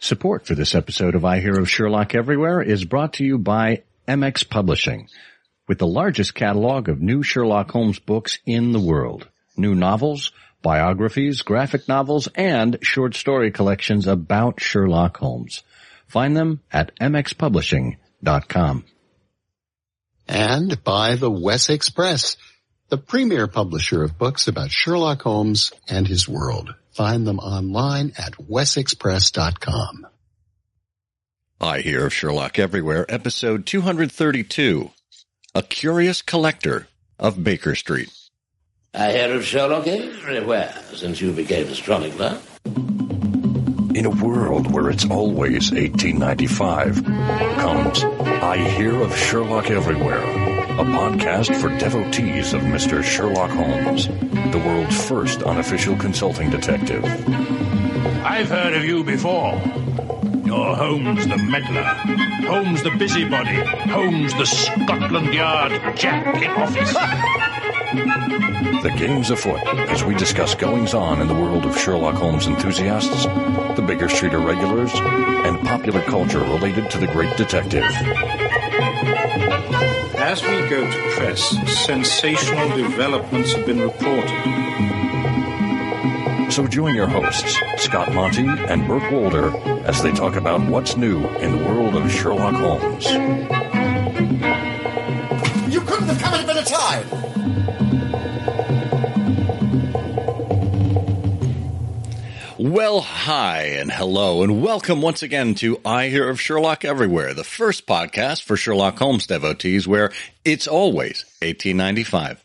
Support 0.00 0.46
for 0.46 0.54
this 0.54 0.76
episode 0.76 1.16
of 1.16 1.24
I 1.24 1.40
Hear 1.40 1.58
of 1.58 1.68
Sherlock 1.68 2.14
Everywhere 2.14 2.62
is 2.62 2.84
brought 2.84 3.14
to 3.14 3.24
you 3.24 3.36
by 3.36 3.82
MX 4.06 4.48
Publishing, 4.48 5.08
with 5.66 5.78
the 5.78 5.88
largest 5.88 6.36
catalog 6.36 6.88
of 6.88 7.00
new 7.00 7.24
Sherlock 7.24 7.72
Holmes 7.72 7.98
books 7.98 8.38
in 8.46 8.70
the 8.70 8.78
world. 8.78 9.28
New 9.56 9.74
novels, 9.74 10.30
biographies, 10.62 11.42
graphic 11.42 11.88
novels, 11.88 12.28
and 12.36 12.78
short 12.80 13.16
story 13.16 13.50
collections 13.50 14.06
about 14.06 14.60
Sherlock 14.60 15.16
Holmes. 15.16 15.64
Find 16.06 16.36
them 16.36 16.60
at 16.72 16.94
mxpublishing.com. 17.00 18.84
And 20.28 20.84
by 20.84 21.16
the 21.16 21.30
Wessex 21.30 21.90
Press, 21.90 22.36
the 22.88 22.98
premier 22.98 23.48
publisher 23.48 24.04
of 24.04 24.16
books 24.16 24.46
about 24.46 24.70
Sherlock 24.70 25.22
Holmes 25.22 25.72
and 25.88 26.06
his 26.06 26.28
world. 26.28 26.72
Find 26.98 27.24
them 27.24 27.38
online 27.38 28.12
at 28.18 28.32
wessexpress.com. 28.32 30.08
I 31.60 31.78
Hear 31.78 32.06
of 32.06 32.12
Sherlock 32.12 32.58
Everywhere, 32.58 33.06
episode 33.08 33.66
232. 33.66 34.90
A 35.54 35.62
Curious 35.62 36.22
Collector 36.22 36.88
of 37.16 37.44
Baker 37.44 37.76
Street. 37.76 38.12
I 38.92 39.12
hear 39.12 39.32
of 39.32 39.44
Sherlock 39.44 39.86
everywhere 39.86 40.74
since 40.92 41.20
you 41.20 41.30
became 41.32 41.72
a 41.72 41.76
chronicler. 41.76 42.40
In 43.94 44.04
a 44.04 44.10
world 44.10 44.72
where 44.72 44.90
it's 44.90 45.08
always 45.08 45.70
1895, 45.70 47.04
comes 47.04 48.02
I 48.02 48.56
Hear 48.76 49.00
of 49.02 49.16
Sherlock 49.16 49.70
Everywhere, 49.70 50.24
a 50.78 50.84
podcast 50.84 51.60
for 51.60 51.76
devotees 51.76 52.52
of 52.52 52.62
Mr. 52.62 53.02
Sherlock 53.02 53.50
Holmes, 53.50 54.06
the 54.06 54.62
world's 54.64 55.08
first 55.08 55.42
unofficial 55.42 55.96
consulting 55.96 56.50
detective. 56.50 57.04
I've 58.24 58.48
heard 58.48 58.74
of 58.74 58.84
you 58.84 59.02
before. 59.02 59.60
You're 60.44 60.76
Holmes 60.76 61.26
the 61.26 61.36
meddler, 61.36 61.82
Holmes 62.46 62.84
the 62.84 62.90
busybody, 62.92 63.56
Holmes 63.90 64.32
the 64.34 64.46
Scotland 64.46 65.34
Yard 65.34 65.96
Jack 65.96 66.42
in 66.42 66.50
office. 66.50 66.94
The 68.82 68.94
game's 68.96 69.30
afoot 69.30 69.60
as 69.88 70.04
we 70.04 70.14
discuss 70.14 70.54
goings 70.54 70.94
on 70.94 71.20
in 71.20 71.26
the 71.26 71.34
world 71.34 71.64
of 71.64 71.76
Sherlock 71.76 72.14
Holmes 72.14 72.46
enthusiasts, 72.46 73.24
the 73.24 73.84
Baker 73.84 74.08
Street 74.08 74.34
irregulars, 74.34 74.92
and 74.94 75.58
popular 75.66 76.02
culture 76.02 76.38
related 76.38 76.88
to 76.90 76.98
the 76.98 77.08
great 77.08 77.36
detective. 77.36 77.82
As 80.20 80.42
we 80.42 80.68
go 80.68 80.90
to 80.90 81.10
press, 81.16 81.40
sensational 81.84 82.68
developments 82.76 83.52
have 83.52 83.64
been 83.64 83.80
reported. 83.80 84.30
So 86.52 86.66
join 86.66 86.94
your 86.94 87.06
hosts, 87.06 87.60
Scott 87.76 88.12
Monty 88.12 88.46
and 88.46 88.86
Burt 88.88 89.12
Wolder, 89.12 89.56
as 89.86 90.02
they 90.02 90.10
talk 90.10 90.34
about 90.34 90.60
what's 90.62 90.96
new 90.96 91.24
in 91.38 91.56
the 91.56 91.64
world 91.64 91.94
of 91.94 92.10
Sherlock 92.10 92.54
Holmes. 92.54 93.04
You 95.72 95.80
couldn't 95.82 96.08
have 96.08 96.20
come 96.20 96.34
at 96.34 96.42
a 96.42 96.46
better 96.46 96.64
time. 96.64 97.67
Well, 102.68 103.00
hi 103.00 103.62
and 103.62 103.90
hello 103.90 104.42
and 104.42 104.60
welcome 104.60 105.00
once 105.00 105.22
again 105.22 105.54
to 105.54 105.80
I 105.86 106.08
Hear 106.08 106.28
of 106.28 106.38
Sherlock 106.38 106.84
Everywhere, 106.84 107.32
the 107.32 107.42
first 107.42 107.86
podcast 107.86 108.42
for 108.42 108.58
Sherlock 108.58 108.98
Holmes 108.98 109.26
devotees 109.26 109.88
where 109.88 110.12
it's 110.44 110.68
always 110.68 111.24
1895. 111.40 112.44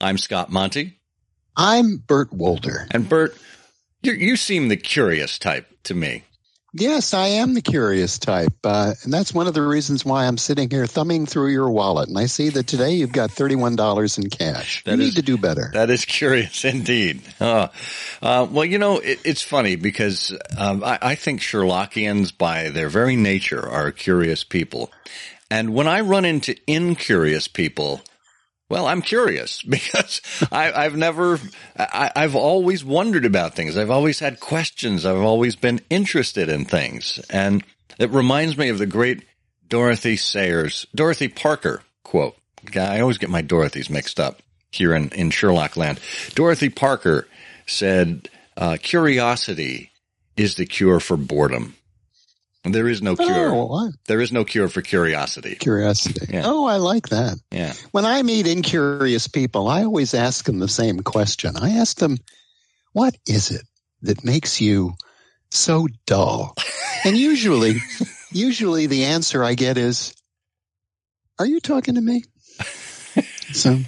I'm 0.00 0.16
Scott 0.16 0.52
Monty. 0.52 1.00
I'm 1.56 1.96
Burt 1.96 2.32
Wolder. 2.32 2.86
And 2.92 3.08
Burt, 3.08 3.36
you, 4.00 4.12
you 4.12 4.36
seem 4.36 4.68
the 4.68 4.76
curious 4.76 5.40
type 5.40 5.66
to 5.82 5.94
me. 5.94 6.22
Yes, 6.78 7.12
I 7.14 7.26
am 7.28 7.54
the 7.54 7.62
curious 7.62 8.18
type. 8.18 8.52
Uh, 8.64 8.94
and 9.02 9.12
that's 9.12 9.34
one 9.34 9.46
of 9.46 9.54
the 9.54 9.62
reasons 9.62 10.04
why 10.04 10.26
I'm 10.26 10.38
sitting 10.38 10.70
here 10.70 10.86
thumbing 10.86 11.26
through 11.26 11.48
your 11.48 11.70
wallet. 11.70 12.08
And 12.08 12.18
I 12.18 12.26
see 12.26 12.48
that 12.50 12.66
today 12.66 12.92
you've 12.92 13.12
got 13.12 13.30
$31 13.30 14.18
in 14.18 14.30
cash. 14.30 14.84
That 14.84 14.98
you 14.98 15.04
is- 15.04 15.08
need 15.08 15.16
to 15.16 15.22
do 15.22 15.38
better. 15.38 15.70
That 15.72 15.90
is 15.90 16.04
curious 16.04 16.64
indeed. 16.64 17.22
Uh, 17.40 17.68
uh, 18.22 18.46
well, 18.50 18.64
you 18.64 18.78
know, 18.78 18.98
it, 18.98 19.20
it's 19.24 19.42
funny 19.42 19.76
because 19.76 20.36
um, 20.56 20.84
I, 20.84 20.98
I 21.02 21.14
think 21.14 21.40
Sherlockians, 21.40 22.36
by 22.36 22.68
their 22.70 22.88
very 22.88 23.16
nature, 23.16 23.66
are 23.66 23.90
curious 23.92 24.44
people. 24.44 24.92
And 25.50 25.74
when 25.74 25.88
I 25.88 26.00
run 26.00 26.24
into 26.24 26.56
incurious 26.66 27.48
people, 27.48 28.02
well, 28.70 28.86
I'm 28.86 29.02
curious 29.02 29.62
because 29.68 30.20
I, 30.52 30.72
I've 30.72 30.96
never, 30.96 31.38
I, 31.76 32.10
I've 32.14 32.34
always 32.36 32.84
wondered 32.84 33.24
about 33.24 33.54
things. 33.54 33.76
I've 33.76 33.90
always 33.90 34.18
had 34.18 34.40
questions. 34.40 35.06
I've 35.06 35.16
always 35.16 35.56
been 35.56 35.80
interested 35.90 36.48
in 36.48 36.64
things. 36.64 37.20
And 37.30 37.64
it 37.98 38.10
reminds 38.10 38.56
me 38.56 38.68
of 38.68 38.78
the 38.78 38.86
great 38.86 39.24
Dorothy 39.68 40.16
Sayers, 40.16 40.86
Dorothy 40.94 41.28
Parker 41.28 41.82
quote. 42.02 42.36
I 42.74 43.00
always 43.00 43.18
get 43.18 43.30
my 43.30 43.42
Dorothys 43.42 43.90
mixed 43.90 44.18
up 44.18 44.40
here 44.70 44.94
in, 44.94 45.10
in 45.10 45.30
Sherlock 45.30 45.76
land. 45.76 46.00
Dorothy 46.34 46.68
Parker 46.68 47.26
said, 47.66 48.28
uh, 48.56 48.76
curiosity 48.82 49.90
is 50.36 50.56
the 50.56 50.66
cure 50.66 51.00
for 51.00 51.16
boredom. 51.16 51.76
There 52.64 52.88
is 52.88 53.00
no 53.00 53.16
cure. 53.16 53.50
Oh. 53.52 53.90
There 54.06 54.20
is 54.20 54.32
no 54.32 54.44
cure 54.44 54.68
for 54.68 54.82
curiosity. 54.82 55.54
Curiosity. 55.54 56.26
Yeah. 56.30 56.42
Oh, 56.44 56.66
I 56.66 56.76
like 56.76 57.08
that. 57.10 57.38
Yeah. 57.50 57.72
When 57.92 58.04
I 58.04 58.22
meet 58.22 58.46
incurious 58.46 59.28
people, 59.28 59.68
I 59.68 59.84
always 59.84 60.12
ask 60.12 60.44
them 60.44 60.58
the 60.58 60.68
same 60.68 61.00
question. 61.00 61.56
I 61.56 61.70
ask 61.78 61.96
them, 61.98 62.18
what 62.92 63.16
is 63.26 63.50
it 63.50 63.62
that 64.02 64.24
makes 64.24 64.60
you 64.60 64.94
so 65.50 65.86
dull? 66.06 66.54
And 67.04 67.16
usually, 67.16 67.76
usually 68.32 68.86
the 68.86 69.04
answer 69.04 69.44
I 69.44 69.54
get 69.54 69.78
is, 69.78 70.12
are 71.38 71.46
you 71.46 71.60
talking 71.60 71.94
to 71.94 72.00
me? 72.00 72.24
So 73.52 73.78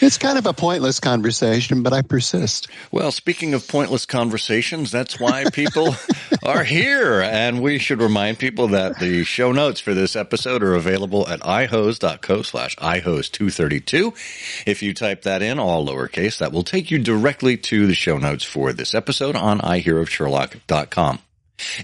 it's 0.00 0.18
kind 0.18 0.38
of 0.38 0.46
a 0.46 0.52
pointless 0.52 1.00
conversation, 1.00 1.82
but 1.82 1.92
I 1.92 2.02
persist. 2.02 2.68
Well, 2.90 3.12
speaking 3.12 3.54
of 3.54 3.68
pointless 3.68 4.06
conversations, 4.06 4.90
that's 4.90 5.20
why 5.20 5.44
people 5.52 5.94
are 6.42 6.64
here. 6.64 7.20
And 7.20 7.62
we 7.62 7.78
should 7.78 8.00
remind 8.00 8.38
people 8.38 8.68
that 8.68 8.98
the 8.98 9.24
show 9.24 9.52
notes 9.52 9.80
for 9.80 9.94
this 9.94 10.16
episode 10.16 10.62
are 10.62 10.74
available 10.74 11.28
at 11.28 11.40
ihose.co 11.40 12.42
slash 12.42 12.76
ihose232. 12.76 14.64
If 14.66 14.82
you 14.82 14.94
type 14.94 15.22
that 15.22 15.42
in, 15.42 15.58
all 15.58 15.86
lowercase, 15.86 16.38
that 16.38 16.52
will 16.52 16.64
take 16.64 16.90
you 16.90 16.98
directly 16.98 17.56
to 17.56 17.86
the 17.86 17.94
show 17.94 18.18
notes 18.18 18.44
for 18.44 18.72
this 18.72 18.94
episode 18.94 19.36
on 19.36 19.60
ihearofsherlock.com. 19.60 21.18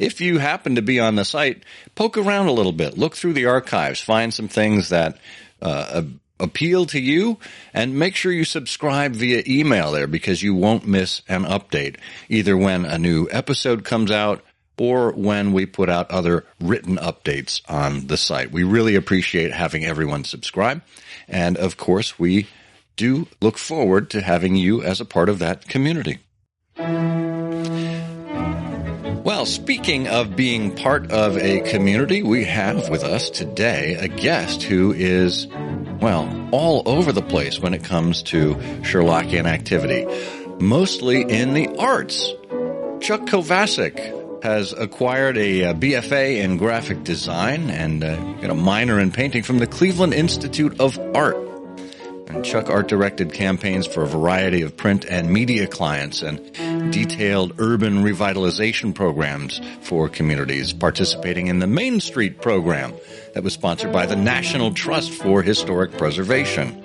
If 0.00 0.20
you 0.20 0.38
happen 0.38 0.76
to 0.76 0.82
be 0.82 1.00
on 1.00 1.16
the 1.16 1.24
site, 1.24 1.62
poke 1.94 2.16
around 2.16 2.46
a 2.46 2.52
little 2.52 2.72
bit, 2.72 2.96
look 2.96 3.14
through 3.14 3.34
the 3.34 3.46
archives, 3.46 4.00
find 4.00 4.32
some 4.32 4.48
things 4.48 4.88
that 4.88 5.18
uh, 5.60 6.02
appeal 6.38 6.86
to 6.86 7.00
you, 7.00 7.38
and 7.72 7.98
make 7.98 8.14
sure 8.14 8.32
you 8.32 8.44
subscribe 8.44 9.14
via 9.14 9.42
email 9.46 9.92
there 9.92 10.06
because 10.06 10.42
you 10.42 10.54
won't 10.54 10.86
miss 10.86 11.22
an 11.28 11.44
update, 11.44 11.96
either 12.28 12.56
when 12.56 12.84
a 12.84 12.98
new 12.98 13.28
episode 13.30 13.84
comes 13.84 14.10
out 14.10 14.42
or 14.78 15.12
when 15.12 15.52
we 15.52 15.64
put 15.64 15.88
out 15.88 16.10
other 16.10 16.44
written 16.60 16.96
updates 16.96 17.62
on 17.68 18.08
the 18.08 18.16
site. 18.16 18.52
We 18.52 18.62
really 18.62 18.94
appreciate 18.94 19.52
having 19.52 19.84
everyone 19.84 20.24
subscribe. 20.24 20.82
And 21.28 21.56
of 21.56 21.76
course, 21.76 22.18
we 22.18 22.48
do 22.96 23.26
look 23.40 23.58
forward 23.58 24.10
to 24.10 24.20
having 24.20 24.56
you 24.56 24.82
as 24.82 25.00
a 25.00 25.06
part 25.06 25.28
of 25.28 25.38
that 25.38 25.68
community. 25.68 26.18
Well, 29.26 29.44
speaking 29.44 30.06
of 30.06 30.36
being 30.36 30.76
part 30.76 31.10
of 31.10 31.36
a 31.36 31.58
community, 31.62 32.22
we 32.22 32.44
have 32.44 32.88
with 32.88 33.02
us 33.02 33.28
today 33.28 33.96
a 33.96 34.06
guest 34.06 34.62
who 34.62 34.92
is, 34.92 35.48
well, 36.00 36.48
all 36.52 36.84
over 36.86 37.10
the 37.10 37.22
place 37.22 37.58
when 37.58 37.74
it 37.74 37.82
comes 37.82 38.22
to 38.22 38.54
Sherlockian 38.84 39.46
activity, 39.46 40.06
mostly 40.60 41.22
in 41.22 41.54
the 41.54 41.76
arts. 41.76 42.34
Chuck 43.00 43.22
Kovacic 43.22 44.44
has 44.44 44.72
acquired 44.72 45.36
a, 45.38 45.64
uh 45.64 45.74
BFA 45.74 46.36
in 46.36 46.56
graphic 46.56 47.02
design 47.02 47.68
and 47.68 48.04
uh, 48.04 48.14
got 48.34 48.50
a 48.50 48.54
minor 48.54 49.00
in 49.00 49.10
painting 49.10 49.42
from 49.42 49.58
the 49.58 49.66
Cleveland 49.66 50.14
Institute 50.14 50.80
of 50.80 51.00
Art. 51.16 51.36
And 52.28 52.44
Chuck 52.44 52.70
art 52.70 52.86
directed 52.86 53.32
campaigns 53.32 53.88
for 53.88 54.04
a 54.04 54.06
variety 54.06 54.62
of 54.62 54.76
print 54.76 55.04
and 55.04 55.32
media 55.32 55.66
clients 55.66 56.22
and 56.22 56.38
detailed 56.90 57.54
urban 57.58 58.02
revitalization 58.02 58.94
programs 58.94 59.60
for 59.82 60.08
communities 60.08 60.72
participating 60.72 61.48
in 61.48 61.58
the 61.58 61.66
Main 61.66 62.00
Street 62.00 62.40
program 62.40 62.94
that 63.34 63.42
was 63.42 63.52
sponsored 63.52 63.92
by 63.92 64.06
the 64.06 64.16
National 64.16 64.72
Trust 64.72 65.10
for 65.10 65.42
Historic 65.42 65.92
Preservation. 65.92 66.82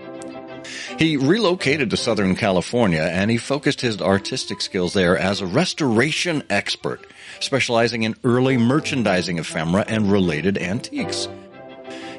He 0.98 1.18
relocated 1.18 1.89
to 1.89 1.98
Southern 1.98 2.36
California 2.36 3.01
and 3.01 3.31
he 3.31 3.38
focused 3.38 3.81
his 3.81 4.01
artistic 4.01 4.62
skills 4.62 4.94
there 4.94 5.18
as 5.18 5.42
a 5.42 5.48
restoration 5.48 6.44
expert, 6.50 7.06
specializing 7.39 8.04
in 8.04 8.15
early 8.24 8.57
merchandising 8.57 9.39
ephemera 9.39 9.86
and 9.88 10.12
related 10.12 10.57
antiques. 10.57 11.27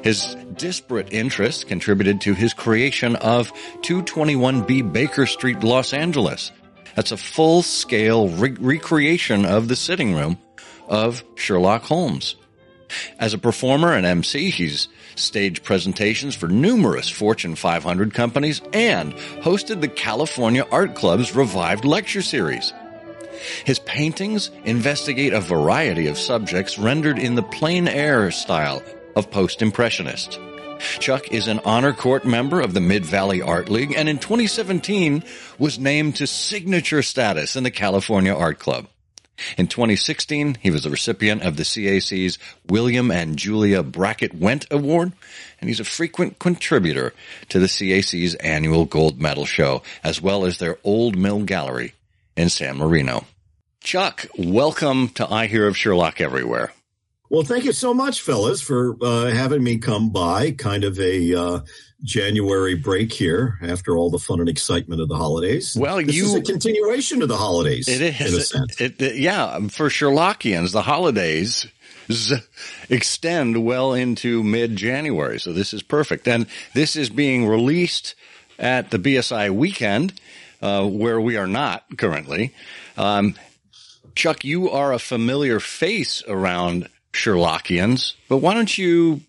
His 0.03 0.35
disparate 0.57 1.13
interests 1.13 1.63
contributed 1.63 2.21
to 2.21 2.33
his 2.33 2.53
creation 2.53 3.15
of 3.15 3.53
221B 3.83 4.91
Baker 4.91 5.25
Street, 5.25 5.63
Los 5.63 5.93
Angeles. 5.93 6.51
That's 6.95 7.11
a 7.11 7.17
full-scale 7.17 8.29
re- 8.29 8.55
recreation 8.59 9.45
of 9.45 9.67
the 9.67 9.75
sitting 9.75 10.13
room 10.13 10.37
of 10.87 11.23
Sherlock 11.35 11.83
Holmes. 11.83 12.35
As 13.19 13.33
a 13.33 13.39
performer 13.39 13.93
and 13.93 14.05
MC, 14.05 14.49
he's 14.49 14.87
staged 15.15 15.63
presentations 15.63 16.35
for 16.35 16.47
numerous 16.47 17.09
Fortune 17.09 17.55
500 17.55 18.13
companies 18.13 18.61
and 18.71 19.13
hosted 19.13 19.81
the 19.81 19.87
California 19.87 20.65
Art 20.71 20.95
Club's 20.95 21.35
revived 21.35 21.85
lecture 21.85 22.21
series. 22.21 22.73
His 23.65 23.79
paintings 23.79 24.51
investigate 24.63 25.33
a 25.33 25.41
variety 25.41 26.07
of 26.07 26.17
subjects 26.17 26.77
rendered 26.77 27.17
in 27.17 27.35
the 27.35 27.43
plein 27.43 27.87
air 27.87 28.29
style 28.31 28.83
of 29.15 29.31
post-impressionist. 29.31 30.39
Chuck 30.99 31.31
is 31.31 31.47
an 31.47 31.59
honor 31.65 31.93
court 31.93 32.25
member 32.25 32.61
of 32.61 32.73
the 32.73 32.81
Mid 32.81 33.05
Valley 33.05 33.41
Art 33.41 33.69
League 33.69 33.93
and 33.95 34.09
in 34.09 34.19
2017 34.19 35.23
was 35.57 35.79
named 35.79 36.17
to 36.17 36.27
signature 36.27 37.01
status 37.01 37.55
in 37.55 37.63
the 37.63 37.71
California 37.71 38.33
Art 38.33 38.59
Club. 38.59 38.87
In 39.57 39.67
2016, 39.67 40.57
he 40.61 40.69
was 40.69 40.83
the 40.83 40.89
recipient 40.89 41.41
of 41.41 41.57
the 41.57 41.63
CAC's 41.63 42.37
William 42.67 43.09
and 43.11 43.37
Julia 43.37 43.81
Bracken 43.81 44.29
Wendt 44.39 44.69
Award, 44.69 45.11
and 45.59 45.69
he's 45.69 45.79
a 45.79 45.85
frequent 45.85 46.37
contributor 46.37 47.13
to 47.49 47.59
the 47.59 47.67
CAC's 47.67 48.35
annual 48.35 48.85
gold 48.85 49.19
medal 49.19 49.45
show, 49.45 49.81
as 50.03 50.21
well 50.21 50.45
as 50.45 50.59
their 50.59 50.77
Old 50.83 51.17
Mill 51.17 51.43
Gallery 51.43 51.93
in 52.37 52.49
San 52.49 52.77
Marino. 52.77 53.25
Chuck, 53.81 54.27
welcome 54.37 55.09
to 55.09 55.29
I 55.31 55.47
Hear 55.47 55.67
of 55.67 55.75
Sherlock 55.75 56.21
Everywhere. 56.21 56.71
Well, 57.33 57.41
thank 57.41 57.65
you 57.65 57.71
so 57.71 57.95
much, 57.95 58.21
fellas, 58.21 58.61
for 58.61 58.95
uh, 59.01 59.31
having 59.31 59.63
me 59.63 59.79
come 59.79 60.11
by. 60.11 60.51
Kind 60.51 60.83
of 60.83 60.99
a 60.99 61.33
uh, 61.33 61.59
January 62.03 62.75
break 62.75 63.11
here 63.11 63.57
after 63.63 63.97
all 63.97 64.11
the 64.11 64.19
fun 64.19 64.39
and 64.39 64.47
excitement 64.47 65.01
of 65.01 65.07
the 65.09 65.17
holidays. 65.17 65.75
Well, 65.75 65.97
this 65.97 66.15
you 66.15 66.25
is 66.25 66.35
a 66.35 66.43
continuation 66.43 67.23
of 67.23 67.29
the 67.29 67.37
holidays. 67.37 67.87
It 67.87 68.03
is. 68.03 68.33
in 68.33 68.39
a 68.39 68.43
sense. 68.43 68.79
It, 68.79 69.01
it, 69.01 69.15
yeah, 69.15 69.57
for 69.69 69.89
Sherlockians, 69.89 70.73
the 70.73 70.83
holidays 70.83 71.65
z- 72.11 72.35
extend 72.87 73.65
well 73.65 73.95
into 73.95 74.43
mid-January, 74.43 75.39
so 75.39 75.53
this 75.53 75.73
is 75.73 75.81
perfect. 75.81 76.27
And 76.27 76.45
this 76.75 76.95
is 76.95 77.09
being 77.09 77.47
released 77.47 78.13
at 78.59 78.91
the 78.91 78.99
BSI 78.99 79.49
weekend, 79.49 80.21
uh, 80.61 80.85
where 80.85 81.19
we 81.19 81.35
are 81.37 81.47
not 81.47 81.97
currently. 81.97 82.53
Um, 82.95 83.33
Chuck, 84.13 84.45
you 84.45 84.69
are 84.69 84.93
a 84.93 84.99
familiar 84.99 85.59
face 85.59 86.21
around 86.27 86.89
Sherlockians, 87.13 88.13
but 88.27 88.37
why 88.37 88.53
don't 88.53 88.77
you 88.77 89.21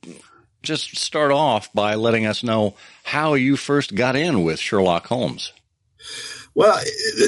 just 0.63 0.97
start 0.97 1.31
off 1.31 1.73
by 1.73 1.95
letting 1.95 2.27
us 2.27 2.43
know 2.43 2.75
how 3.05 3.35
you 3.35 3.57
first 3.57 3.95
got 3.95 4.17
in 4.17 4.43
with 4.43 4.59
Sherlock 4.59 5.07
Holmes? 5.07 5.53
Well, 6.55 6.81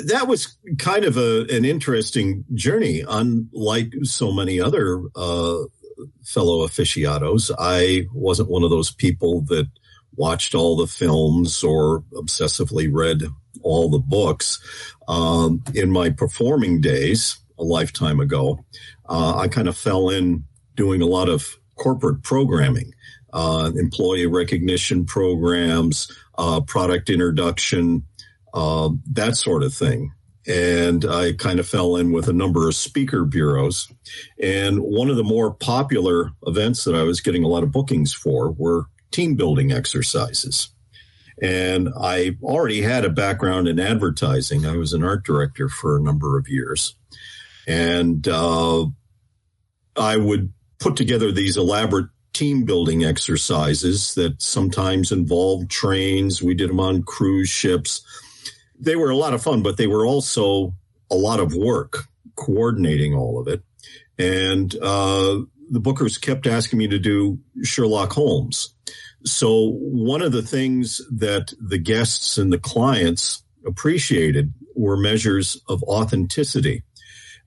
that 0.07 0.27
was 0.29 0.57
kind 0.79 1.05
of 1.05 1.17
a, 1.17 1.47
an 1.51 1.65
interesting 1.65 2.45
journey. 2.55 3.05
Unlike 3.07 3.95
so 4.03 4.33
many 4.33 4.61
other 4.61 5.03
uh, 5.15 5.65
fellow 6.25 6.63
aficionados, 6.63 7.51
I 7.59 8.07
wasn't 8.13 8.51
one 8.51 8.63
of 8.63 8.71
those 8.71 8.91
people 8.91 9.43
that 9.43 9.69
watched 10.15 10.55
all 10.55 10.77
the 10.77 10.87
films 10.87 11.63
or 11.63 12.05
obsessively 12.15 12.89
read 12.91 13.23
all 13.63 13.91
the 13.91 13.99
books. 13.99 14.61
Um, 15.09 15.63
in 15.75 15.91
my 15.91 16.11
performing 16.11 16.81
days, 16.81 17.37
a 17.59 17.65
lifetime 17.65 18.21
ago, 18.21 18.65
uh, 19.09 19.37
I 19.37 19.49
kind 19.49 19.69
of 19.69 19.77
fell 19.77 20.11
in 20.11 20.45
doing 20.75 21.03
a 21.03 21.07
lot 21.07 21.29
of 21.29 21.59
corporate 21.77 22.23
programming, 22.23 22.93
uh, 23.33 23.71
employee 23.77 24.27
recognition 24.27 25.05
programs, 25.05 26.11
uh, 26.39 26.61
product 26.61 27.11
introduction, 27.11 28.05
uh, 28.55 28.91
that 29.13 29.37
sort 29.37 29.63
of 29.63 29.75
thing. 29.75 30.13
And 30.49 31.05
I 31.05 31.33
kind 31.33 31.59
of 31.59 31.67
fell 31.67 31.97
in 31.97 32.13
with 32.13 32.29
a 32.29 32.33
number 32.33 32.69
of 32.69 32.75
speaker 32.77 33.25
bureaus. 33.25 33.93
And 34.41 34.79
one 34.79 35.11
of 35.11 35.17
the 35.17 35.25
more 35.25 35.53
popular 35.53 36.31
events 36.47 36.85
that 36.85 36.95
I 36.95 37.03
was 37.03 37.21
getting 37.21 37.43
a 37.43 37.49
lot 37.49 37.65
of 37.65 37.73
bookings 37.73 38.13
for 38.13 38.53
were 38.53 38.87
team 39.11 39.35
building 39.35 39.73
exercises. 39.73 40.69
And 41.43 41.91
I 42.01 42.37
already 42.43 42.81
had 42.81 43.05
a 43.05 43.11
background 43.11 43.69
in 43.69 43.79
advertising. 43.79 44.65
I 44.65 44.77
was 44.77 44.93
an 44.93 45.05
art 45.05 45.25
director 45.25 45.69
for 45.69 45.97
a 45.97 46.03
number 46.03 46.39
of 46.39 46.49
years. 46.49 46.95
And 47.67 48.27
uh, 48.29 48.87
I 49.97 50.17
would 50.17 50.53
put 50.79 50.97
together 50.97 51.33
these 51.33 51.57
elaborate 51.57 52.11
team 52.33 52.65
building 52.65 53.03
exercises 53.03 54.15
that 54.15 54.41
sometimes 54.43 55.11
involved 55.11 55.71
trains. 55.71 56.43
We 56.43 56.55
did 56.55 56.69
them 56.69 56.81
on 56.81 57.03
cruise 57.03 57.49
ships. 57.49 58.03
They 58.79 58.95
were 58.95 59.11
a 59.11 59.17
lot 59.17 59.33
of 59.33 59.43
fun, 59.43 59.63
but 59.63 59.79
they 59.79 59.87
were 59.87 60.05
also 60.05 60.75
a 61.11 61.15
lot 61.15 61.41
of 61.41 61.55
work 61.55 62.05
coordinating 62.37 63.15
all 63.15 63.41
of 63.41 63.49
it. 63.49 63.63
And 64.19 64.75
uh, 64.77 65.41
the 65.71 65.81
bookers 65.81 66.21
kept 66.21 66.47
asking 66.47 66.79
me 66.79 66.89
to 66.89 66.99
do 66.99 67.39
Sherlock 67.63 68.13
Holmes. 68.13 68.75
So 69.25 69.73
one 69.81 70.23
of 70.23 70.33
the 70.33 70.43
things 70.43 71.01
that 71.11 71.53
the 71.61 71.79
guests 71.79 72.39
and 72.39 72.53
the 72.53 72.59
clients 72.59 73.43
appreciated 73.67 74.53
were 74.75 74.97
measures 74.97 75.61
of 75.69 75.83
authenticity. 75.85 76.83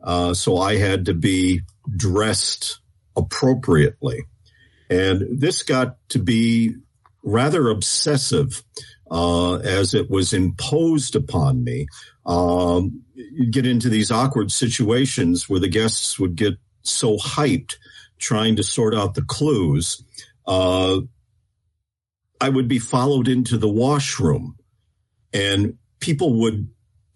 Uh, 0.01 0.33
so 0.33 0.57
I 0.57 0.77
had 0.77 1.05
to 1.05 1.13
be 1.13 1.61
dressed 1.95 2.79
appropriately. 3.15 4.23
And 4.89 5.39
this 5.39 5.63
got 5.63 5.97
to 6.09 6.19
be 6.19 6.75
rather 7.23 7.69
obsessive 7.69 8.63
uh, 9.11 9.55
as 9.57 9.93
it 9.93 10.09
was 10.09 10.33
imposed 10.33 11.15
upon 11.15 11.63
me. 11.63 11.87
Um, 12.25 13.03
you 13.13 13.51
get 13.51 13.65
into 13.65 13.89
these 13.89 14.11
awkward 14.11 14.51
situations 14.51 15.49
where 15.49 15.59
the 15.59 15.67
guests 15.67 16.19
would 16.19 16.35
get 16.35 16.53
so 16.83 17.17
hyped 17.17 17.75
trying 18.17 18.55
to 18.57 18.63
sort 18.63 18.93
out 18.93 19.15
the 19.15 19.21
clues. 19.23 20.03
Uh, 20.45 21.01
I 22.41 22.49
would 22.49 22.67
be 22.67 22.79
followed 22.79 23.27
into 23.27 23.57
the 23.57 23.69
washroom 23.69 24.55
and 25.33 25.77
people 25.99 26.39
would 26.41 26.69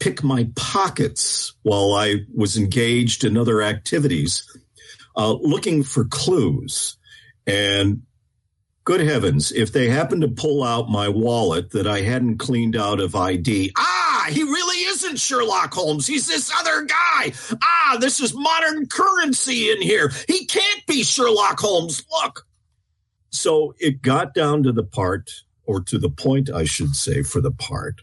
pick 0.04 0.22
my 0.22 0.50
pockets 0.58 1.54
while 1.64 1.94
I 1.94 2.26
was 2.36 2.58
engaged 2.58 3.24
in 3.24 3.38
other 3.38 3.62
activities, 3.62 4.46
uh, 5.16 5.32
looking 5.32 5.82
for 5.82 6.04
clues. 6.04 6.98
And 7.48 8.02
good 8.84 9.00
heavens, 9.00 9.54
if 9.54 9.72
they 9.72 9.88
happened 9.88 10.24
to 10.24 10.28
pull 10.28 10.62
out 10.62 10.90
my 10.90 11.08
wallet 11.08 11.72
that 11.72 11.88
I 11.88 12.02
hadn't 12.02 12.40
cleaned 12.40 12.76
out 12.76 13.00
of 13.00 13.16
ID, 13.16 13.72
ah, 13.78 14.28
he 14.30 14.44
really 14.44 14.84
isn't 14.90 15.22
Sherlock 15.22 15.74
Holmes. 15.74 16.06
He's 16.06 16.28
this 16.28 16.52
other 16.60 16.84
guy. 16.84 17.32
Ah, 17.64 17.96
this 17.98 18.20
is 18.20 18.34
modern 18.34 18.88
currency 18.88 19.72
in 19.72 19.82
here. 19.82 20.12
He 20.28 20.46
can't 20.48 20.86
be 20.86 21.04
Sherlock 21.04 21.62
Holmes. 21.62 22.04
Look. 22.12 22.46
So 23.30 23.74
it 23.80 24.02
got 24.02 24.34
down 24.34 24.64
to 24.64 24.74
the 24.74 24.84
part, 24.84 25.32
or 25.66 25.80
to 25.80 25.98
the 25.98 26.10
point, 26.10 26.50
I 26.50 26.66
should 26.66 26.94
say, 26.94 27.24
for 27.24 27.40
the 27.40 27.52
part 27.52 28.02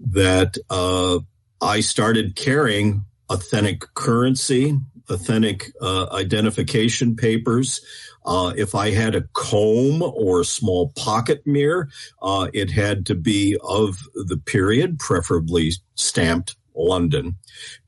that 0.00 0.56
uh, 0.70 1.18
I 1.64 1.80
started 1.80 2.36
carrying 2.36 3.06
authentic 3.30 3.86
currency, 3.94 4.78
authentic 5.08 5.72
uh, 5.80 6.08
identification 6.12 7.16
papers. 7.16 7.80
Uh, 8.26 8.52
if 8.54 8.74
I 8.74 8.90
had 8.90 9.14
a 9.14 9.22
comb 9.32 10.02
or 10.02 10.42
a 10.42 10.44
small 10.44 10.92
pocket 10.94 11.46
mirror, 11.46 11.88
uh, 12.20 12.48
it 12.52 12.70
had 12.70 13.06
to 13.06 13.14
be 13.14 13.56
of 13.62 13.96
the 14.14 14.36
period, 14.36 14.98
preferably 14.98 15.72
stamped 15.94 16.54
London, 16.74 17.36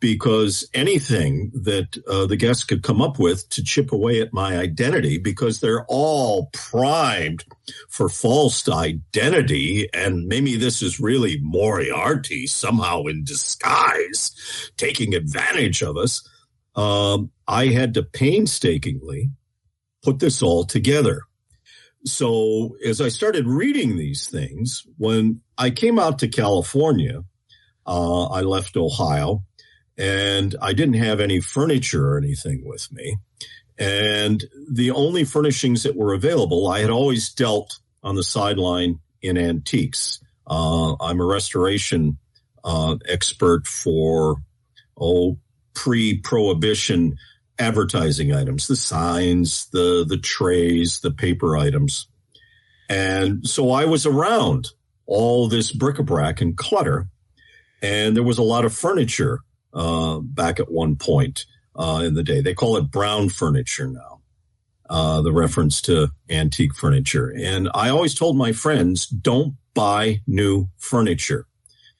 because 0.00 0.68
anything 0.74 1.50
that 1.54 1.96
uh, 2.08 2.26
the 2.26 2.36
guests 2.36 2.64
could 2.64 2.82
come 2.82 3.02
up 3.02 3.18
with 3.18 3.48
to 3.50 3.64
chip 3.64 3.92
away 3.92 4.20
at 4.20 4.32
my 4.32 4.58
identity, 4.58 5.18
because 5.18 5.60
they're 5.60 5.84
all 5.88 6.50
primed 6.52 7.44
for 7.88 8.08
false 8.08 8.68
identity, 8.68 9.88
and 9.92 10.26
maybe 10.26 10.56
this 10.56 10.82
is 10.82 11.00
really 11.00 11.38
Moriarty 11.40 12.46
somehow 12.46 13.04
in 13.04 13.24
disguise, 13.24 14.70
taking 14.76 15.14
advantage 15.14 15.82
of 15.82 15.96
us. 15.96 16.28
Um, 16.74 17.30
I 17.48 17.66
had 17.66 17.94
to 17.94 18.02
painstakingly 18.02 19.30
put 20.02 20.18
this 20.18 20.42
all 20.42 20.64
together. 20.64 21.22
So 22.04 22.76
as 22.86 23.00
I 23.00 23.08
started 23.08 23.48
reading 23.48 23.96
these 23.96 24.28
things, 24.28 24.86
when 24.98 25.40
I 25.58 25.70
came 25.70 25.98
out 25.98 26.20
to 26.20 26.28
California, 26.28 27.24
uh, 27.86 28.26
I 28.26 28.42
left 28.42 28.76
Ohio 28.76 29.42
and 29.98 30.54
I 30.60 30.72
didn't 30.72 30.94
have 30.94 31.20
any 31.20 31.40
furniture 31.40 32.12
or 32.12 32.18
anything 32.18 32.64
with 32.64 32.92
me. 32.92 33.16
And 33.78 34.44
the 34.70 34.90
only 34.90 35.24
furnishings 35.24 35.82
that 35.82 35.96
were 35.96 36.14
available, 36.14 36.68
I 36.68 36.80
had 36.80 36.90
always 36.90 37.32
dealt 37.32 37.78
on 38.02 38.14
the 38.14 38.22
sideline 38.22 39.00
in 39.22 39.36
antiques. 39.36 40.20
Uh, 40.46 40.94
I'm 41.00 41.20
a 41.20 41.26
restoration 41.26 42.18
uh, 42.64 42.96
expert 43.08 43.66
for 43.66 44.36
oh 44.98 45.38
pre-prohibition 45.74 47.16
advertising 47.58 48.32
items, 48.34 48.66
the 48.66 48.76
signs, 48.76 49.66
the 49.70 50.04
the 50.08 50.18
trays, 50.18 51.00
the 51.00 51.10
paper 51.10 51.56
items, 51.56 52.08
and 52.88 53.46
so 53.46 53.70
I 53.70 53.84
was 53.84 54.06
around 54.06 54.70
all 55.06 55.48
this 55.48 55.70
bric-a-brac 55.72 56.40
and 56.40 56.56
clutter, 56.56 57.08
and 57.86 58.16
there 58.16 58.22
was 58.22 58.38
a 58.38 58.42
lot 58.42 58.64
of 58.64 58.74
furniture 58.74 59.40
uh, 59.72 60.18
back 60.20 60.58
at 60.60 60.70
one 60.70 60.96
point. 60.96 61.46
uh, 61.76 62.02
in 62.04 62.14
the 62.14 62.22
day. 62.22 62.40
They 62.40 62.54
call 62.54 62.76
it 62.76 62.90
brown 62.90 63.28
furniture 63.28 63.86
now, 63.86 64.20
uh, 64.88 65.22
the 65.22 65.32
reference 65.32 65.80
to 65.82 66.08
antique 66.28 66.74
furniture. 66.74 67.32
And 67.36 67.68
I 67.74 67.90
always 67.90 68.14
told 68.14 68.36
my 68.36 68.52
friends, 68.52 69.06
don't 69.06 69.54
buy 69.74 70.22
new 70.26 70.68
furniture 70.78 71.46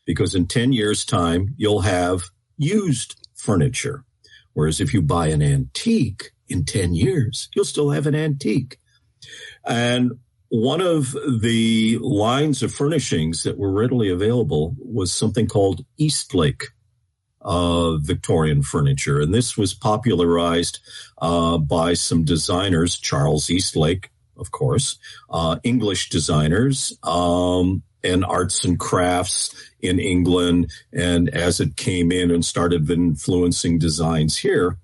because 0.05 0.35
in 0.35 0.47
10 0.47 0.73
years 0.73 1.05
time, 1.05 1.55
you'll 1.57 1.83
have 1.83 2.31
used 2.57 3.17
furniture. 3.35 4.05
Whereas 4.55 4.81
if 4.81 4.95
you 4.95 5.03
buy 5.03 5.29
an 5.29 5.43
antique 5.43 6.33
in 6.49 6.65
10 6.65 6.95
years, 6.95 7.49
you'll 7.55 7.65
still 7.67 7.91
have 7.91 8.07
an 8.07 8.15
antique. 8.15 8.79
And 9.65 10.13
one 10.57 10.81
of 10.81 11.13
the 11.41 11.99
lines 11.99 12.63
of 12.63 12.73
furnishings 12.73 13.43
that 13.43 13.59
were 13.59 13.71
readily 13.71 14.09
available 14.09 14.75
was 14.79 15.13
something 15.13 15.47
called 15.47 15.85
Eastlake 15.99 16.69
uh, 17.43 17.97
Victorian 17.99 18.63
furniture. 18.63 19.21
And 19.21 19.35
this 19.35 19.59
was 19.59 19.75
popularized 19.75 20.81
uh, 21.19 21.59
by 21.59 21.93
some 21.93 22.25
designers, 22.25 22.99
Charles 22.99 23.51
Eastlake, 23.51 24.11
of 24.39 24.51
course, 24.51 24.99
uh, 25.29 25.59
English 25.63 26.09
designers, 26.09 26.99
um, 27.03 27.83
and 28.03 28.25
arts 28.25 28.65
and 28.65 28.79
crafts 28.79 29.55
in 29.81 29.99
England. 29.99 30.73
And 30.93 31.29
as 31.29 31.61
it 31.61 31.77
came 31.77 32.11
in 32.11 32.31
and 32.31 32.45
started 32.45 32.91
influencing 32.91 33.79
designs 33.79 34.39
here, 34.39 34.79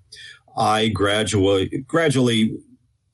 I 0.55 0.89
gradually, 0.89 1.83
gradually 1.87 2.59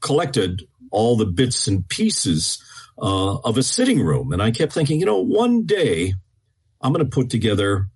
collected 0.02 0.64
all 0.92 1.16
the 1.16 1.26
bits 1.26 1.68
and 1.68 1.88
pieces 1.88 2.64
uh, 3.02 3.38
of 3.38 3.58
a 3.58 3.64
sitting 3.64 4.02
room. 4.02 4.32
And 4.32 4.42
I 4.42 4.52
kept 4.52 4.74
thinking, 4.74 5.00
you 5.00 5.06
know, 5.06 5.20
one 5.20 5.66
day 5.66 6.14
I'm 6.82 6.94
going 6.94 7.06
to 7.06 7.10
put 7.10 7.30
together 7.30 7.88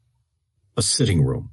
a 0.77 0.81
sitting 0.81 1.23
room. 1.23 1.51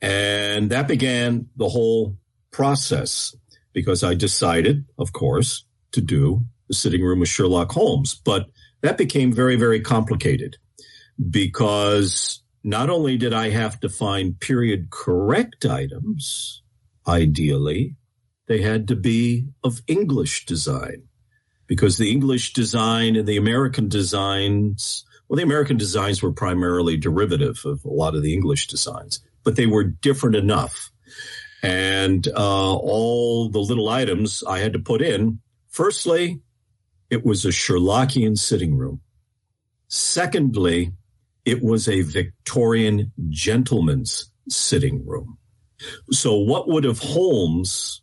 And 0.00 0.70
that 0.70 0.88
began 0.88 1.48
the 1.56 1.68
whole 1.68 2.16
process 2.50 3.34
because 3.72 4.02
I 4.02 4.14
decided, 4.14 4.84
of 4.98 5.12
course, 5.12 5.64
to 5.92 6.00
do 6.00 6.44
the 6.68 6.74
sitting 6.74 7.02
room 7.02 7.20
with 7.20 7.28
Sherlock 7.28 7.70
Holmes. 7.72 8.14
But 8.14 8.46
that 8.82 8.98
became 8.98 9.32
very, 9.32 9.56
very 9.56 9.80
complicated 9.80 10.56
because 11.30 12.42
not 12.64 12.90
only 12.90 13.16
did 13.16 13.32
I 13.32 13.50
have 13.50 13.78
to 13.80 13.88
find 13.88 14.38
period 14.38 14.90
correct 14.90 15.64
items, 15.64 16.62
ideally, 17.06 17.96
they 18.52 18.60
had 18.60 18.86
to 18.88 18.96
be 18.96 19.46
of 19.64 19.80
English 19.86 20.44
design 20.44 21.04
because 21.66 21.96
the 21.96 22.10
English 22.10 22.52
design 22.52 23.16
and 23.16 23.26
the 23.26 23.38
American 23.38 23.88
designs, 23.88 25.06
well, 25.26 25.38
the 25.38 25.42
American 25.42 25.78
designs 25.78 26.22
were 26.22 26.32
primarily 26.32 26.98
derivative 26.98 27.62
of 27.64 27.82
a 27.86 27.88
lot 27.88 28.14
of 28.14 28.22
the 28.22 28.34
English 28.34 28.66
designs, 28.66 29.24
but 29.42 29.56
they 29.56 29.64
were 29.64 29.84
different 29.84 30.36
enough. 30.36 30.90
And 31.62 32.28
uh, 32.28 32.74
all 32.76 33.48
the 33.48 33.58
little 33.58 33.88
items 33.88 34.44
I 34.46 34.58
had 34.58 34.74
to 34.74 34.78
put 34.78 35.00
in, 35.00 35.40
firstly, 35.70 36.42
it 37.08 37.24
was 37.24 37.46
a 37.46 37.48
Sherlockian 37.48 38.36
sitting 38.36 38.76
room. 38.76 39.00
Secondly, 39.88 40.92
it 41.46 41.62
was 41.62 41.88
a 41.88 42.02
Victorian 42.02 43.12
gentleman's 43.30 44.30
sitting 44.50 45.06
room. 45.06 45.38
So 46.10 46.36
what 46.36 46.68
would 46.68 46.84
have 46.84 46.98
Holmes, 46.98 48.01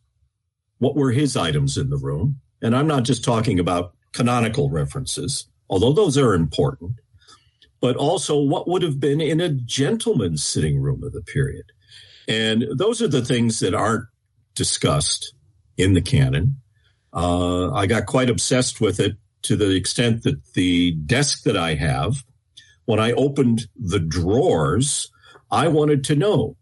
what 0.79 0.95
were 0.95 1.12
his 1.12 1.38
items 1.38 1.77
in 1.77 1.89
the 1.89 1.98
room? 1.98 2.39
And 2.62 2.75
I'm 2.75 2.88
not 2.88 3.03
just 3.03 3.24
talking 3.24 3.59
about 3.59 3.93
canonical 4.12 4.69
references, 4.69 5.48
although 5.69 5.93
those 5.93 6.17
are 6.17 6.33
important, 6.33 6.93
but 7.79 7.95
also 7.95 8.39
what 8.39 8.67
would 8.67 8.81
have 8.81 9.00
been 9.00 9.21
in 9.21 9.39
a 9.39 9.50
gentleman's 9.50 10.43
sitting 10.43 10.81
room 10.81 11.03
of 11.03 11.13
the 11.13 11.21
period. 11.21 11.65
And 12.27 12.65
those 12.75 13.01
are 13.01 13.07
the 13.07 13.24
things 13.24 13.59
that 13.59 13.74
aren't 13.74 14.05
discussed 14.55 15.33
in 15.77 15.93
the 15.93 16.01
canon. 16.01 16.57
Uh, 17.13 17.71
I 17.71 17.88
got 17.88 18.05
quite 18.05 18.29
obsessed 18.29 18.81
with 18.81 19.00
it 19.00 19.13
to 19.43 19.55
the 19.55 19.71
extent 19.71 20.24
that 20.24 20.53
the 20.53 20.91
desk 20.91 21.43
that 21.43 21.57
I 21.57 21.75
have, 21.75 22.24
when 22.86 23.00
I 23.00 23.13
opened 23.13 23.67
the 23.75 24.00
drawers, 24.00 25.09
I 25.50 25.67
wanted 25.67 26.03
to 26.05 26.15
know 26.15 26.57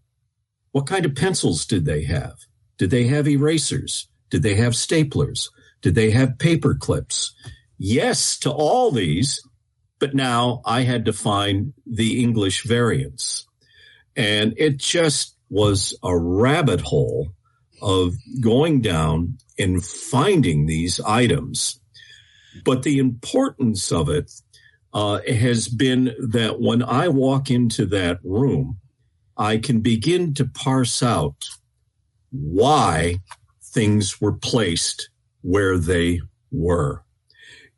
what 0.72 0.88
kind 0.88 1.06
of 1.06 1.16
pencils 1.16 1.66
did 1.66 1.86
they 1.86 2.04
have? 2.04 2.36
Did 2.78 2.90
they 2.90 3.08
have 3.08 3.28
erasers? 3.28 4.08
Did 4.30 4.44
they 4.44 4.56
have 4.56 4.74
staplers? 4.74 5.50
Did 5.82 5.96
they 5.96 6.12
have 6.12 6.38
paper 6.38 6.76
clips? 6.76 7.34
Yes 7.78 8.38
to 8.40 8.52
all 8.52 8.92
these, 8.92 9.42
but 10.00 10.14
now 10.14 10.62
I 10.66 10.82
had 10.82 11.06
to 11.06 11.14
find 11.14 11.74
the 11.86 12.22
English 12.22 12.64
variants. 12.64 13.48
And 14.16 14.54
it 14.58 14.78
just 14.78 15.36
was 15.50 15.98
a 16.04 16.18
rabbit 16.18 16.82
hole 16.82 17.30
of 17.82 18.16
going 18.42 18.82
down 18.82 19.38
and 19.60 19.84
finding 19.84 20.66
these 20.66 21.00
items. 21.00 21.80
But 22.66 22.84
the 22.84 22.98
importance 22.98 23.92
of 23.92 24.10
it 24.10 24.32
uh, 24.94 25.20
has 25.28 25.68
been 25.68 26.16
that 26.20 26.60
when 26.60 26.82
I 26.82 27.08
walk 27.08 27.52
into 27.52 27.86
that 27.88 28.20
room, 28.24 28.80
I 29.38 29.58
can 29.58 29.82
begin 29.82 30.34
to 30.36 30.46
parse 30.46 31.04
out 31.04 31.46
why 32.32 33.20
things 33.62 34.20
were 34.22 34.34
placed 34.34 35.10
where 35.42 35.78
they 35.78 36.22
were. 36.52 37.04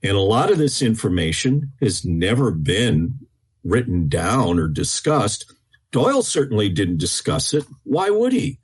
And 0.02 0.16
a 0.16 0.22
lot 0.22 0.52
of 0.52 0.58
this 0.58 0.82
information 0.82 1.74
has 1.82 2.06
never 2.06 2.52
been 2.52 3.20
written 3.64 4.08
down 4.08 4.60
or 4.60 4.68
discussed. 4.68 5.54
Doyle 5.92 6.22
certainly 6.22 6.70
didn't 6.70 6.98
discuss 7.00 7.54
it. 7.54 7.66
Why 7.84 8.10
would 8.10 8.32
he? 8.32 8.60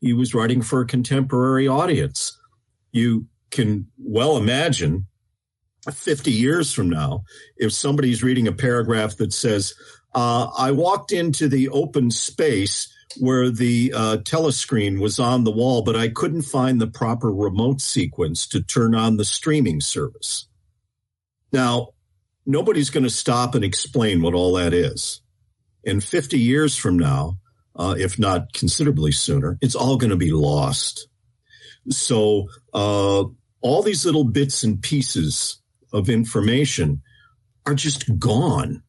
He 0.00 0.12
was 0.12 0.34
writing 0.34 0.62
for 0.62 0.80
a 0.80 0.86
contemporary 0.86 1.66
audience. 1.66 2.38
You 2.92 3.26
can 3.50 3.88
well 3.98 4.36
imagine 4.36 5.06
50 5.90 6.30
years 6.30 6.72
from 6.72 6.90
now, 6.90 7.24
if 7.56 7.72
somebody's 7.72 8.22
reading 8.22 8.46
a 8.46 8.52
paragraph 8.52 9.16
that 9.16 9.32
says, 9.32 9.74
uh, 10.14 10.48
I 10.56 10.72
walked 10.72 11.12
into 11.12 11.48
the 11.48 11.68
open 11.68 12.10
space 12.10 12.92
where 13.18 13.50
the 13.50 13.92
uh, 13.94 14.16
telescreen 14.18 15.00
was 15.00 15.18
on 15.18 15.44
the 15.44 15.50
wall, 15.50 15.82
but 15.82 15.96
I 15.96 16.08
couldn't 16.08 16.42
find 16.42 16.80
the 16.80 16.86
proper 16.86 17.32
remote 17.32 17.80
sequence 17.80 18.46
to 18.48 18.62
turn 18.62 18.94
on 18.94 19.16
the 19.16 19.24
streaming 19.24 19.80
service. 19.80 20.46
Now, 21.52 21.88
nobody's 22.46 22.90
going 22.90 23.04
to 23.04 23.10
stop 23.10 23.54
and 23.54 23.64
explain 23.64 24.22
what 24.22 24.34
all 24.34 24.54
that 24.54 24.74
is. 24.74 25.20
And 25.84 26.04
50 26.04 26.38
years 26.38 26.76
from 26.76 26.98
now, 26.98 27.38
uh, 27.76 27.94
if 27.96 28.18
not 28.18 28.52
considerably 28.52 29.12
sooner, 29.12 29.58
it's 29.60 29.74
all 29.74 29.96
going 29.96 30.10
to 30.10 30.16
be 30.16 30.32
lost. 30.32 31.08
So, 31.88 32.48
uh, 32.74 33.24
all 33.60 33.82
these 33.82 34.04
little 34.04 34.24
bits 34.24 34.62
and 34.62 34.80
pieces 34.80 35.60
of 35.92 36.08
information 36.08 37.02
are 37.66 37.74
just 37.74 38.18
gone. 38.18 38.82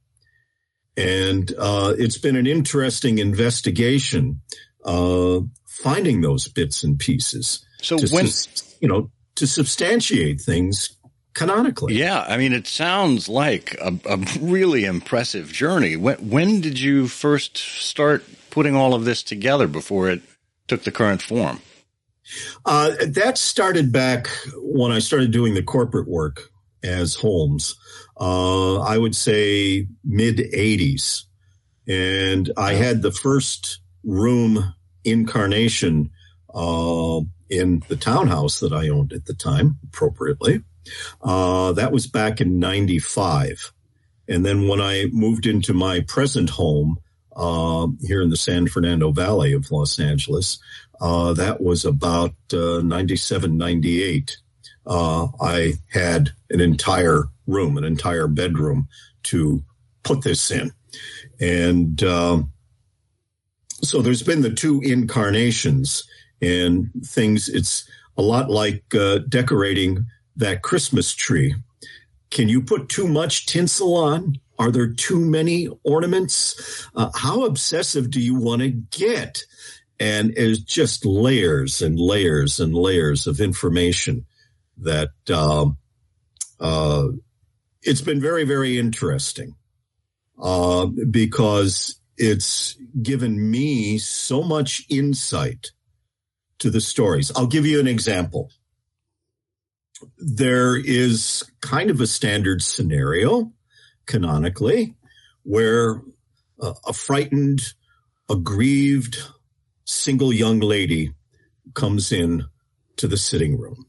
And 0.99 1.53
uh, 1.57 1.93
it's 1.97 2.17
been 2.17 2.35
an 2.35 2.47
interesting 2.47 3.19
investigation 3.19 4.41
uh, 4.83 5.39
finding 5.67 6.21
those 6.21 6.47
bits 6.47 6.83
and 6.83 6.99
pieces. 6.99 7.65
So 7.81 7.97
when 8.11 8.27
you 8.81 8.87
know 8.87 9.11
to 9.35 9.47
substantiate 9.47 10.41
things 10.41 10.97
canonically. 11.33 11.95
Yeah, 11.95 12.25
I 12.27 12.37
mean, 12.37 12.53
it 12.53 12.67
sounds 12.67 13.29
like 13.29 13.77
a, 13.81 13.93
a 14.05 14.17
really 14.41 14.85
impressive 14.85 15.51
journey. 15.51 15.95
When 15.95 16.17
when 16.29 16.61
did 16.61 16.79
you 16.79 17.07
first 17.07 17.57
start 17.57 18.25
putting 18.49 18.75
all 18.75 18.93
of 18.93 19.05
this 19.05 19.23
together 19.23 19.67
before 19.67 20.09
it 20.09 20.21
took 20.67 20.83
the 20.83 20.91
current 20.91 21.21
form? 21.21 21.61
Uh, 22.65 22.91
that 23.07 23.37
started 23.37 23.91
back 23.91 24.27
when 24.57 24.91
I 24.91 24.99
started 24.99 25.31
doing 25.31 25.53
the 25.53 25.63
corporate 25.63 26.07
work 26.07 26.49
as 26.83 27.15
Holmes. 27.15 27.78
Uh, 28.19 28.79
I 28.79 28.97
would 28.97 29.15
say 29.15 29.88
mid 30.03 30.38
80s. 30.38 31.23
And 31.88 32.51
I 32.57 32.73
had 32.73 33.01
the 33.01 33.11
first 33.11 33.79
room 34.03 34.73
incarnation 35.03 36.11
uh, 36.53 37.21
in 37.49 37.81
the 37.88 37.95
townhouse 37.95 38.59
that 38.59 38.73
I 38.73 38.89
owned 38.89 39.13
at 39.13 39.25
the 39.25 39.33
time, 39.33 39.77
appropriately. 39.83 40.61
Uh, 41.21 41.71
that 41.73 41.91
was 41.91 42.07
back 42.07 42.41
in 42.41 42.59
95. 42.59 43.73
And 44.27 44.45
then 44.45 44.67
when 44.67 44.81
I 44.81 45.05
moved 45.11 45.47
into 45.47 45.73
my 45.73 46.01
present 46.01 46.49
home 46.51 46.97
uh, 47.35 47.88
here 48.01 48.21
in 48.21 48.29
the 48.29 48.38
San 48.38 48.67
Fernando 48.67 49.11
Valley 49.11 49.53
of 49.53 49.71
Los 49.71 49.99
Angeles, 49.99 50.59
uh, 51.01 51.33
that 51.33 51.61
was 51.61 51.85
about 51.85 52.35
uh, 52.53 52.81
97, 52.83 53.57
98 53.57 54.38
uh, 54.89 55.27
I 55.39 55.73
had 55.91 56.31
an 56.49 56.59
entire 56.59 57.25
room, 57.49 57.77
an 57.77 57.83
entire 57.83 58.27
bedroom 58.27 58.87
to 59.23 59.63
put 60.03 60.23
this 60.23 60.51
in. 60.51 60.71
And 61.39 62.01
um, 62.03 62.51
so 63.81 64.01
there's 64.01 64.23
been 64.23 64.41
the 64.41 64.53
two 64.53 64.81
incarnations 64.81 66.07
and 66.41 66.89
things. 67.05 67.49
It's 67.49 67.89
a 68.17 68.21
lot 68.21 68.49
like 68.49 68.83
uh, 68.95 69.19
decorating 69.29 70.05
that 70.35 70.61
Christmas 70.61 71.13
tree. 71.13 71.55
Can 72.31 72.49
you 72.49 72.61
put 72.61 72.89
too 72.89 73.07
much 73.07 73.45
tinsel 73.45 73.95
on? 73.95 74.35
Are 74.57 74.71
there 74.71 74.91
too 74.91 75.19
many 75.19 75.69
ornaments? 75.83 76.87
Uh, 76.95 77.09
how 77.15 77.45
obsessive 77.45 78.11
do 78.11 78.19
you 78.19 78.35
want 78.35 78.61
to 78.61 78.69
get? 78.69 79.43
and 79.99 80.33
it's 80.37 80.59
just 80.59 81.05
layers 81.05 81.81
and 81.81 81.99
layers 81.99 82.59
and 82.59 82.73
layers 82.73 83.27
of 83.27 83.41
information 83.41 84.25
that 84.77 85.11
um, 85.29 85.77
uh, 86.59 87.07
it's 87.81 88.01
been 88.01 88.21
very, 88.21 88.43
very 88.43 88.77
interesting 88.77 89.55
uh, 90.41 90.86
because 90.86 92.00
it's 92.17 92.77
given 93.01 93.50
me 93.50 93.98
so 93.98 94.43
much 94.43 94.86
insight 94.89 95.71
to 96.59 96.69
the 96.69 96.81
stories. 96.81 97.31
I'll 97.36 97.48
give 97.48 97.65
you 97.65 97.79
an 97.79 97.88
example. 97.88 98.51
There 100.17 100.77
is 100.77 101.50
kind 101.62 101.89
of 101.89 102.01
a 102.01 102.07
standard 102.07 102.62
scenario, 102.62 103.51
canonically, 104.05 104.95
where 105.43 106.01
a 106.62 106.93
frightened, 106.93 107.62
aggrieved, 108.29 109.17
single 109.86 110.31
young 110.33 110.59
lady 110.59 111.13
comes 111.74 112.12
in 112.12 112.45
to 112.98 113.07
the 113.07 113.17
sitting 113.17 113.57
room 113.57 113.88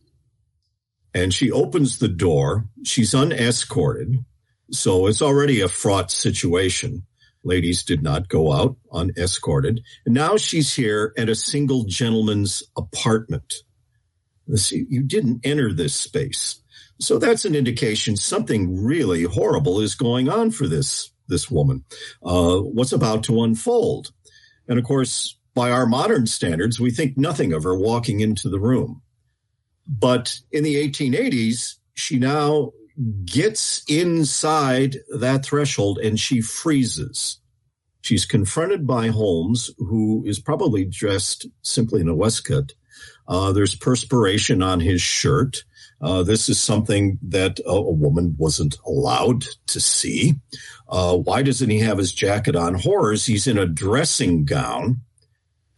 and 1.15 1.35
she 1.35 1.51
opens 1.51 1.99
the 1.99 2.09
door. 2.09 2.67
She's 2.85 3.15
unescorted. 3.15 4.25
So 4.71 5.07
it's 5.07 5.23
already 5.23 5.61
a 5.61 5.69
fraught 5.69 6.11
situation. 6.11 7.05
Ladies 7.43 7.83
did 7.83 8.03
not 8.03 8.29
go 8.29 8.53
out 8.53 8.77
unescorted. 8.93 9.83
And 10.05 10.15
now 10.15 10.37
she's 10.37 10.75
here 10.75 11.13
at 11.17 11.29
a 11.29 11.35
single 11.35 11.85
gentleman's 11.85 12.63
apartment. 12.77 13.55
See, 14.55 14.85
you 14.89 15.03
didn't 15.03 15.41
enter 15.45 15.73
this 15.73 15.95
space. 15.95 16.61
So 16.99 17.19
that's 17.19 17.45
an 17.45 17.55
indication 17.55 18.17
something 18.17 18.85
really 18.85 19.23
horrible 19.23 19.81
is 19.81 19.95
going 19.95 20.29
on 20.29 20.51
for 20.51 20.67
this, 20.67 21.11
this 21.29 21.51
woman. 21.51 21.85
Uh, 22.23 22.59
what's 22.59 22.93
about 22.93 23.25
to 23.25 23.43
unfold? 23.43 24.13
And 24.69 24.79
of 24.79 24.85
course, 24.85 25.39
by 25.55 25.71
our 25.71 25.87
modern 25.87 26.27
standards, 26.27 26.79
we 26.79 26.91
think 26.91 27.17
nothing 27.17 27.53
of 27.53 27.65
her 27.65 27.77
walking 27.77 28.21
into 28.21 28.49
the 28.49 28.61
room. 28.61 29.03
But 29.91 30.39
in 30.53 30.63
the 30.63 30.77
1880s, 30.77 31.75
she 31.95 32.19
now 32.19 32.71
gets 33.25 33.83
inside 33.89 34.99
that 35.19 35.45
threshold 35.45 35.99
and 35.99 36.19
she 36.19 36.41
freezes. 36.41 37.41
She's 38.03 38.25
confronted 38.25 38.87
by 38.87 39.09
Holmes, 39.09 39.71
who 39.79 40.23
is 40.27 40.39
probably 40.39 40.85
dressed 40.85 41.47
simply 41.63 42.01
in 42.01 42.09
a 42.09 42.15
waistcoat. 42.15 42.75
Uh, 43.27 43.53
there's 43.53 43.75
perspiration 43.75 44.63
on 44.63 44.81
his 44.81 45.03
shirt. 45.03 45.65
Uh, 46.01 46.23
this 46.23 46.49
is 46.49 46.61
something 46.61 47.19
that 47.23 47.59
a, 47.61 47.71
a, 47.71 47.93
woman 47.93 48.35
wasn't 48.39 48.77
allowed 48.87 49.45
to 49.67 49.81
see. 49.81 50.35
Uh, 50.89 51.17
why 51.17 51.43
doesn't 51.43 51.69
he 51.69 51.81
have 51.81 51.99
his 51.99 52.13
jacket 52.13 52.57
on? 52.57 52.75
Horrors. 52.75 53.27
He's 53.27 53.47
in 53.47 53.59
a 53.59 53.67
dressing 53.67 54.45
gown 54.45 55.03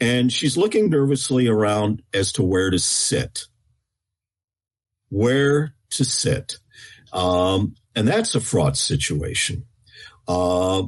and 0.00 0.32
she's 0.32 0.56
looking 0.56 0.90
nervously 0.90 1.46
around 1.46 2.02
as 2.12 2.32
to 2.32 2.42
where 2.42 2.70
to 2.70 2.78
sit. 2.78 3.46
Where 5.12 5.74
to 5.90 6.04
sit. 6.04 6.56
Um, 7.12 7.74
and 7.94 8.08
that's 8.08 8.34
a 8.34 8.40
fraught 8.40 8.78
situation. 8.78 9.66
Uh, 10.26 10.84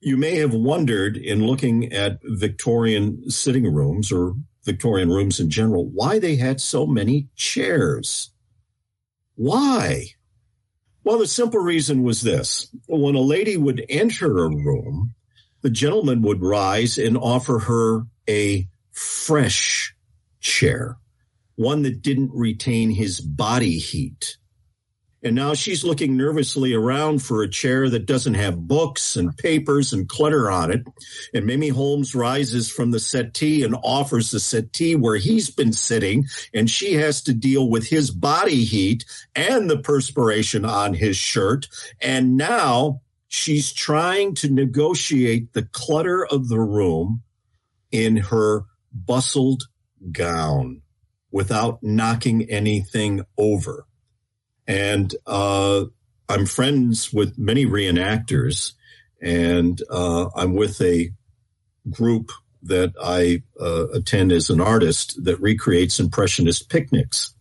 you 0.00 0.16
may 0.16 0.36
have 0.36 0.52
wondered 0.52 1.16
in 1.16 1.46
looking 1.46 1.92
at 1.92 2.18
Victorian 2.24 3.30
sitting 3.30 3.72
rooms 3.72 4.10
or 4.10 4.34
Victorian 4.64 5.08
rooms 5.08 5.38
in 5.38 5.50
general, 5.50 5.88
why 5.88 6.18
they 6.18 6.34
had 6.34 6.60
so 6.60 6.84
many 6.84 7.28
chairs. 7.36 8.32
Why? 9.36 10.06
Well, 11.04 11.18
the 11.18 11.26
simple 11.26 11.60
reason 11.60 12.02
was 12.02 12.22
this. 12.22 12.68
When 12.88 13.14
a 13.14 13.20
lady 13.20 13.56
would 13.56 13.84
enter 13.88 14.44
a 14.44 14.48
room, 14.48 15.14
the 15.62 15.70
gentleman 15.70 16.22
would 16.22 16.42
rise 16.42 16.98
and 16.98 17.16
offer 17.16 17.60
her 17.60 18.06
a 18.28 18.68
fresh 18.90 19.94
chair, 20.40 20.98
one 21.56 21.82
that 21.82 22.02
didn't 22.02 22.30
retain 22.32 22.90
his 22.90 23.20
body 23.20 23.78
heat. 23.78 24.36
And 25.24 25.36
now 25.36 25.54
she's 25.54 25.84
looking 25.84 26.16
nervously 26.16 26.74
around 26.74 27.22
for 27.22 27.42
a 27.42 27.48
chair 27.48 27.88
that 27.88 28.06
doesn't 28.06 28.34
have 28.34 28.66
books 28.66 29.14
and 29.14 29.36
papers 29.36 29.92
and 29.92 30.08
clutter 30.08 30.50
on 30.50 30.72
it. 30.72 30.82
And 31.32 31.46
Mimi 31.46 31.68
Holmes 31.68 32.14
rises 32.14 32.68
from 32.68 32.90
the 32.90 32.98
settee 32.98 33.62
and 33.62 33.76
offers 33.84 34.32
the 34.32 34.40
settee 34.40 34.96
where 34.96 35.16
he's 35.16 35.48
been 35.48 35.72
sitting. 35.72 36.26
And 36.52 36.68
she 36.68 36.94
has 36.94 37.22
to 37.22 37.32
deal 37.32 37.70
with 37.70 37.86
his 37.86 38.10
body 38.10 38.64
heat 38.64 39.04
and 39.36 39.70
the 39.70 39.78
perspiration 39.78 40.64
on 40.64 40.92
his 40.92 41.16
shirt. 41.16 41.68
And 42.00 42.36
now 42.36 43.02
she's 43.28 43.72
trying 43.72 44.34
to 44.36 44.50
negotiate 44.50 45.52
the 45.52 45.62
clutter 45.62 46.26
of 46.26 46.48
the 46.48 46.60
room 46.60 47.22
in 47.92 48.16
her 48.16 48.64
bustled 48.92 49.68
gown 50.10 50.82
without 51.32 51.82
knocking 51.82 52.48
anything 52.50 53.24
over. 53.36 53.86
And 54.68 55.12
uh, 55.26 55.86
I'm 56.28 56.46
friends 56.46 57.12
with 57.12 57.36
many 57.36 57.66
reenactors, 57.66 58.72
and 59.20 59.82
uh, 59.90 60.28
I'm 60.36 60.54
with 60.54 60.80
a 60.80 61.10
group 61.90 62.30
that 62.62 62.92
I 63.02 63.42
uh, 63.60 63.88
attend 63.88 64.30
as 64.30 64.48
an 64.48 64.60
artist 64.60 65.24
that 65.24 65.40
recreates 65.40 65.98
impressionist 65.98 66.68
picnics. 66.68 67.34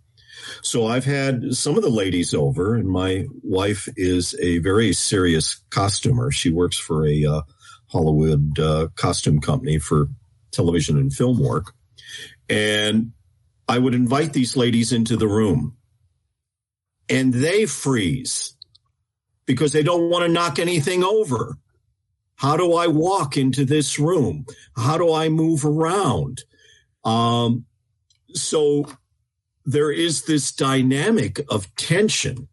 So 0.64 0.88
I've 0.88 1.06
had 1.06 1.56
some 1.56 1.78
of 1.78 1.84
the 1.84 1.90
ladies 1.90 2.34
over, 2.34 2.76
and 2.76 2.88
my 2.88 3.26
wife 3.44 3.88
is 3.96 4.36
a 4.42 4.58
very 4.60 4.94
serious 4.94 5.62
costumer. 5.70 6.32
She 6.32 6.52
works 6.52 6.78
for 6.78 7.06
a 7.06 7.26
uh, 7.26 7.42
Hollywood 7.88 8.60
uh, 8.60 8.88
costume 8.96 9.42
company 9.42 9.78
for 9.78 10.08
television 10.52 10.98
and 10.98 11.14
film 11.14 11.40
work. 11.40 11.74
And 12.50 13.12
I 13.72 13.78
would 13.78 13.96
invite 13.96 14.34
these 14.34 14.58
ladies 14.58 14.92
into 14.92 15.16
the 15.16 15.30
room, 15.30 15.78
and 17.08 17.34
they 17.34 17.66
freeze 17.66 18.54
because 19.46 19.72
they 19.72 19.82
don't 19.82 20.10
want 20.10 20.26
to 20.26 20.30
knock 20.30 20.60
anything 20.60 21.06
over. 21.06 21.56
How 22.36 22.58
do 22.58 22.74
I 22.74 22.88
walk 22.88 23.38
into 23.38 23.64
this 23.64 23.98
room? 23.98 24.46
How 24.76 24.98
do 24.98 25.14
I 25.14 25.30
move 25.30 25.64
around? 25.64 26.44
Um, 27.06 27.64
so 28.34 28.88
there 29.64 29.90
is 29.90 30.26
this 30.26 30.52
dynamic 30.52 31.40
of 31.50 31.74
tension 31.78 32.50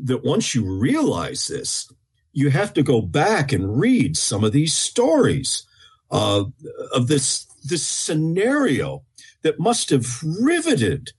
that 0.00 0.24
once 0.24 0.56
you 0.56 0.76
realize 0.76 1.46
this, 1.46 1.88
you 2.32 2.50
have 2.50 2.74
to 2.74 2.82
go 2.82 3.00
back 3.00 3.52
and 3.52 3.78
read 3.78 4.16
some 4.16 4.42
of 4.42 4.50
these 4.50 4.74
stories 4.74 5.64
uh, 6.10 6.42
of 6.92 7.06
this 7.06 7.46
this 7.62 7.86
scenario 7.86 9.04
that 9.42 9.60
must 9.60 9.90
have 9.90 10.06
riveted 10.22 11.10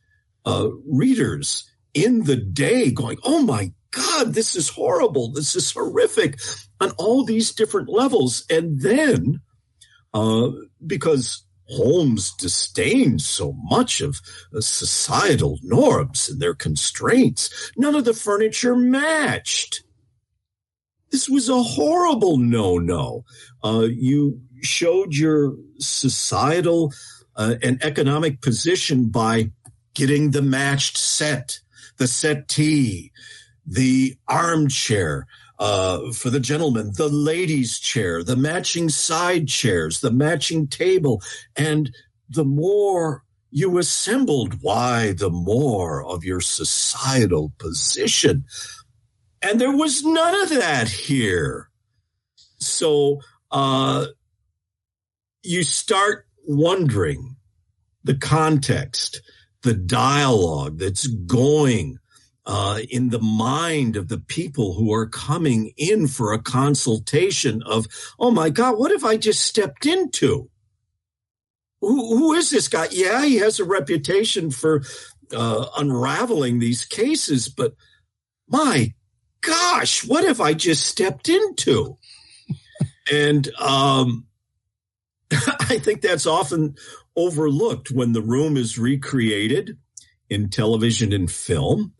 uh, 0.45 0.69
readers 0.86 1.69
in 1.93 2.23
the 2.23 2.38
day, 2.38 2.91
going, 2.91 3.17
"Oh 3.23 3.43
my 3.43 3.71
God, 3.91 4.33
this 4.33 4.55
is 4.55 4.69
horrible! 4.69 5.31
This 5.31 5.55
is 5.55 5.71
horrific!" 5.71 6.39
on 6.79 6.91
all 6.91 7.23
these 7.23 7.53
different 7.53 7.89
levels, 7.89 8.45
and 8.49 8.81
then 8.81 9.41
uh, 10.13 10.49
because 10.86 11.45
Holmes 11.69 12.33
disdained 12.33 13.21
so 13.21 13.53
much 13.63 14.01
of 14.01 14.21
uh, 14.55 14.62
societal 14.62 15.59
norms 15.63 16.29
and 16.29 16.41
their 16.41 16.53
constraints. 16.53 17.71
None 17.77 17.95
of 17.95 18.05
the 18.05 18.13
furniture 18.13 18.75
matched. 18.75 19.83
This 21.12 21.29
was 21.29 21.47
a 21.47 21.63
horrible 21.63 22.38
no-no. 22.38 23.23
Uh, 23.63 23.88
you 23.89 24.41
showed 24.62 25.15
your 25.15 25.55
societal 25.79 26.91
uh, 27.35 27.55
and 27.61 27.83
economic 27.83 28.41
position 28.41 29.09
by 29.09 29.51
getting 29.93 30.31
the 30.31 30.41
matched 30.41 30.97
set, 30.97 31.59
the 31.97 32.07
settee, 32.07 33.11
the 33.65 34.15
armchair, 34.27 35.27
uh, 35.59 36.11
for 36.11 36.29
the 36.29 36.39
gentleman, 36.39 36.91
the 36.97 37.07
ladies' 37.07 37.79
chair, 37.79 38.23
the 38.23 38.35
matching 38.35 38.89
side 38.89 39.47
chairs, 39.47 40.01
the 40.01 40.11
matching 40.11 40.67
table. 40.67 41.21
And 41.55 41.95
the 42.29 42.43
more 42.43 43.23
you 43.51 43.77
assembled, 43.77 44.61
why, 44.61 45.13
the 45.13 45.29
more 45.29 46.03
of 46.03 46.23
your 46.23 46.41
societal 46.41 47.53
position. 47.59 48.45
And 49.41 49.61
there 49.61 49.75
was 49.75 50.03
none 50.03 50.41
of 50.41 50.49
that 50.49 50.89
here. 50.89 51.69
So 52.57 53.21
uh, 53.51 54.07
you 55.43 55.63
start 55.63 56.25
wondering 56.45 57.36
the 58.03 58.15
context, 58.15 59.21
the 59.62 59.73
dialogue 59.73 60.77
that's 60.79 61.08
going 61.08 61.99
uh, 62.45 62.79
in 62.89 63.10
the 63.10 63.21
mind 63.21 63.95
of 63.95 64.10
the 64.10 64.19
people 64.19 64.73
who 64.73 64.93
are 64.93 65.08
coming 65.08 65.71
in 65.77 66.08
for 66.08 66.34
a 66.34 66.41
consultation 66.41 67.63
of, 67.65 67.88
oh 68.19 68.32
my 68.32 68.49
God, 68.49 68.77
what 68.77 68.91
have 68.91 69.06
I 69.06 69.15
just 69.15 69.41
stepped 69.41 69.86
into? 69.86 70.49
Who, 71.79 72.17
who 72.17 72.34
is 72.34 72.49
this 72.49 72.67
guy? 72.67 72.88
Yeah, 72.91 73.25
he 73.25 73.38
has 73.38 73.60
a 73.60 73.65
reputation 73.65 74.51
for 74.51 74.84
uh, 75.34 75.67
unraveling 75.77 76.60
these 76.60 76.86
cases, 76.86 77.47
but 77.47 77.75
my 78.47 78.93
gosh, 79.41 80.06
what 80.06 80.25
have 80.25 80.41
I 80.41 80.53
just 80.53 80.86
stepped 80.86 81.29
into? 81.29 81.97
and 83.12 83.49
um, 83.56 84.25
I 85.59 85.79
think 85.79 86.01
that's 86.01 86.25
often 86.25 86.75
overlooked 87.15 87.91
when 87.91 88.13
the 88.13 88.21
room 88.21 88.57
is 88.57 88.77
recreated 88.77 89.77
in 90.29 90.49
television 90.49 91.13
and 91.13 91.31
film. 91.31 91.93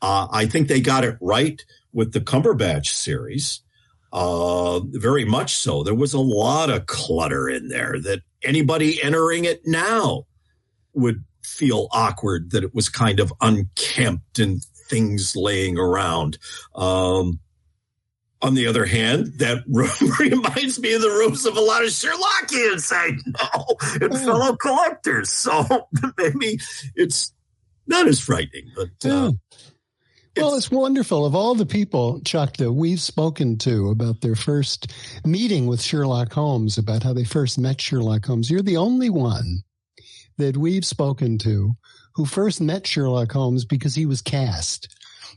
Uh, 0.00 0.28
I 0.30 0.46
think 0.46 0.68
they 0.68 0.80
got 0.80 1.04
it 1.04 1.16
right 1.20 1.64
with 1.92 2.12
the 2.12 2.20
Cumberbatch 2.20 2.86
series. 2.86 3.60
Uh, 4.12 4.80
very 4.80 5.24
much 5.24 5.56
so. 5.56 5.82
There 5.82 5.94
was 5.94 6.12
a 6.12 6.20
lot 6.20 6.70
of 6.70 6.86
clutter 6.86 7.48
in 7.48 7.68
there 7.68 7.96
that 8.02 8.20
anybody 8.42 9.02
entering 9.02 9.44
it 9.44 9.62
now 9.64 10.26
would 10.92 11.24
feel 11.42 11.88
awkward 11.92 12.50
that 12.50 12.64
it 12.64 12.74
was 12.74 12.88
kind 12.88 13.20
of 13.20 13.32
unkempt 13.40 14.38
and 14.38 14.62
things 14.88 15.34
laying 15.34 15.78
around. 15.78 16.38
Um, 16.74 17.40
on 18.42 18.54
the 18.54 18.66
other 18.66 18.84
hand, 18.84 19.38
that 19.38 19.64
room 19.68 19.88
reminds 20.18 20.78
me 20.80 20.94
of 20.94 21.02
the 21.02 21.08
rooms 21.08 21.46
of 21.46 21.56
a 21.56 21.60
lot 21.60 21.82
of 21.82 21.90
Sherlockians 21.90 22.92
I 22.92 23.10
know 23.26 23.76
and 24.00 24.12
oh. 24.12 24.16
fellow 24.16 24.56
collectors. 24.56 25.30
So 25.30 25.88
maybe 26.18 26.58
it's 26.94 27.32
not 27.86 28.08
as 28.08 28.20
frightening, 28.20 28.70
but 28.74 29.10
uh, 29.10 29.32
well, 30.36 30.54
it's 30.54 30.70
wonderful. 30.70 31.26
Of 31.26 31.34
all 31.34 31.54
the 31.54 31.66
people, 31.66 32.20
Chuck, 32.22 32.56
that 32.56 32.72
we've 32.72 33.00
spoken 33.00 33.58
to 33.58 33.90
about 33.90 34.22
their 34.22 34.34
first 34.34 34.90
meeting 35.26 35.66
with 35.66 35.82
Sherlock 35.82 36.32
Holmes, 36.32 36.78
about 36.78 37.02
how 37.02 37.12
they 37.12 37.24
first 37.24 37.58
met 37.58 37.80
Sherlock 37.80 38.24
Holmes, 38.24 38.50
you're 38.50 38.62
the 38.62 38.78
only 38.78 39.10
one 39.10 39.62
that 40.38 40.56
we've 40.56 40.86
spoken 40.86 41.36
to 41.38 41.72
who 42.14 42.24
first 42.24 42.60
met 42.60 42.86
Sherlock 42.86 43.30
Holmes 43.30 43.66
because 43.66 43.94
he 43.94 44.06
was 44.06 44.22
cast 44.22 44.96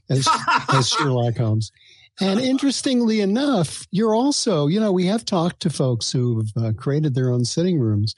as, 0.10 0.28
as 0.72 0.90
Sherlock 0.90 1.38
Holmes. 1.38 1.72
And 2.20 2.40
interestingly 2.42 3.22
enough, 3.22 3.88
you're 3.92 4.16
also, 4.16 4.68
you 4.68 4.80
know, 4.80 4.92
we 4.92 5.06
have 5.06 5.26
talked 5.26 5.62
to 5.62 5.70
folks 5.70 6.12
who've 6.12 6.52
uh, 6.58 6.74
created 6.78 7.16
their 7.16 7.30
own 7.30 7.46
sitting 7.46 7.80
rooms, 7.80 8.16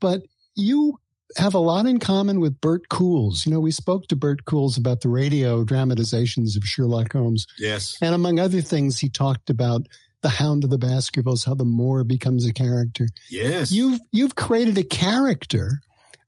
but 0.00 0.22
you 0.54 0.98
have 1.36 1.54
a 1.54 1.58
lot 1.58 1.86
in 1.86 1.98
common 1.98 2.40
with 2.40 2.60
Bert 2.60 2.88
Coules. 2.88 3.46
You 3.46 3.52
know, 3.52 3.60
we 3.60 3.72
spoke 3.72 4.06
to 4.08 4.16
Bert 4.16 4.44
Coules 4.44 4.78
about 4.78 5.00
the 5.00 5.08
radio 5.08 5.64
dramatizations 5.64 6.56
of 6.56 6.64
Sherlock 6.64 7.12
Holmes. 7.12 7.46
Yes. 7.58 7.98
And 8.00 8.14
among 8.14 8.38
other 8.38 8.60
things, 8.60 8.98
he 8.98 9.08
talked 9.08 9.50
about 9.50 9.86
the 10.22 10.28
Hound 10.28 10.64
of 10.64 10.70
the 10.70 10.78
Baskervilles, 10.78 11.44
how 11.44 11.54
the 11.54 11.64
Moor 11.64 12.04
becomes 12.04 12.46
a 12.46 12.52
character. 12.52 13.08
Yes. 13.28 13.70
You've 13.70 14.00
you've 14.12 14.34
created 14.34 14.78
a 14.78 14.82
character 14.82 15.80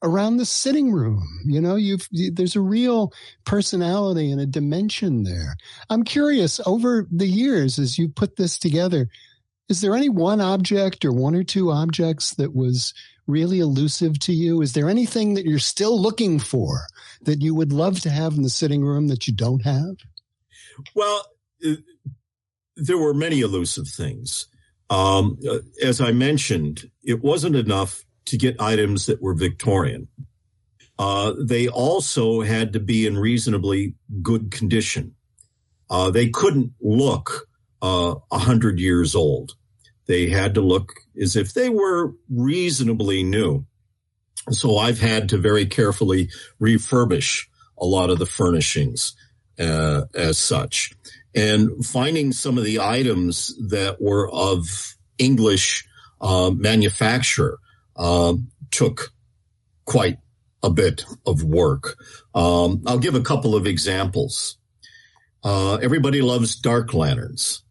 around 0.03 0.37
the 0.37 0.45
sitting 0.45 0.93
room. 0.93 1.27
You 1.45 1.61
know, 1.61 1.77
you've 1.77 2.09
you, 2.11 2.31
there's 2.31 2.57
a 2.57 2.61
real 2.61 3.13
personality 3.45 4.31
and 4.31 4.41
a 4.41 4.47
dimension 4.47 5.25
there. 5.25 5.57
I'm 5.91 6.05
curious 6.05 6.61
over 6.67 7.07
the 7.11 7.27
years 7.27 7.79
as 7.79 7.99
you 7.99 8.09
put 8.09 8.37
this 8.37 8.59
together, 8.59 9.09
is 9.69 9.81
there 9.81 9.95
any 9.95 10.09
one 10.09 10.41
object 10.41 11.05
or 11.05 11.13
one 11.13 11.35
or 11.35 11.45
two 11.45 11.71
objects 11.71 12.35
that 12.35 12.55
was 12.55 12.95
really 13.27 13.61
elusive 13.61 14.19
to 14.21 14.33
you? 14.33 14.63
Is 14.63 14.73
there 14.73 14.89
anything 14.89 15.35
that 15.35 15.45
you're 15.45 15.59
still 15.59 16.01
looking 16.01 16.39
for 16.39 16.87
that 17.23 17.43
you 17.43 17.55
would 17.55 17.73
love 17.73 18.01
to 18.01 18.11
have 18.11 18.35
in 18.35 18.43
the 18.43 18.51
sitting 18.51 18.83
room 18.83 19.09
that 19.09 19.27
you 19.27 19.35
don't 19.35 19.65
have? 19.65 19.97
Well, 20.95 21.25
uh, 21.67 21.75
there 22.77 22.97
were 22.97 23.13
many 23.13 23.41
elusive 23.41 23.89
things. 23.89 24.47
Um, 24.89 25.39
uh, 25.49 25.59
as 25.83 26.01
I 26.01 26.13
mentioned, 26.13 26.91
it 27.03 27.23
wasn't 27.23 27.57
enough 27.57 28.05
to 28.29 28.39
get 28.39 28.61
items 28.61 29.07
that 29.07 29.23
were 29.23 29.35
Victorian. 29.35 30.09
Uh, 30.99 31.35
they 31.39 31.69
also 31.69 32.41
had 32.41 32.73
to 32.73 32.81
be 32.81 33.07
in 33.07 33.17
reasonably 33.17 33.95
good 34.21 34.51
condition. 34.51 35.15
Uh, 35.91 36.11
they 36.11 36.29
couldn't 36.29 36.73
look 36.81 37.49
uh, 37.83 38.15
a 38.31 38.35
uh, 38.35 38.39
hundred 38.39 38.81
years 38.81 39.15
old. 39.15 39.53
They 40.07 40.29
had 40.29 40.55
to 40.55 40.61
look 40.61 40.95
as 41.21 41.37
if 41.37 41.55
they 41.55 41.69
were 41.69 42.15
reasonably 42.29 43.23
new. 43.23 43.65
So 44.51 44.79
I've 44.79 45.01
had 45.01 45.29
to 45.29 45.39
very 45.39 45.67
carefully 45.67 46.31
refurbish 46.61 47.47
a 47.79 47.87
lot 47.87 48.11
of 48.11 48.19
the 48.19 48.27
furnishings 48.27 49.15
uh, 49.59 50.03
as 50.15 50.39
such. 50.39 50.93
And 51.35 51.85
finding 51.85 52.33
some 52.33 52.59
of 52.59 52.65
the 52.65 52.81
items 52.81 53.55
that 53.69 54.01
were 54.01 54.31
of 54.31 54.97
English 55.19 55.87
uh, 56.21 56.51
manufacture 56.51 57.59
uh, 57.99 58.35
took 58.71 59.13
quite 59.85 60.19
a 60.63 60.71
bit 60.71 61.05
of 61.27 61.43
work. 61.43 61.97
Um, 62.35 62.83
I'll 62.87 62.99
give 62.99 63.15
a 63.15 63.21
couple 63.21 63.55
of 63.55 63.67
examples. 63.67 64.57
Uh, 65.45 65.77
everybody 65.77 66.21
loves 66.21 66.57
dark 66.57 66.95
lanterns, 66.95 67.63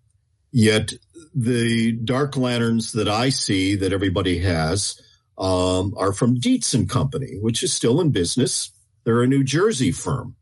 yet 0.52 0.94
the 1.36 1.92
dark 1.92 2.38
lanterns 2.38 2.94
that 2.94 3.08
I 3.08 3.30
see 3.30 3.76
that 3.76 3.94
everybody 3.94 4.40
has 4.40 5.00
um, 5.38 5.94
are 5.98 6.14
from 6.14 6.40
Dietz 6.40 6.74
and 6.74 6.90
Company, 6.90 7.38
which 7.42 7.62
is 7.62 7.74
still 7.74 8.02
in 8.02 8.12
business. 8.12 8.72
They're 9.04 9.22
a 9.22 9.28
New 9.28 9.44
Jersey 9.44 9.92
firm. 9.92 10.36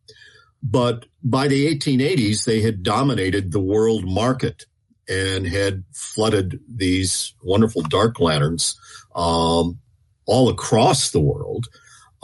But 0.64 1.06
by 1.24 1.48
the 1.48 1.68
1880s, 1.76 2.46
they 2.46 2.62
had 2.62 2.82
dominated 2.82 3.52
the 3.52 3.60
world 3.60 4.06
market 4.06 4.66
and 5.08 5.48
had 5.48 5.84
flooded 5.94 6.60
these 6.68 7.34
wonderful 7.44 7.82
dark 7.84 8.20
lanterns 8.20 8.80
um, 9.16 9.80
all 10.26 10.50
across 10.50 11.12
the 11.12 11.20
world. 11.20 11.68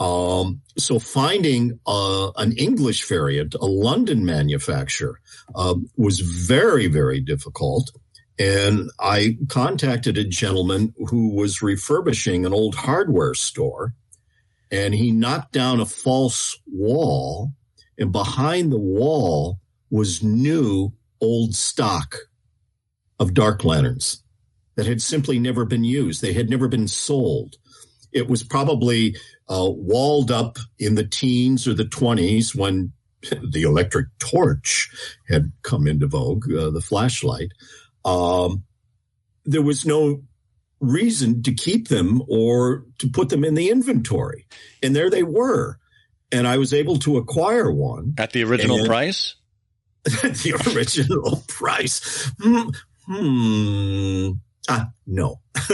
Um, 0.00 0.62
so 0.76 0.98
finding 0.98 1.78
uh, 1.86 2.32
an 2.36 2.52
English 2.52 3.06
variant, 3.06 3.54
a 3.54 3.66
London 3.66 4.24
manufacturer, 4.24 5.20
uh, 5.54 5.76
was 5.96 6.20
very, 6.20 6.88
very 6.88 7.20
difficult. 7.20 7.92
And 8.38 8.90
I 8.98 9.38
contacted 9.48 10.18
a 10.18 10.24
gentleman 10.24 10.94
who 11.08 11.28
was 11.28 11.62
refurbishing 11.62 12.44
an 12.44 12.52
old 12.52 12.74
hardware 12.74 13.34
store 13.34 13.94
and 14.72 14.94
he 14.94 15.12
knocked 15.12 15.52
down 15.52 15.80
a 15.80 15.86
false 15.86 16.58
wall 16.66 17.52
and 17.98 18.10
behind 18.10 18.72
the 18.72 18.78
wall 18.78 19.60
was 19.90 20.22
new 20.22 20.92
old 21.20 21.54
stock 21.54 22.16
of 23.22 23.34
dark 23.34 23.64
lanterns 23.64 24.22
that 24.76 24.86
had 24.86 25.00
simply 25.00 25.38
never 25.38 25.64
been 25.64 25.84
used. 25.84 26.22
They 26.22 26.32
had 26.32 26.50
never 26.50 26.68
been 26.68 26.88
sold. 26.88 27.56
It 28.12 28.28
was 28.28 28.42
probably 28.42 29.16
uh, 29.48 29.68
walled 29.70 30.30
up 30.30 30.58
in 30.78 30.94
the 30.94 31.06
teens 31.06 31.66
or 31.66 31.74
the 31.74 31.84
20s 31.84 32.54
when 32.54 32.92
the 33.50 33.62
electric 33.62 34.06
torch 34.18 34.90
had 35.28 35.52
come 35.62 35.86
into 35.86 36.06
vogue, 36.06 36.50
uh, 36.52 36.70
the 36.70 36.80
flashlight 36.80 37.52
um, 38.04 38.64
there 39.44 39.62
was 39.62 39.86
no 39.86 40.22
reason 40.80 41.42
to 41.44 41.54
keep 41.54 41.88
them 41.88 42.22
or 42.28 42.84
to 42.98 43.08
put 43.08 43.28
them 43.28 43.44
in 43.44 43.54
the 43.54 43.70
inventory. 43.70 44.46
And 44.82 44.94
there 44.94 45.10
they 45.10 45.22
were. 45.22 45.78
And 46.30 46.48
I 46.48 46.58
was 46.58 46.72
able 46.72 46.98
to 47.00 47.18
acquire 47.18 47.70
one. 47.70 48.14
At 48.18 48.32
the 48.32 48.44
original 48.44 48.86
price? 48.86 49.34
At 50.06 50.12
the 50.34 50.54
original 50.74 51.44
price. 51.46 52.30
Hmm. 52.40 52.70
Hmm. 53.06 54.30
Ah, 54.68 54.90
no. 55.06 55.40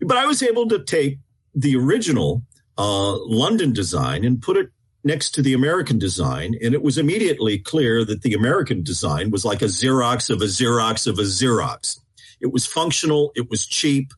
but 0.00 0.16
I 0.16 0.26
was 0.26 0.42
able 0.42 0.68
to 0.68 0.82
take 0.82 1.18
the 1.54 1.76
original 1.76 2.42
uh, 2.78 3.18
London 3.26 3.72
design 3.72 4.24
and 4.24 4.40
put 4.40 4.56
it 4.56 4.70
next 5.04 5.30
to 5.32 5.42
the 5.42 5.54
American 5.54 5.98
design, 5.98 6.54
and 6.62 6.74
it 6.74 6.82
was 6.82 6.98
immediately 6.98 7.58
clear 7.58 8.04
that 8.04 8.22
the 8.22 8.34
American 8.34 8.82
design 8.82 9.30
was 9.30 9.44
like 9.44 9.62
a 9.62 9.66
Xerox 9.66 10.30
of 10.30 10.42
a 10.42 10.46
Xerox 10.46 11.06
of 11.06 11.18
a 11.18 11.22
Xerox. 11.22 11.98
It 12.40 12.52
was 12.52 12.66
functional, 12.66 13.32
it 13.34 13.50
was 13.50 13.66
cheap. 13.66 14.12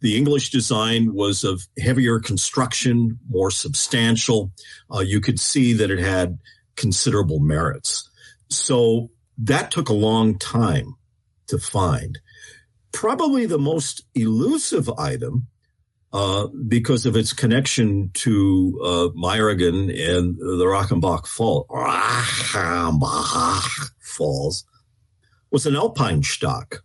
The 0.00 0.16
English 0.16 0.50
design 0.50 1.14
was 1.14 1.44
of 1.44 1.66
heavier 1.78 2.20
construction, 2.20 3.18
more 3.28 3.50
substantial. 3.50 4.52
Uh, 4.92 5.00
you 5.00 5.20
could 5.20 5.40
see 5.40 5.72
that 5.74 5.90
it 5.90 5.98
had 5.98 6.38
considerable 6.76 7.40
merits. 7.40 8.08
So 8.50 9.10
that 9.38 9.70
took 9.70 9.88
a 9.88 9.94
long 9.94 10.38
time 10.38 10.96
to 11.48 11.58
find. 11.58 12.18
Probably 12.92 13.46
the 13.46 13.58
most 13.58 14.04
elusive 14.14 14.88
item 14.98 15.48
uh, 16.12 16.46
because 16.68 17.06
of 17.06 17.16
its 17.16 17.32
connection 17.32 18.10
to 18.14 18.80
uh, 18.84 19.08
and 19.08 20.36
the 20.38 20.64
Reichenbach 20.64 21.26
Fall, 21.26 21.66
Falls 24.00 24.64
was 25.50 25.66
an 25.66 25.74
alpine 25.74 26.22
stock. 26.22 26.84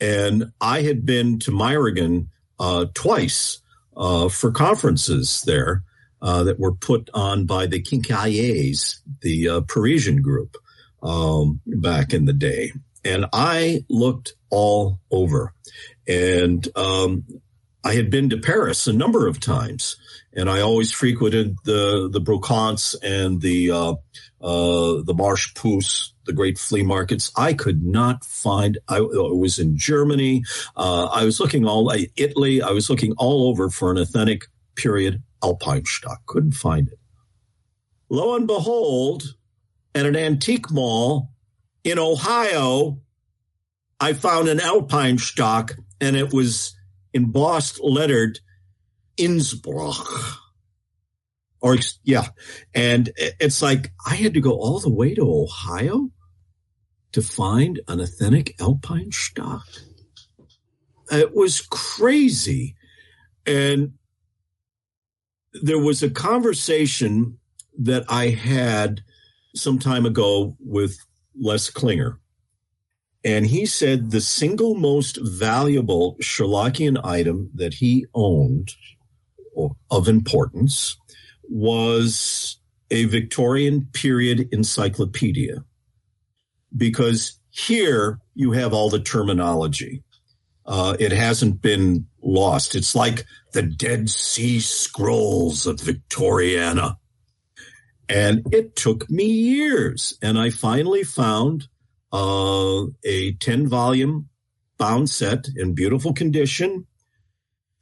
And 0.00 0.52
I 0.60 0.82
had 0.82 1.06
been 1.06 1.38
to 1.40 1.52
Meiringen 1.52 2.26
uh, 2.58 2.86
twice 2.94 3.60
uh, 3.96 4.28
for 4.28 4.50
conferences 4.50 5.42
there 5.42 5.84
uh, 6.20 6.42
that 6.44 6.58
were 6.58 6.74
put 6.74 7.10
on 7.14 7.46
by 7.46 7.66
the 7.66 7.82
Quincailliers, 7.82 8.98
the 9.20 9.48
uh, 9.48 9.60
Parisian 9.62 10.22
group, 10.22 10.56
um, 11.02 11.60
back 11.66 12.12
in 12.12 12.24
the 12.24 12.32
day. 12.32 12.72
And 13.04 13.26
I 13.32 13.84
looked 13.88 14.34
all 14.50 15.00
over. 15.10 15.52
And 16.06 16.66
um, 16.76 17.24
I 17.84 17.94
had 17.94 18.10
been 18.10 18.30
to 18.30 18.38
Paris 18.38 18.86
a 18.86 18.92
number 18.94 19.26
of 19.26 19.40
times, 19.40 19.96
and 20.32 20.48
I 20.48 20.60
always 20.60 20.90
frequented 20.90 21.56
the 21.64 22.08
the 22.10 22.20
brocants 22.20 22.96
and 23.02 23.42
the 23.42 23.70
uh, 23.70 23.94
uh, 24.40 25.02
the 25.02 25.14
Marche 25.14 25.54
Pousse, 25.54 26.14
the 26.24 26.32
great 26.32 26.58
flea 26.58 26.82
markets. 26.82 27.30
I 27.36 27.52
could 27.52 27.82
not 27.82 28.24
find. 28.24 28.78
I, 28.88 28.96
I 28.96 29.00
was 29.00 29.58
in 29.58 29.76
Germany. 29.76 30.44
Uh, 30.74 31.08
I 31.12 31.24
was 31.24 31.40
looking 31.40 31.66
all 31.66 31.92
Italy. 32.16 32.62
I 32.62 32.70
was 32.70 32.88
looking 32.88 33.12
all 33.18 33.48
over 33.48 33.68
for 33.68 33.90
an 33.90 33.98
authentic 33.98 34.46
period 34.76 35.22
Alpenstock. 35.42 36.24
Couldn't 36.26 36.52
find 36.52 36.88
it. 36.88 36.98
Lo 38.08 38.34
and 38.34 38.46
behold, 38.46 39.34
at 39.94 40.06
an 40.06 40.16
antique 40.16 40.70
mall 40.70 41.33
in 41.84 41.98
Ohio, 41.98 42.98
I 44.00 44.14
found 44.14 44.48
an 44.48 44.60
alpine 44.60 45.18
stock 45.18 45.76
and 46.00 46.16
it 46.16 46.32
was 46.32 46.74
embossed, 47.12 47.78
lettered 47.82 48.40
Innsbruck. 49.16 50.08
Or, 51.60 51.76
yeah. 52.02 52.26
And 52.74 53.10
it's 53.16 53.62
like 53.62 53.92
I 54.06 54.16
had 54.16 54.34
to 54.34 54.40
go 54.40 54.52
all 54.52 54.80
the 54.80 54.92
way 54.92 55.14
to 55.14 55.22
Ohio 55.22 56.10
to 57.12 57.22
find 57.22 57.80
an 57.86 58.00
authentic 58.00 58.60
alpine 58.60 59.12
stock. 59.12 59.64
It 61.12 61.34
was 61.34 61.60
crazy. 61.60 62.74
And 63.46 63.92
there 65.62 65.78
was 65.78 66.02
a 66.02 66.10
conversation 66.10 67.38
that 67.78 68.04
I 68.08 68.28
had 68.28 69.02
some 69.54 69.78
time 69.78 70.06
ago 70.06 70.56
with 70.58 70.98
Les 71.38 71.70
Klinger 71.70 72.18
and 73.24 73.46
he 73.46 73.64
said 73.64 74.10
the 74.10 74.20
single 74.20 74.74
most 74.74 75.18
valuable 75.20 76.16
Sherlockian 76.20 77.02
item 77.02 77.50
that 77.54 77.74
he 77.74 78.06
owned 78.14 78.74
of 79.90 80.08
importance 80.08 80.98
was 81.44 82.58
a 82.90 83.06
Victorian 83.06 83.88
period 83.92 84.48
encyclopedia. 84.52 85.64
Because 86.76 87.40
here 87.50 88.18
you 88.34 88.52
have 88.52 88.74
all 88.74 88.90
the 88.90 89.00
terminology. 89.00 90.02
Uh, 90.66 90.96
it 90.98 91.12
hasn't 91.12 91.62
been 91.62 92.06
lost. 92.22 92.74
It's 92.74 92.94
like 92.94 93.24
the 93.52 93.62
Dead 93.62 94.10
Sea 94.10 94.60
Scrolls 94.60 95.66
of 95.66 95.76
Victoriana. 95.76 96.96
And 98.14 98.46
it 98.52 98.76
took 98.76 99.10
me 99.10 99.24
years. 99.24 100.16
And 100.22 100.38
I 100.38 100.50
finally 100.50 101.02
found 101.02 101.66
uh, 102.12 102.84
a 103.04 103.32
10 103.32 103.66
volume 103.66 104.28
bound 104.78 105.10
set 105.10 105.48
in 105.56 105.74
beautiful 105.74 106.12
condition, 106.12 106.86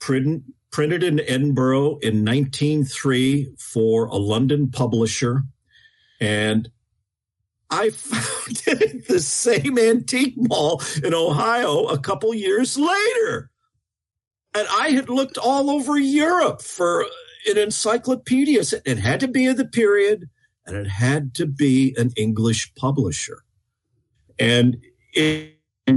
print, 0.01 0.45
printed 0.71 1.03
in 1.03 1.21
Edinburgh 1.21 1.99
in 1.99 2.25
1903 2.25 3.57
for 3.59 4.07
a 4.07 4.17
London 4.17 4.71
publisher. 4.71 5.43
And 6.19 6.71
I 7.69 7.91
found 7.91 8.63
it 8.67 8.95
at 8.95 9.09
the 9.09 9.21
same 9.21 9.79
antique 9.79 10.37
mall 10.39 10.83
in 11.05 11.13
Ohio 11.13 11.89
a 11.89 11.99
couple 11.99 12.33
years 12.35 12.79
later. 12.79 13.51
And 14.55 14.67
I 14.71 14.93
had 14.93 15.11
looked 15.11 15.37
all 15.37 15.69
over 15.69 15.99
Europe 15.99 16.63
for 16.63 17.05
an 17.47 17.59
encyclopedia. 17.59 18.63
It 18.85 18.99
had 18.99 19.21
to 19.21 19.29
be 19.29 19.47
of 19.47 19.57
the 19.57 19.65
period 19.65 20.29
and 20.67 20.77
it 20.77 20.87
had 20.87 21.35
to 21.35 21.47
be 21.47 21.95
an 21.99 22.13
English 22.17 22.75
publisher 22.75 23.45
and 24.39 24.77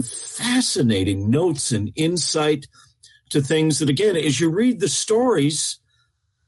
fascinating 0.04 1.30
notes 1.30 1.72
and 1.72 1.92
insight 1.96 2.68
to 3.30 3.42
things 3.42 3.80
that, 3.80 3.90
again, 3.90 4.16
as 4.16 4.40
you 4.40 4.50
read 4.50 4.80
the 4.80 4.88
stories, 4.88 5.80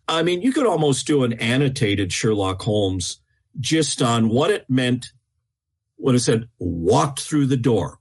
I 0.07 0.23
mean, 0.23 0.41
you 0.41 0.53
could 0.53 0.65
almost 0.65 1.07
do 1.07 1.23
an 1.23 1.33
annotated 1.33 2.11
Sherlock 2.13 2.61
Holmes 2.61 3.19
just 3.59 4.01
on 4.01 4.29
what 4.29 4.51
it 4.51 4.69
meant 4.69 5.07
when 5.95 6.15
it 6.15 6.19
said 6.19 6.47
walked 6.59 7.21
through 7.21 7.47
the 7.47 7.57
door. 7.57 7.99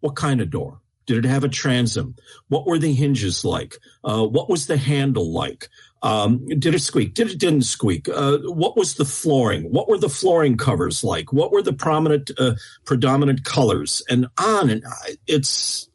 What 0.00 0.16
kind 0.16 0.40
of 0.40 0.50
door? 0.50 0.80
Did 1.06 1.24
it 1.24 1.28
have 1.28 1.44
a 1.44 1.48
transom? 1.48 2.16
What 2.48 2.66
were 2.66 2.78
the 2.78 2.92
hinges 2.92 3.44
like? 3.44 3.76
Uh, 4.02 4.26
what 4.26 4.48
was 4.48 4.66
the 4.66 4.76
handle 4.76 5.32
like? 5.32 5.68
Um, 6.02 6.46
did 6.46 6.74
it 6.74 6.80
squeak? 6.80 7.14
Did 7.14 7.30
it 7.30 7.38
didn't 7.38 7.62
squeak? 7.62 8.08
Uh, 8.08 8.38
what 8.44 8.76
was 8.76 8.94
the 8.94 9.04
flooring? 9.04 9.64
What 9.64 9.88
were 9.88 9.98
the 9.98 10.08
flooring 10.08 10.56
covers 10.56 11.02
like? 11.02 11.32
What 11.32 11.50
were 11.50 11.62
the 11.62 11.72
prominent, 11.72 12.30
uh, 12.38 12.54
predominant 12.84 13.44
colors? 13.44 14.02
And 14.08 14.26
on 14.38 14.70
and 14.70 14.84
on. 14.84 15.16
it's. 15.26 15.88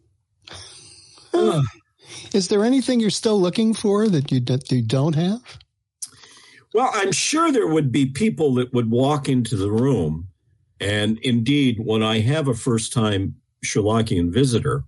Uh. 1.34 1.62
Is 2.34 2.48
there 2.48 2.64
anything 2.64 3.00
you're 3.00 3.10
still 3.10 3.40
looking 3.40 3.74
for 3.74 4.08
that 4.08 4.32
you 4.32 4.40
that 4.42 4.72
you 4.72 4.82
don't 4.82 5.16
have? 5.16 5.42
Well, 6.74 6.90
I'm 6.94 7.12
sure 7.12 7.52
there 7.52 7.68
would 7.68 7.92
be 7.92 8.06
people 8.08 8.56
that 8.56 8.74
would 8.74 8.92
walk 8.92 9.28
into 9.28 9.56
the 9.56 9.72
room, 9.72 10.28
and 10.80 11.18
indeed, 11.20 11.80
when 11.84 12.04
I 12.04 12.20
have 12.20 12.48
a 12.48 12.54
first 12.54 12.94
time 12.94 13.36
Sherlockian 13.66 14.32
visitor, 14.32 14.84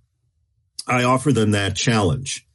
I 0.86 1.04
offer 1.04 1.32
them 1.32 1.52
that 1.52 1.76
challenge. 1.76 2.46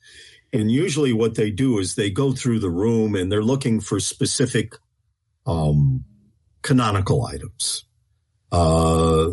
And 0.54 0.72
usually 0.72 1.14
what 1.14 1.36
they 1.36 1.52
do 1.52 1.80
is 1.80 1.96
they 1.96 2.10
go 2.10 2.32
through 2.32 2.60
the 2.60 2.70
room 2.70 3.16
and 3.16 3.32
they're 3.32 3.44
looking 3.44 3.80
for 3.80 4.00
specific 4.00 4.76
um, 5.46 6.04
canonical 6.62 7.26
items. 7.26 7.86
Uh, 8.52 9.30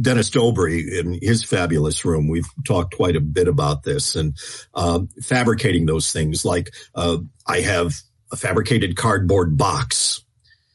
Dennis 0.00 0.30
Dobry 0.30 0.98
in 0.98 1.18
his 1.20 1.44
fabulous 1.44 2.04
room, 2.04 2.28
we've 2.28 2.48
talked 2.66 2.96
quite 2.96 3.14
a 3.14 3.20
bit 3.20 3.46
about 3.46 3.84
this 3.84 4.16
and 4.16 4.36
uh, 4.74 5.00
fabricating 5.22 5.86
those 5.86 6.12
things. 6.12 6.44
Like 6.44 6.74
uh, 6.94 7.18
I 7.46 7.60
have 7.60 7.94
a 8.32 8.36
fabricated 8.36 8.96
cardboard 8.96 9.56
box, 9.56 10.22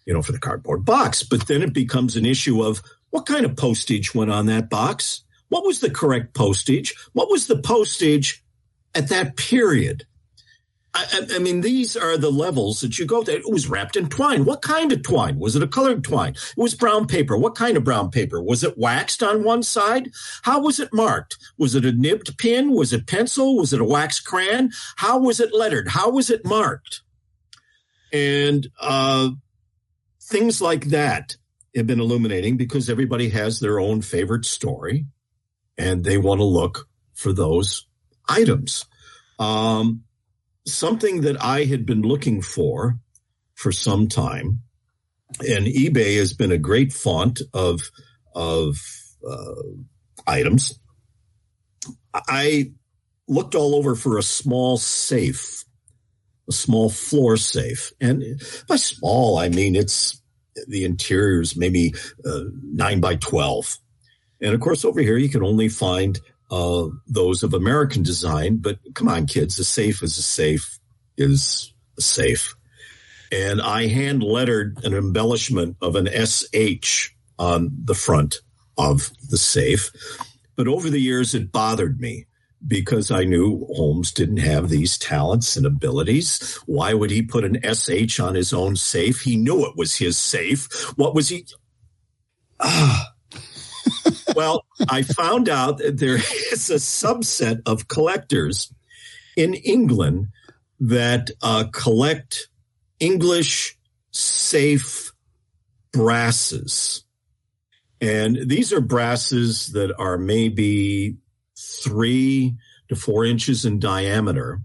you 0.05 0.13
know, 0.13 0.21
for 0.21 0.31
the 0.31 0.39
cardboard 0.39 0.85
box, 0.85 1.23
but 1.23 1.47
then 1.47 1.61
it 1.61 1.73
becomes 1.73 2.15
an 2.15 2.25
issue 2.25 2.63
of 2.63 2.81
what 3.09 3.25
kind 3.25 3.45
of 3.45 3.57
postage 3.57 4.13
went 4.13 4.31
on 4.31 4.45
that 4.45 4.69
box? 4.69 5.23
What 5.49 5.65
was 5.65 5.79
the 5.79 5.89
correct 5.89 6.33
postage? 6.33 6.95
What 7.13 7.29
was 7.29 7.47
the 7.47 7.57
postage 7.57 8.43
at 8.95 9.09
that 9.09 9.35
period. 9.35 10.05
I, 10.91 11.27
I, 11.35 11.39
mean, 11.39 11.61
these 11.61 11.95
are 11.95 12.17
the 12.17 12.31
levels 12.31 12.81
that 12.81 12.97
you 12.97 13.05
go 13.05 13.23
to. 13.23 13.31
It 13.31 13.49
was 13.49 13.69
wrapped 13.69 13.95
in 13.95 14.09
twine. 14.09 14.43
What 14.43 14.63
kind 14.63 14.91
of 14.91 15.03
twine? 15.03 15.37
Was 15.37 15.55
it 15.55 15.61
a 15.61 15.67
colored 15.67 16.03
twine? 16.03 16.31
It 16.31 16.57
was 16.57 16.73
brown 16.73 17.05
paper. 17.05 17.37
What 17.37 17.53
kind 17.53 17.77
of 17.77 17.83
brown 17.83 18.09
paper? 18.09 18.41
Was 18.41 18.63
it 18.63 18.75
waxed 18.75 19.21
on 19.21 19.43
one 19.43 19.61
side? 19.61 20.09
How 20.41 20.59
was 20.59 20.79
it 20.79 20.91
marked? 20.91 21.37
Was 21.59 21.75
it 21.75 21.85
a 21.85 21.91
nibbed 21.91 22.39
pin? 22.39 22.71
Was 22.71 22.91
it 22.91 23.05
pencil? 23.05 23.57
Was 23.57 23.71
it 23.71 23.81
a 23.81 23.85
wax 23.85 24.19
crayon? 24.19 24.71
How 24.95 25.19
was 25.19 25.39
it 25.39 25.53
lettered? 25.53 25.89
How 25.89 26.09
was 26.09 26.31
it 26.31 26.43
marked? 26.43 27.03
And 28.11 28.67
uh, 28.81 29.29
things 30.23 30.59
like 30.59 30.85
that 30.85 31.35
have 31.75 31.85
been 31.85 31.99
illuminating 31.99 32.57
because 32.57 32.89
everybody 32.89 33.29
has 33.29 33.59
their 33.59 33.79
own 33.79 34.01
favorite 34.01 34.45
story 34.45 35.05
and 35.79 36.03
they 36.03 36.17
want 36.17 36.39
to 36.39 36.45
look 36.45 36.87
for 37.13 37.33
those 37.33 37.87
items. 38.27 38.85
Um, 39.39 40.03
something 40.67 41.21
that 41.21 41.41
I 41.41 41.63
had 41.63 41.85
been 41.85 42.01
looking 42.01 42.41
for 42.41 42.99
for 43.55 43.71
some 43.71 44.07
time, 44.07 44.61
and 45.39 45.65
eBay 45.65 46.17
has 46.17 46.33
been 46.33 46.51
a 46.51 46.57
great 46.57 46.93
font 46.93 47.41
of 47.53 47.89
of 48.35 48.77
uh, 49.27 49.63
items. 50.27 50.79
I 52.13 52.73
looked 53.27 53.55
all 53.55 53.75
over 53.75 53.95
for 53.95 54.17
a 54.17 54.23
small 54.23 54.77
safe, 54.77 55.63
a 56.49 56.51
small 56.51 56.89
floor 56.89 57.37
safe, 57.37 57.93
and 58.01 58.23
by 58.67 58.75
small 58.75 59.37
I 59.37 59.49
mean 59.49 59.75
it's 59.75 60.21
the 60.67 60.83
interior 60.83 61.41
is 61.41 61.55
maybe 61.55 61.93
uh, 62.25 62.41
nine 62.63 62.99
by 62.99 63.15
twelve, 63.15 63.77
and 64.41 64.53
of 64.53 64.59
course 64.61 64.85
over 64.85 65.01
here 65.01 65.17
you 65.17 65.29
can 65.29 65.43
only 65.43 65.69
find 65.69 66.19
uh, 66.51 66.87
those 67.07 67.43
of 67.43 67.53
American 67.53 68.03
design. 68.03 68.57
But 68.57 68.79
come 68.93 69.07
on, 69.07 69.27
kids, 69.27 69.59
a 69.59 69.63
safe 69.63 70.01
is 70.03 70.17
a 70.17 70.23
safe 70.23 70.79
is 71.17 71.73
a 71.97 72.01
safe. 72.01 72.55
And 73.31 73.61
I 73.61 73.87
hand 73.87 74.23
lettered 74.23 74.83
an 74.83 74.93
embellishment 74.93 75.77
of 75.81 75.95
an 75.95 76.07
SH 76.07 77.11
on 77.37 77.71
the 77.83 77.93
front 77.93 78.41
of 78.77 79.11
the 79.29 79.37
safe. 79.37 79.91
But 80.55 80.67
over 80.67 80.89
the 80.89 80.99
years, 80.99 81.35
it 81.35 81.51
bothered 81.51 81.99
me 81.99 82.25
because 82.65 83.11
I 83.11 83.23
knew 83.23 83.65
Holmes 83.75 84.11
didn't 84.11 84.37
have 84.37 84.69
these 84.69 84.97
talents 84.97 85.55
and 85.55 85.65
abilities. 85.65 86.59
Why 86.65 86.93
would 86.93 87.11
he 87.11 87.21
put 87.21 87.45
an 87.45 87.59
SH 87.63 88.19
on 88.19 88.35
his 88.35 88.51
own 88.51 88.75
safe? 88.75 89.21
He 89.21 89.37
knew 89.37 89.65
it 89.65 89.77
was 89.77 89.95
his 89.95 90.17
safe. 90.17 90.67
What 90.97 91.13
was 91.13 91.29
he? 91.29 91.45
Ah, 92.59 93.13
well, 94.39 94.65
I 94.89 95.01
found 95.01 95.49
out 95.49 95.79
that 95.79 95.97
there 95.97 96.15
is 96.53 96.69
a 96.69 96.75
subset 96.75 97.61
of 97.65 97.89
collectors 97.89 98.73
in 99.35 99.53
England 99.53 100.27
that 100.79 101.29
uh, 101.41 101.65
collect 101.73 102.47
English 103.01 103.77
safe 104.11 105.11
brasses. 105.91 107.03
And 107.99 108.37
these 108.45 108.71
are 108.71 108.79
brasses 108.79 109.73
that 109.73 109.93
are 109.99 110.17
maybe 110.17 111.17
three 111.57 112.55
to 112.87 112.95
four 112.95 113.25
inches 113.25 113.65
in 113.65 113.77
diameter. 113.77 114.61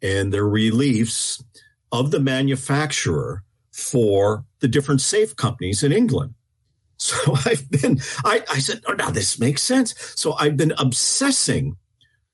and 0.00 0.32
they're 0.32 0.46
reliefs 0.46 1.42
of 1.90 2.12
the 2.12 2.20
manufacturer 2.20 3.42
for 3.72 4.44
the 4.60 4.68
different 4.68 5.00
safe 5.00 5.34
companies 5.34 5.82
in 5.82 5.90
England. 5.90 6.34
So 7.02 7.34
I've 7.46 7.68
been, 7.70 8.00
I, 8.24 8.44
I 8.50 8.58
said, 8.58 8.82
oh, 8.86 8.92
now 8.92 9.10
this 9.10 9.38
makes 9.38 9.62
sense. 9.62 9.94
So 10.16 10.34
I've 10.34 10.56
been 10.56 10.72
obsessing 10.78 11.76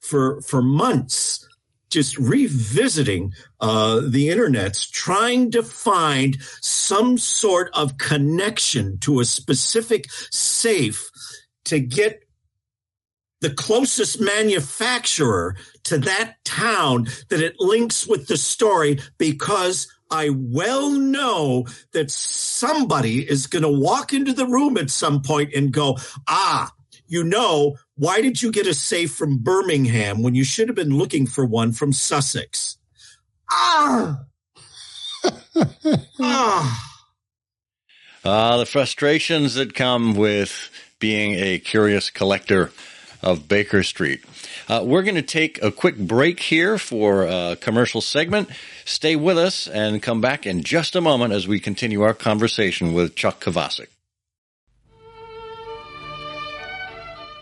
for, 0.00 0.40
for 0.42 0.60
months 0.62 1.48
just 1.90 2.18
revisiting 2.18 3.32
uh, 3.60 4.00
the 4.06 4.28
internets, 4.28 4.90
trying 4.90 5.50
to 5.52 5.62
find 5.62 6.36
some 6.60 7.16
sort 7.16 7.70
of 7.72 7.96
connection 7.98 8.98
to 8.98 9.20
a 9.20 9.24
specific 9.24 10.10
safe 10.30 11.08
to 11.64 11.80
get 11.80 12.24
the 13.40 13.50
closest 13.50 14.20
manufacturer 14.20 15.56
to 15.84 15.98
that 15.98 16.36
town 16.44 17.06
that 17.28 17.40
it 17.40 17.54
links 17.58 18.06
with 18.06 18.26
the 18.26 18.36
story 18.36 18.98
because 19.16 19.86
I 20.10 20.30
well 20.30 20.90
know 20.90 21.66
that 21.92 22.10
somebody 22.10 23.28
is 23.28 23.46
going 23.46 23.62
to 23.62 23.68
walk 23.68 24.12
into 24.12 24.32
the 24.32 24.46
room 24.46 24.76
at 24.76 24.90
some 24.90 25.22
point 25.22 25.52
and 25.54 25.72
go, 25.72 25.98
ah, 26.26 26.72
you 27.06 27.24
know, 27.24 27.76
why 27.96 28.20
did 28.20 28.40
you 28.42 28.52
get 28.52 28.66
a 28.66 28.74
safe 28.74 29.14
from 29.14 29.38
Birmingham 29.38 30.22
when 30.22 30.34
you 30.34 30.44
should 30.44 30.68
have 30.68 30.76
been 30.76 30.96
looking 30.96 31.26
for 31.26 31.44
one 31.44 31.72
from 31.72 31.92
Sussex? 31.92 32.78
Ah! 33.50 34.20
ah! 36.20 36.84
Ah, 38.24 38.56
the 38.58 38.66
frustrations 38.66 39.54
that 39.54 39.74
come 39.74 40.14
with 40.14 40.70
being 40.98 41.34
a 41.34 41.58
curious 41.58 42.10
collector 42.10 42.72
of 43.22 43.48
Baker 43.48 43.82
Street. 43.82 44.24
Uh, 44.68 44.82
we're 44.84 45.02
going 45.02 45.14
to 45.14 45.22
take 45.22 45.62
a 45.62 45.70
quick 45.70 45.96
break 45.96 46.40
here 46.40 46.78
for 46.78 47.24
a 47.24 47.56
commercial 47.60 48.00
segment. 48.00 48.48
Stay 48.84 49.16
with 49.16 49.38
us 49.38 49.66
and 49.66 50.02
come 50.02 50.20
back 50.20 50.46
in 50.46 50.62
just 50.62 50.94
a 50.94 51.00
moment 51.00 51.32
as 51.32 51.48
we 51.48 51.60
continue 51.60 52.02
our 52.02 52.14
conversation 52.14 52.92
with 52.92 53.14
Chuck 53.14 53.40
Kovacic. 53.40 53.88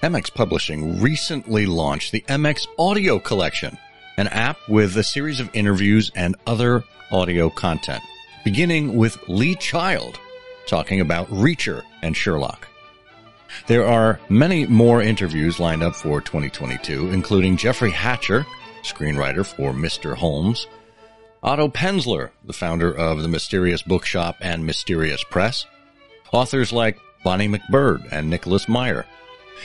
MX 0.03 0.35
Publishing 0.35 1.01
recently 1.01 1.67
launched 1.67 2.13
the 2.13 2.21
MX 2.29 2.67
Audio 2.79 3.19
Collection, 3.19 3.77
an 4.17 4.29
app 4.29 4.59
with 4.69 4.97
a 4.97 5.03
series 5.03 5.41
of 5.41 5.51
interviews 5.53 6.13
and 6.15 6.37
other 6.47 6.85
audio 7.11 7.51
content, 7.51 8.03
beginning 8.45 8.97
with 8.97 9.19
Lee 9.29 9.55
Child 9.55 10.19
talking 10.67 11.01
about 11.01 11.29
Reacher 11.29 11.83
and 12.03 12.17
Sherlock. 12.17 12.69
There 13.67 13.87
are 13.87 14.21
many 14.29 14.67
more 14.67 15.03
interviews 15.03 15.61
lined 15.61 15.83
up 15.83 15.95
for 15.95 16.21
2022, 16.21 17.11
including 17.11 17.57
Jeffrey 17.57 17.91
Hatcher, 17.91 18.47
screenwriter 18.83 19.45
for 19.45 19.73
Mr. 19.73 20.15
Holmes, 20.15 20.67
Otto 21.43 21.69
Penzler, 21.69 22.31
the 22.45 22.53
founder 22.53 22.93
of 22.93 23.23
the 23.23 23.29
Mysterious 23.29 23.83
Bookshop 23.83 24.37
and 24.41 24.67
Mysterious 24.67 25.23
Press, 25.25 25.67
authors 26.33 26.73
like 26.73 26.99
Bonnie 27.25 27.49
MacBird 27.49 28.11
and 28.13 28.29
Nicholas 28.31 28.69
Meyer, 28.69 29.07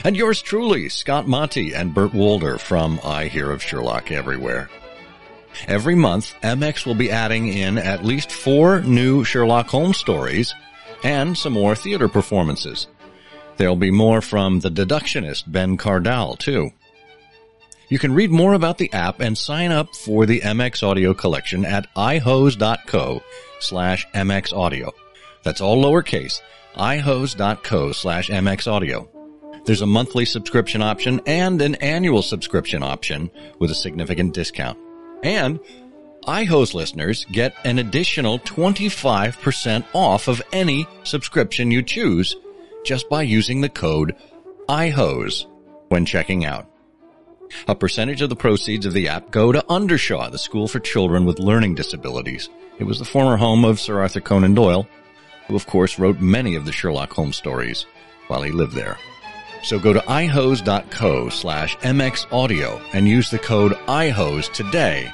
and 0.04 0.15
yours 0.15 0.41
truly, 0.41 0.89
Scott 0.89 1.28
Monty 1.28 1.74
and 1.74 1.94
Burt 1.94 2.13
Wolder 2.13 2.58
from 2.58 3.00
I 3.04 3.26
Hear 3.26 3.52
of 3.52 3.62
Sherlock 3.62 4.12
Everywhere. 4.12 4.70
Every 5.67 5.96
month, 5.96 6.34
MX 6.41 6.86
will 6.86 6.96
be 6.96 7.12
adding 7.12 7.48
in 7.48 7.78
at 7.78 8.06
least 8.06 8.32
four 8.32 8.82
new 8.82 9.24
Sherlock 9.24 9.67
Holmes 9.67 9.98
stories 9.98 10.56
and 11.04 11.38
some 11.38 11.54
more 11.54 11.76
theater 11.76 12.08
performances. 12.08 12.88
There'll 13.62 13.76
be 13.76 13.91
more 13.91 14.21
from 14.21 14.62
the 14.62 14.71
deductionist 14.71 15.43
Ben 15.45 15.78
Cardall, 15.78 16.36
too. 16.36 16.71
You 17.89 18.00
can 18.00 18.12
read 18.12 18.32
more 18.32 18.54
about 18.54 18.80
the 18.80 18.91
app 18.91 19.19
and 19.19 19.38
sign 19.38 19.71
up 19.71 19.95
for 19.95 20.26
the 20.26 20.41
MX 20.41 20.82
Audio 20.82 21.13
collection 21.13 21.63
at 21.63 21.86
ihose.co 21.93 23.21
slash 23.60 24.08
MX 24.15 24.58
Audio. 24.58 24.91
That's 25.43 25.62
all 25.62 25.78
lowercase, 25.78 26.41
ihose.co 26.74 27.91
slash 27.91 28.32
MX 28.32 28.65
Audio. 28.65 29.08
There's 29.65 29.82
a 29.82 29.86
monthly 29.86 30.26
subscription 30.26 30.82
option 30.82 31.21
and 31.28 31.62
an 31.62 31.76
annual 31.76 32.24
subscription 32.24 32.82
option 32.82 33.30
with 33.60 33.69
a 33.69 33.76
significant 33.76 34.34
discount. 34.34 34.80
And 35.21 35.60
iHose 36.26 36.74
listeners 36.74 37.28
get 37.32 37.54
an 37.63 37.78
additional 37.78 38.39
25% 38.39 39.86
off 39.93 40.28
of 40.28 40.41
any 40.52 40.88
subscription 41.04 41.69
you 41.69 41.84
choose 41.84 42.36
just 42.84 43.10
by 43.10 43.22
using 43.22 43.62
the 43.62 43.70
code 43.70 44.15
IHOSE 44.67 45.46
when 45.89 46.06
checking 46.06 46.46
out. 46.46 46.67
A 47.67 47.76
percentage 47.76 48.22
of 48.22 48.30
the 48.30 48.36
proceeds 48.36 48.86
of 48.86 48.94
the 48.94 49.08
app 49.08 49.32
go 49.32 49.52
to 49.52 49.63
Undershaw, 49.70 50.32
the 50.32 50.38
school 50.38 50.67
for 50.67 50.80
children 50.80 51.26
with 51.26 51.39
learning 51.39 51.76
disabilities. 51.76 52.50
It 52.80 52.86
was 52.86 53.00
the 53.00 53.06
former 53.06 53.38
home 53.38 53.65
of 53.65 53.80
Sir 53.80 54.00
Arthur 54.00 54.22
Conan 54.22 54.54
Doyle, 54.54 54.88
who 55.48 55.56
of 55.56 55.67
course 55.67 56.00
wrote 56.00 56.20
many 56.20 56.56
of 56.56 56.65
the 56.65 56.72
Sherlock 56.72 57.12
Holmes 57.12 57.36
stories 57.36 57.86
while 58.28 58.41
he 58.41 58.52
lived 58.52 58.74
there. 58.74 58.98
So 59.63 59.78
go 59.78 59.94
to 59.94 60.00
ihose.co 60.00 61.30
slash 61.30 61.78
mxaudio 61.78 62.82
and 62.94 63.08
use 63.08 63.30
the 63.30 63.39
code 63.39 63.74
ihose 63.74 64.52
today 64.54 65.12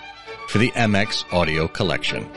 for 0.48 0.60
the 0.60 0.72
MX 0.72 1.34
audio 1.34 1.68
collection. 1.68 2.30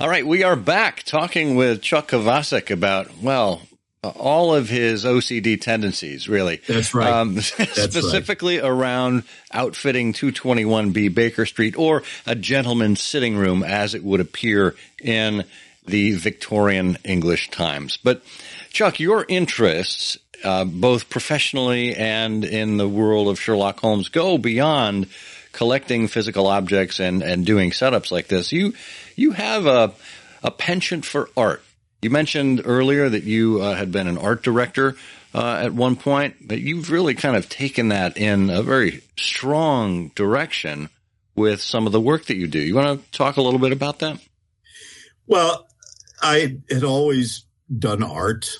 All 0.00 0.08
right, 0.08 0.26
we 0.26 0.42
are 0.42 0.56
back 0.56 1.02
talking 1.02 1.54
with 1.54 1.82
Chuck 1.82 2.08
Kovacic 2.08 2.70
about, 2.70 3.08
well, 3.22 3.60
all 4.02 4.54
of 4.54 4.68
his 4.68 5.04
OCD 5.04 5.60
tendencies, 5.60 6.28
really. 6.28 6.60
That's 6.66 6.94
right. 6.94 7.12
Um, 7.12 7.34
That's 7.34 7.52
specifically 7.52 8.58
right. 8.58 8.66
around 8.68 9.24
outfitting 9.52 10.14
221B 10.14 11.14
Baker 11.14 11.44
Street 11.46 11.78
or 11.78 12.02
a 12.26 12.34
gentleman's 12.34 13.00
sitting 13.02 13.36
room 13.36 13.62
as 13.62 13.94
it 13.94 14.02
would 14.02 14.20
appear 14.20 14.74
in 15.00 15.44
the 15.84 16.12
Victorian 16.14 16.96
English 17.04 17.50
Times. 17.50 17.98
But 18.02 18.22
Chuck, 18.70 18.98
your 18.98 19.26
interests, 19.28 20.16
uh, 20.42 20.64
both 20.64 21.10
professionally 21.10 21.94
and 21.94 22.44
in 22.44 22.78
the 22.78 22.88
world 22.88 23.28
of 23.28 23.38
Sherlock 23.38 23.80
Holmes, 23.80 24.08
go 24.08 24.38
beyond 24.38 25.08
collecting 25.52 26.08
physical 26.08 26.46
objects 26.46 27.00
and, 27.00 27.22
and 27.22 27.46
doing 27.46 27.70
setups 27.70 28.10
like 28.10 28.28
this. 28.28 28.52
You 28.52 28.74
you 29.16 29.32
have 29.32 29.66
a 29.66 29.92
a 30.42 30.50
penchant 30.50 31.04
for 31.04 31.30
art. 31.36 31.62
You 32.00 32.10
mentioned 32.10 32.62
earlier 32.64 33.08
that 33.08 33.22
you 33.22 33.60
uh, 33.62 33.74
had 33.76 33.92
been 33.92 34.08
an 34.08 34.18
art 34.18 34.42
director 34.42 34.96
uh, 35.34 35.60
at 35.62 35.72
one 35.72 35.96
point, 35.96 36.48
but 36.48 36.58
you've 36.58 36.90
really 36.90 37.14
kind 37.14 37.36
of 37.36 37.48
taken 37.48 37.88
that 37.88 38.16
in 38.16 38.50
a 38.50 38.62
very 38.62 39.02
strong 39.16 40.08
direction 40.08 40.88
with 41.36 41.60
some 41.60 41.86
of 41.86 41.92
the 41.92 42.00
work 42.00 42.26
that 42.26 42.36
you 42.36 42.48
do. 42.48 42.58
You 42.58 42.74
want 42.74 43.04
to 43.04 43.10
talk 43.12 43.36
a 43.36 43.42
little 43.42 43.60
bit 43.60 43.72
about 43.72 44.00
that? 44.00 44.18
Well, 45.26 45.68
I 46.20 46.58
had 46.68 46.82
always 46.82 47.44
done 47.78 48.02
art 48.02 48.50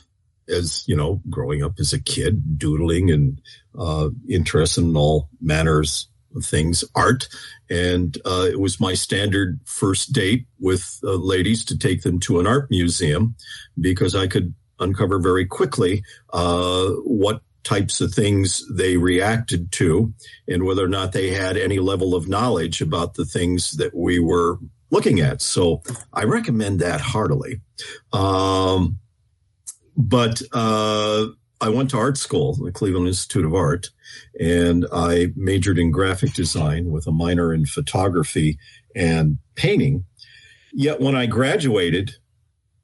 as 0.48 0.84
you 0.86 0.96
know, 0.96 1.20
growing 1.28 1.62
up 1.62 1.74
as 1.78 1.92
a 1.92 2.00
kid, 2.00 2.58
doodling 2.58 3.10
and 3.10 3.40
uh, 3.76 4.10
interested 4.28 4.84
in 4.84 4.96
all 4.96 5.28
manners 5.40 6.08
things, 6.40 6.84
art. 6.94 7.28
And 7.70 8.16
uh, 8.24 8.46
it 8.50 8.60
was 8.60 8.80
my 8.80 8.94
standard 8.94 9.60
first 9.64 10.12
date 10.12 10.46
with 10.58 11.00
uh, 11.04 11.12
ladies 11.12 11.64
to 11.66 11.78
take 11.78 12.02
them 12.02 12.20
to 12.20 12.40
an 12.40 12.46
art 12.46 12.70
museum 12.70 13.34
because 13.80 14.14
I 14.14 14.26
could 14.26 14.54
uncover 14.78 15.18
very 15.18 15.46
quickly 15.46 16.04
uh, 16.32 16.90
what 17.04 17.42
types 17.64 18.00
of 18.00 18.12
things 18.12 18.64
they 18.74 18.96
reacted 18.96 19.70
to 19.72 20.12
and 20.48 20.64
whether 20.64 20.84
or 20.84 20.88
not 20.88 21.12
they 21.12 21.30
had 21.30 21.56
any 21.56 21.78
level 21.78 22.14
of 22.14 22.28
knowledge 22.28 22.82
about 22.82 23.14
the 23.14 23.24
things 23.24 23.72
that 23.72 23.94
we 23.94 24.18
were 24.18 24.58
looking 24.90 25.20
at. 25.20 25.40
So 25.40 25.82
I 26.12 26.24
recommend 26.24 26.80
that 26.80 27.00
heartily. 27.00 27.60
Um, 28.12 28.98
but 29.96 30.42
uh, 30.52 31.26
I 31.62 31.68
went 31.68 31.90
to 31.90 31.96
art 31.96 32.18
school, 32.18 32.54
the 32.54 32.72
Cleveland 32.72 33.06
Institute 33.06 33.44
of 33.44 33.54
Art, 33.54 33.90
and 34.38 34.84
I 34.92 35.28
majored 35.36 35.78
in 35.78 35.92
graphic 35.92 36.34
design 36.34 36.90
with 36.90 37.06
a 37.06 37.12
minor 37.12 37.54
in 37.54 37.66
photography 37.66 38.58
and 38.96 39.38
painting. 39.54 40.04
Yet 40.72 41.00
when 41.00 41.14
I 41.14 41.26
graduated, 41.26 42.16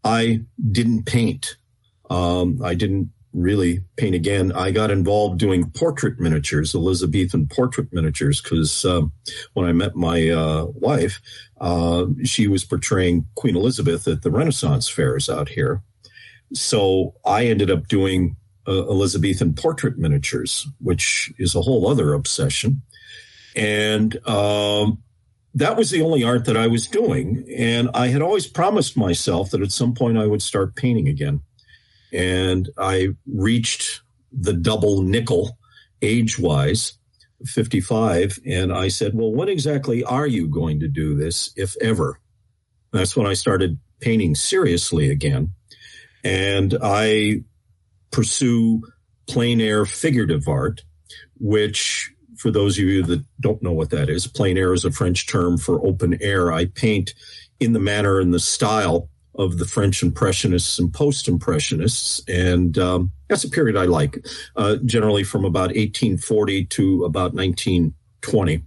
I 0.05 0.43
didn't 0.71 1.07
paint. 1.07 1.57
Um, 2.09 2.61
I 2.63 2.75
didn't 2.75 3.11
really 3.33 3.81
paint 3.97 4.15
again. 4.15 4.53
I 4.53 4.71
got 4.71 4.93
involved 4.93 5.41
doing 5.41 5.71
portrait 5.73 6.21
miniatures, 6.21 6.73
Elizabethan 6.73 7.49
portrait 7.49 7.93
miniatures, 7.93 8.41
because 8.41 8.85
um, 8.85 9.13
when 9.55 9.67
I 9.67 9.73
met 9.73 9.97
my 9.97 10.29
uh, 10.29 10.67
wife, 10.67 11.21
uh, 11.61 12.07
she 12.23 12.47
was 12.47 12.65
portraying 12.65 13.27
Queen 13.35 13.57
Elizabeth 13.57 14.07
at 14.07 14.23
the 14.23 14.31
Renaissance 14.31 14.89
fairs 14.89 15.29
out 15.29 15.49
here. 15.49 15.83
So 16.55 17.15
I 17.27 17.47
ended 17.47 17.73
up 17.73 17.89
doing 17.89 18.37
uh, 18.69 18.87
Elizabethan 18.89 19.55
portrait 19.55 19.97
miniatures, 19.97 20.67
which 20.79 21.33
is 21.39 21.55
a 21.55 21.63
whole 21.63 21.89
other 21.89 22.13
obsession. 22.13 22.83
And 23.57 24.15
um, 24.29 25.03
that 25.55 25.77
was 25.77 25.91
the 25.91 26.03
only 26.03 26.23
art 26.23 26.45
that 26.45 26.57
I 26.57 26.67
was 26.67 26.87
doing. 26.87 27.47
And 27.57 27.89
I 27.95 28.09
had 28.09 28.23
always 28.23 28.47
promised 28.47 28.97
myself 28.97 29.51
that 29.51 29.63
at 29.63 29.73
some 29.73 29.95
point 29.95 30.19
I 30.19 30.27
would 30.27 30.43
start 30.43 30.77
painting 30.77 31.09
again. 31.09 31.41
And 32.13 32.69
I 32.79 33.09
reached 33.27 34.03
the 34.33 34.53
double 34.53 35.03
nickel 35.03 35.59
age 36.03 36.39
wise 36.39 36.93
55. 37.47 38.39
And 38.47 38.73
I 38.73 38.89
said, 38.89 39.13
Well, 39.15 39.33
when 39.33 39.49
exactly 39.49 40.05
are 40.05 40.27
you 40.27 40.47
going 40.49 40.81
to 40.81 40.89
do 40.89 41.17
this, 41.17 41.53
if 41.57 41.75
ever? 41.81 42.21
That's 42.93 43.17
when 43.17 43.27
I 43.27 43.35
started 43.35 43.79
painting 44.01 44.35
seriously 44.35 45.11
again. 45.11 45.53
And 46.25 46.77
I 46.83 47.45
pursue 48.11 48.83
plein 49.27 49.61
air 49.61 49.85
figurative 49.85 50.49
art, 50.49 50.83
which 51.39 52.11
for 52.37 52.51
those 52.51 52.79
of 52.79 52.85
you 52.85 53.03
that 53.03 53.25
don't 53.41 53.63
know 53.63 53.73
what 53.73 53.91
that 53.91 54.09
is, 54.09 54.27
plein 54.27 54.57
air 54.57 54.73
is 54.73 54.85
a 54.85 54.93
French 54.93 55.27
term 55.27 55.59
for 55.59 55.85
open 55.85 56.17
air. 56.23 56.53
I 56.53 56.67
paint 56.67 57.15
in 57.61 57.73
the 57.73 57.81
manner 57.81 58.21
and 58.21 58.33
the 58.33 58.41
style 58.41 59.09
of 59.35 59.59
the 59.59 59.67
French 59.67 60.03
Impressionists 60.03 60.79
and 60.79 60.93
Post 60.93 61.29
Impressionists, 61.29 62.23
and 62.29 62.77
um, 62.79 63.13
that's 63.29 63.45
a 63.45 63.51
period 63.51 63.77
I 63.77 63.85
like, 63.85 64.25
uh, 64.57 64.77
generally 64.85 65.23
from 65.23 65.45
about 65.45 65.69
1840 65.69 66.65
to 66.67 67.05
about 67.05 67.35
1920. 67.35 68.65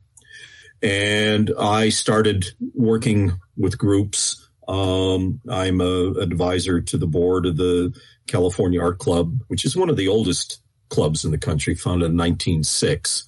And 0.82 1.52
I 1.60 1.89
started 1.89 2.46
working 2.74 3.34
with 3.58 3.78
groups. 3.78 4.41
Um, 4.72 5.41
I'm 5.49 5.82
a 5.82 6.11
advisor 6.22 6.80
to 6.80 6.97
the 6.97 7.07
board 7.07 7.45
of 7.45 7.57
the 7.57 7.93
California 8.28 8.82
Art 8.82 8.99
Club, 8.99 9.38
which 9.49 9.65
is 9.65 9.76
one 9.76 9.89
of 9.89 9.97
the 9.97 10.07
oldest 10.07 10.61
clubs 10.89 11.26
in 11.26 11.32
the 11.32 11.38
country, 11.38 11.76
founded 11.76 12.11
in 12.11 12.17
1906. 12.17 13.28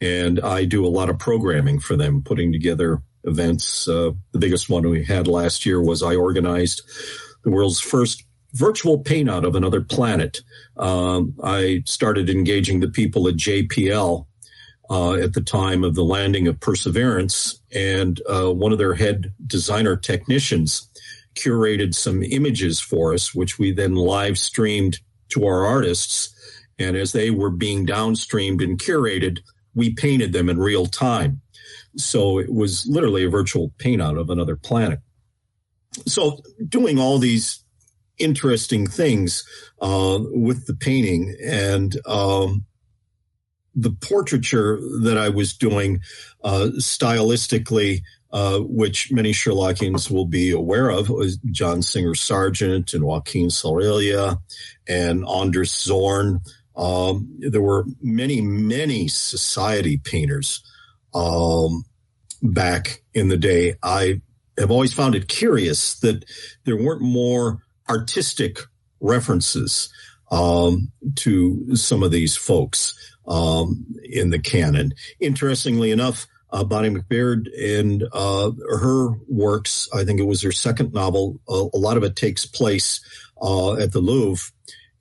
And 0.00 0.38
I 0.38 0.64
do 0.64 0.86
a 0.86 0.88
lot 0.88 1.10
of 1.10 1.18
programming 1.18 1.80
for 1.80 1.96
them, 1.96 2.22
putting 2.22 2.52
together 2.52 3.02
events. 3.24 3.88
Uh, 3.88 4.12
the 4.30 4.38
biggest 4.38 4.68
one 4.68 4.88
we 4.88 5.04
had 5.04 5.26
last 5.26 5.66
year 5.66 5.82
was 5.82 6.00
I 6.00 6.14
organized 6.14 6.82
the 7.42 7.50
world's 7.50 7.80
first 7.80 8.22
virtual 8.52 8.98
paint 8.98 9.28
out 9.28 9.44
of 9.44 9.56
another 9.56 9.80
planet. 9.80 10.42
Um, 10.76 11.34
I 11.42 11.82
started 11.86 12.30
engaging 12.30 12.78
the 12.78 12.88
people 12.88 13.26
at 13.26 13.34
JPL 13.34 14.26
uh, 14.94 15.14
at 15.14 15.32
the 15.32 15.40
time 15.40 15.82
of 15.82 15.96
the 15.96 16.04
landing 16.04 16.46
of 16.46 16.60
Perseverance, 16.60 17.60
and 17.74 18.20
uh, 18.30 18.54
one 18.54 18.70
of 18.70 18.78
their 18.78 18.94
head 18.94 19.32
designer 19.44 19.96
technicians 19.96 20.88
curated 21.34 21.96
some 21.96 22.22
images 22.22 22.78
for 22.80 23.12
us, 23.12 23.34
which 23.34 23.58
we 23.58 23.72
then 23.72 23.96
live 23.96 24.38
streamed 24.38 25.00
to 25.30 25.46
our 25.46 25.66
artists. 25.66 26.32
And 26.78 26.96
as 26.96 27.10
they 27.10 27.32
were 27.32 27.50
being 27.50 27.84
downstreamed 27.84 28.62
and 28.62 28.78
curated, 28.78 29.40
we 29.74 29.92
painted 29.92 30.32
them 30.32 30.48
in 30.48 30.58
real 30.60 30.86
time. 30.86 31.40
So 31.96 32.38
it 32.38 32.52
was 32.52 32.86
literally 32.86 33.24
a 33.24 33.30
virtual 33.30 33.72
paint 33.78 34.00
out 34.00 34.16
of 34.16 34.30
another 34.30 34.54
planet. 34.54 35.00
So 36.06 36.38
doing 36.68 37.00
all 37.00 37.18
these 37.18 37.64
interesting 38.18 38.86
things 38.86 39.42
uh, 39.80 40.20
with 40.20 40.68
the 40.68 40.74
painting 40.76 41.34
and 41.44 41.96
um, 42.06 42.64
the 43.74 43.90
portraiture 43.90 44.78
that 45.00 45.18
I 45.18 45.28
was 45.28 45.56
doing 45.56 46.00
uh, 46.42 46.68
stylistically, 46.78 48.02
uh, 48.32 48.60
which 48.60 49.12
many 49.12 49.32
Sherlockians 49.32 50.10
will 50.10 50.26
be 50.26 50.50
aware 50.50 50.90
of, 50.90 51.08
was 51.08 51.38
John 51.50 51.82
Singer 51.82 52.14
Sargent 52.14 52.94
and 52.94 53.04
Joaquin 53.04 53.50
Sorolla 53.50 54.38
and 54.88 55.24
Anders 55.26 55.72
Zorn. 55.72 56.40
Um, 56.76 57.28
there 57.38 57.62
were 57.62 57.84
many, 58.02 58.40
many 58.40 59.08
society 59.08 59.96
painters 59.96 60.62
um, 61.14 61.84
back 62.42 63.02
in 63.14 63.28
the 63.28 63.36
day. 63.36 63.74
I 63.82 64.20
have 64.58 64.70
always 64.70 64.92
found 64.92 65.14
it 65.14 65.28
curious 65.28 65.98
that 66.00 66.24
there 66.64 66.76
weren't 66.76 67.02
more 67.02 67.60
artistic 67.88 68.58
references 69.00 69.92
um, 70.30 70.90
to 71.16 71.76
some 71.76 72.02
of 72.02 72.10
these 72.10 72.36
folks 72.36 73.13
um, 73.26 73.84
in 74.04 74.30
the 74.30 74.38
canon. 74.38 74.94
Interestingly 75.20 75.90
enough, 75.90 76.26
uh, 76.50 76.62
Bonnie 76.62 76.90
MacBird 76.90 77.48
and 77.60 78.04
uh, 78.12 78.52
her 78.78 79.08
works, 79.28 79.88
I 79.92 80.04
think 80.04 80.20
it 80.20 80.24
was 80.26 80.42
her 80.42 80.52
second 80.52 80.92
novel, 80.92 81.40
a, 81.48 81.68
a 81.74 81.78
lot 81.78 81.96
of 81.96 82.04
it 82.04 82.16
takes 82.16 82.46
place 82.46 83.00
uh, 83.42 83.74
at 83.74 83.92
the 83.92 84.00
Louvre. 84.00 84.52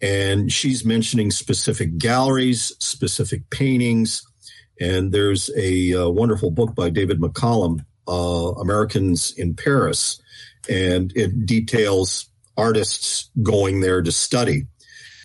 And 0.01 0.51
she's 0.51 0.83
mentioning 0.83 1.31
specific 1.31 1.97
galleries, 1.97 2.75
specific 2.79 3.49
paintings, 3.51 4.25
and 4.81 5.11
there's 5.11 5.49
a 5.55 5.93
uh, 5.93 6.09
wonderful 6.09 6.51
book 6.51 6.75
by 6.75 6.89
David 6.89 7.19
McCallum, 7.19 7.85
uh, 8.07 8.51
Americans 8.59 9.33
in 9.37 9.53
Paris, 9.55 10.21
and 10.69 11.13
it 11.15 11.45
details 11.45 12.29
artists 12.57 13.29
going 13.41 13.79
there 13.79 14.01
to 14.01 14.11
study. 14.11 14.65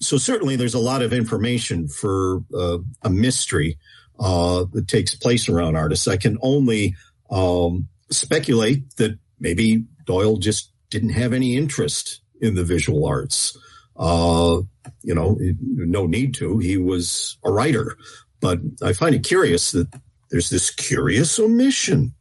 So 0.00 0.16
certainly 0.16 0.56
there's 0.56 0.74
a 0.74 0.78
lot 0.78 1.02
of 1.02 1.12
information 1.12 1.88
for 1.88 2.42
uh, 2.54 2.78
a 3.02 3.10
mystery 3.10 3.78
uh, 4.18 4.64
that 4.72 4.88
takes 4.88 5.14
place 5.14 5.48
around 5.48 5.76
artists. 5.76 6.08
I 6.08 6.16
can 6.16 6.38
only 6.42 6.94
um, 7.30 7.88
speculate 8.10 8.96
that 8.96 9.18
maybe 9.40 9.84
Doyle 10.04 10.36
just 10.36 10.72
didn't 10.90 11.10
have 11.10 11.32
any 11.32 11.56
interest 11.56 12.20
in 12.40 12.54
the 12.54 12.64
visual 12.64 13.06
arts. 13.06 13.56
Uh, 13.96 14.60
you 15.02 15.14
know, 15.14 15.36
no 15.40 16.06
need 16.06 16.34
to. 16.34 16.58
He 16.58 16.76
was 16.76 17.36
a 17.44 17.50
writer. 17.50 17.96
But 18.40 18.60
I 18.82 18.92
find 18.92 19.14
it 19.14 19.24
curious 19.24 19.72
that 19.72 19.88
there's 20.30 20.50
this 20.50 20.70
curious 20.70 21.38
omission. 21.38 22.14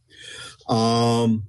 Um, 0.68 1.44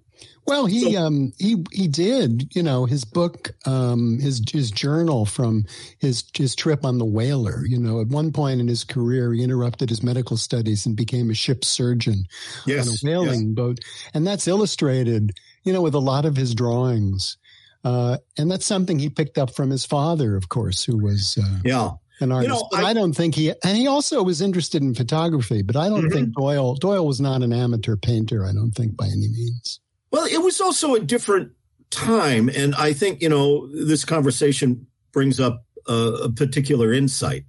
well, 0.49 0.65
he 0.65 0.97
um, 0.97 1.35
he 1.39 1.63
he 1.73 1.89
did. 1.89 2.55
You 2.57 2.63
know, 2.63 2.87
his 2.87 3.05
book, 3.05 3.51
um, 3.67 4.19
his 4.19 4.43
his 4.51 4.71
journal 4.71 5.27
from 5.27 5.67
his 5.99 6.25
his 6.33 6.57
trip 6.57 6.87
on 6.87 6.97
the 6.97 7.05
whaler. 7.05 7.67
You 7.67 7.79
know, 7.79 8.01
at 8.01 8.07
one 8.09 8.33
point 8.33 8.59
in 8.59 8.67
his 8.67 8.83
career, 8.83 9.35
he 9.35 9.43
interrupted 9.43 9.91
his 9.91 10.03
medical 10.03 10.39
studies 10.39 10.87
and 10.87 10.97
became 10.97 11.29
a 11.29 11.35
ship 11.35 11.67
surgeon 11.67 12.25
yes, 12.67 12.89
on 12.89 12.95
a 12.95 12.97
whaling 13.07 13.49
yes. 13.49 13.55
boat, 13.55 13.81
and 14.15 14.27
that's 14.27 14.49
illustrated. 14.49 15.33
You 15.65 15.75
know, 15.75 15.83
with 15.83 15.95
a 15.95 16.01
lot 16.01 16.25
of 16.25 16.35
his 16.35 16.55
drawings, 16.55 17.37
uh, 17.85 18.17
and 18.39 18.51
that's 18.51 18.65
something 18.65 18.99
he 18.99 19.11
picked 19.11 19.37
up 19.37 19.55
from 19.55 19.69
his 19.69 19.85
father, 19.85 20.35
of 20.35 20.49
course, 20.49 20.83
who 20.83 20.97
was 20.97 21.39
uh, 21.39 21.59
yeah 21.63 21.91
an 22.21 22.33
artist. 22.33 22.49
You 22.49 22.55
know, 22.55 22.69
but 22.71 22.85
I, 22.85 22.91
I, 22.91 22.93
don't 22.95 23.13
think 23.13 23.35
he 23.35 23.53
and 23.63 23.77
he 23.77 23.87
also 23.87 24.23
was 24.23 24.41
interested 24.41 24.81
in 24.81 24.95
photography, 24.95 25.61
but 25.61 25.77
I 25.77 25.91
don't 25.91 26.05
mm-hmm. 26.05 26.09
think 26.09 26.33
Doyle 26.33 26.75
Doyle 26.77 27.07
was 27.07 27.21
not 27.21 27.43
an 27.43 27.53
amateur 27.53 27.97
painter, 27.97 28.47
I 28.47 28.53
don't 28.53 28.73
think 28.73 28.97
by 28.97 29.09
any 29.09 29.29
means. 29.29 29.81
Well, 30.11 30.25
it 30.25 30.43
was 30.43 30.61
also 30.61 30.95
a 30.95 31.01
different 31.01 31.53
time 31.91 32.49
and 32.49 32.75
I 32.75 32.93
think, 32.93 33.23
you 33.23 33.29
know, 33.29 33.67
this 33.69 34.05
conversation 34.05 34.87
brings 35.13 35.41
up 35.41 35.65
a, 35.87 35.93
a 36.25 36.33
particular 36.33 36.93
insight. 36.93 37.45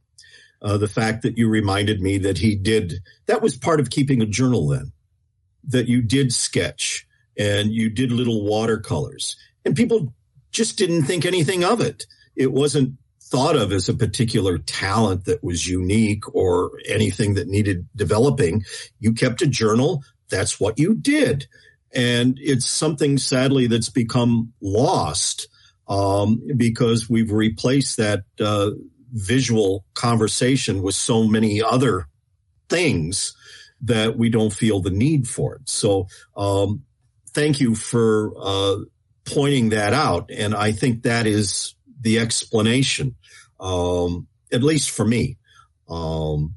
Uh, 0.62 0.78
the 0.78 0.88
fact 0.88 1.22
that 1.22 1.38
you 1.38 1.48
reminded 1.48 2.02
me 2.02 2.18
that 2.18 2.38
he 2.38 2.54
did 2.56 2.96
that 3.28 3.42
was 3.42 3.56
part 3.56 3.80
of 3.80 3.90
keeping 3.90 4.22
a 4.22 4.26
journal 4.26 4.68
then 4.68 4.92
that 5.64 5.88
you 5.88 6.02
did 6.02 6.34
sketch 6.34 7.08
and 7.38 7.72
you 7.72 7.90
did 7.90 8.12
little 8.12 8.44
watercolors 8.44 9.38
and 9.64 9.74
people 9.74 10.14
just 10.52 10.78
didn't 10.78 11.04
think 11.04 11.26
anything 11.26 11.64
of 11.64 11.80
it 11.80 12.06
it 12.36 12.52
wasn't 12.52 12.94
thought 13.30 13.56
of 13.56 13.72
as 13.72 13.88
a 13.88 13.94
particular 13.94 14.58
talent 14.58 15.26
that 15.26 15.44
was 15.44 15.68
unique 15.68 16.24
or 16.34 16.72
anything 16.88 17.36
that 17.36 17.48
needed 17.48 17.88
developing. 17.96 18.64
You 19.00 19.14
kept 19.14 19.42
a 19.44 19.48
journal. 19.48 20.04
That's 20.30 20.60
what 20.60 20.80
you 20.80 20.96
did. 20.96 21.48
And 21.94 22.38
it's 22.40 22.66
something 22.66 23.18
sadly 23.18 23.68
that's 23.68 23.90
become 23.90 24.54
lost 24.62 25.48
um, 25.88 26.42
because 26.56 27.10
we've 27.10 27.32
replaced 27.32 27.98
that 27.98 28.24
uh, 28.40 28.72
visual 29.12 29.86
conversation 29.94 30.84
with 30.84 30.96
so 30.96 31.24
many 31.24 31.62
other 31.62 32.08
things 32.70 33.36
that 33.82 34.18
we 34.18 34.30
don't 34.30 34.54
feel 34.54 34.82
the 34.82 34.92
need 34.92 35.28
for 35.28 35.56
it. 35.56 35.68
So, 35.68 36.08
um, 36.36 36.84
thank 37.32 37.60
you 37.60 37.76
for 37.76 38.34
uh, 38.40 38.78
pointing 39.26 39.70
that 39.70 39.94
out. 39.94 40.30
And 40.32 40.54
I 40.54 40.72
think 40.74 41.04
that 41.04 41.26
is 41.26 41.76
the 42.02 42.20
explanation 42.20 43.16
um, 43.60 44.28
at 44.52 44.64
least 44.64 44.92
for 44.92 45.06
me. 45.06 45.38
Um, 45.88 46.56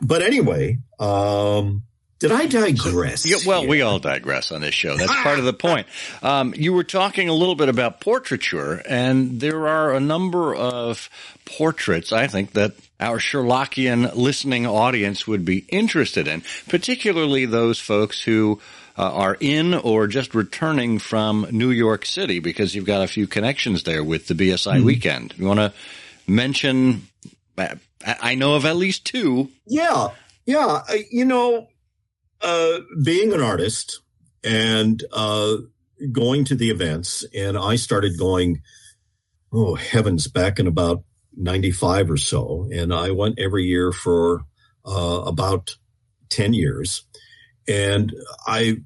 but 0.00 0.22
anyway, 0.22 0.78
um, 0.98 1.84
did 2.28 2.32
I 2.32 2.46
digress? 2.46 3.28
Yeah, 3.28 3.36
well, 3.46 3.66
we 3.66 3.82
all 3.82 3.98
digress 3.98 4.50
on 4.50 4.62
this 4.62 4.74
show. 4.74 4.96
That's 4.96 5.14
part 5.14 5.38
of 5.38 5.44
the 5.44 5.52
point. 5.52 5.86
Um, 6.22 6.54
you 6.56 6.72
were 6.72 6.84
talking 6.84 7.28
a 7.28 7.34
little 7.34 7.54
bit 7.54 7.68
about 7.68 8.00
portraiture, 8.00 8.82
and 8.88 9.40
there 9.40 9.68
are 9.68 9.92
a 9.92 10.00
number 10.00 10.54
of 10.54 11.10
portraits, 11.44 12.12
I 12.12 12.26
think, 12.26 12.52
that 12.52 12.72
our 12.98 13.18
Sherlockian 13.18 14.14
listening 14.14 14.66
audience 14.66 15.26
would 15.26 15.44
be 15.44 15.66
interested 15.68 16.26
in, 16.26 16.42
particularly 16.66 17.44
those 17.44 17.78
folks 17.78 18.22
who 18.22 18.58
uh, 18.96 19.02
are 19.12 19.36
in 19.38 19.74
or 19.74 20.06
just 20.06 20.34
returning 20.34 20.98
from 20.98 21.46
New 21.50 21.70
York 21.70 22.06
City, 22.06 22.38
because 22.38 22.74
you've 22.74 22.86
got 22.86 23.02
a 23.02 23.08
few 23.08 23.26
connections 23.26 23.82
there 23.82 24.02
with 24.02 24.28
the 24.28 24.34
BSI 24.34 24.76
mm-hmm. 24.76 24.86
weekend. 24.86 25.34
You 25.36 25.46
want 25.46 25.60
to 25.60 25.74
mention? 26.26 27.06
I 28.02 28.34
know 28.34 28.54
of 28.54 28.64
at 28.64 28.76
least 28.76 29.04
two. 29.04 29.50
Yeah, 29.66 30.08
yeah. 30.46 30.82
You 31.10 31.26
know, 31.26 31.68
uh, 32.44 32.80
being 33.02 33.32
an 33.32 33.40
artist 33.40 34.00
and 34.44 35.02
uh, 35.12 35.56
going 36.12 36.44
to 36.44 36.54
the 36.54 36.70
events, 36.70 37.24
and 37.34 37.56
I 37.56 37.76
started 37.76 38.18
going. 38.18 38.62
Oh 39.56 39.76
heavens! 39.76 40.26
Back 40.26 40.58
in 40.58 40.66
about 40.66 41.04
ninety 41.36 41.70
five 41.70 42.10
or 42.10 42.16
so, 42.16 42.68
and 42.72 42.92
I 42.92 43.12
went 43.12 43.38
every 43.38 43.64
year 43.64 43.92
for 43.92 44.44
uh, 44.84 45.22
about 45.26 45.76
10 46.28 46.52
years. 46.52 47.04
And 47.68 48.12
I 48.46 48.78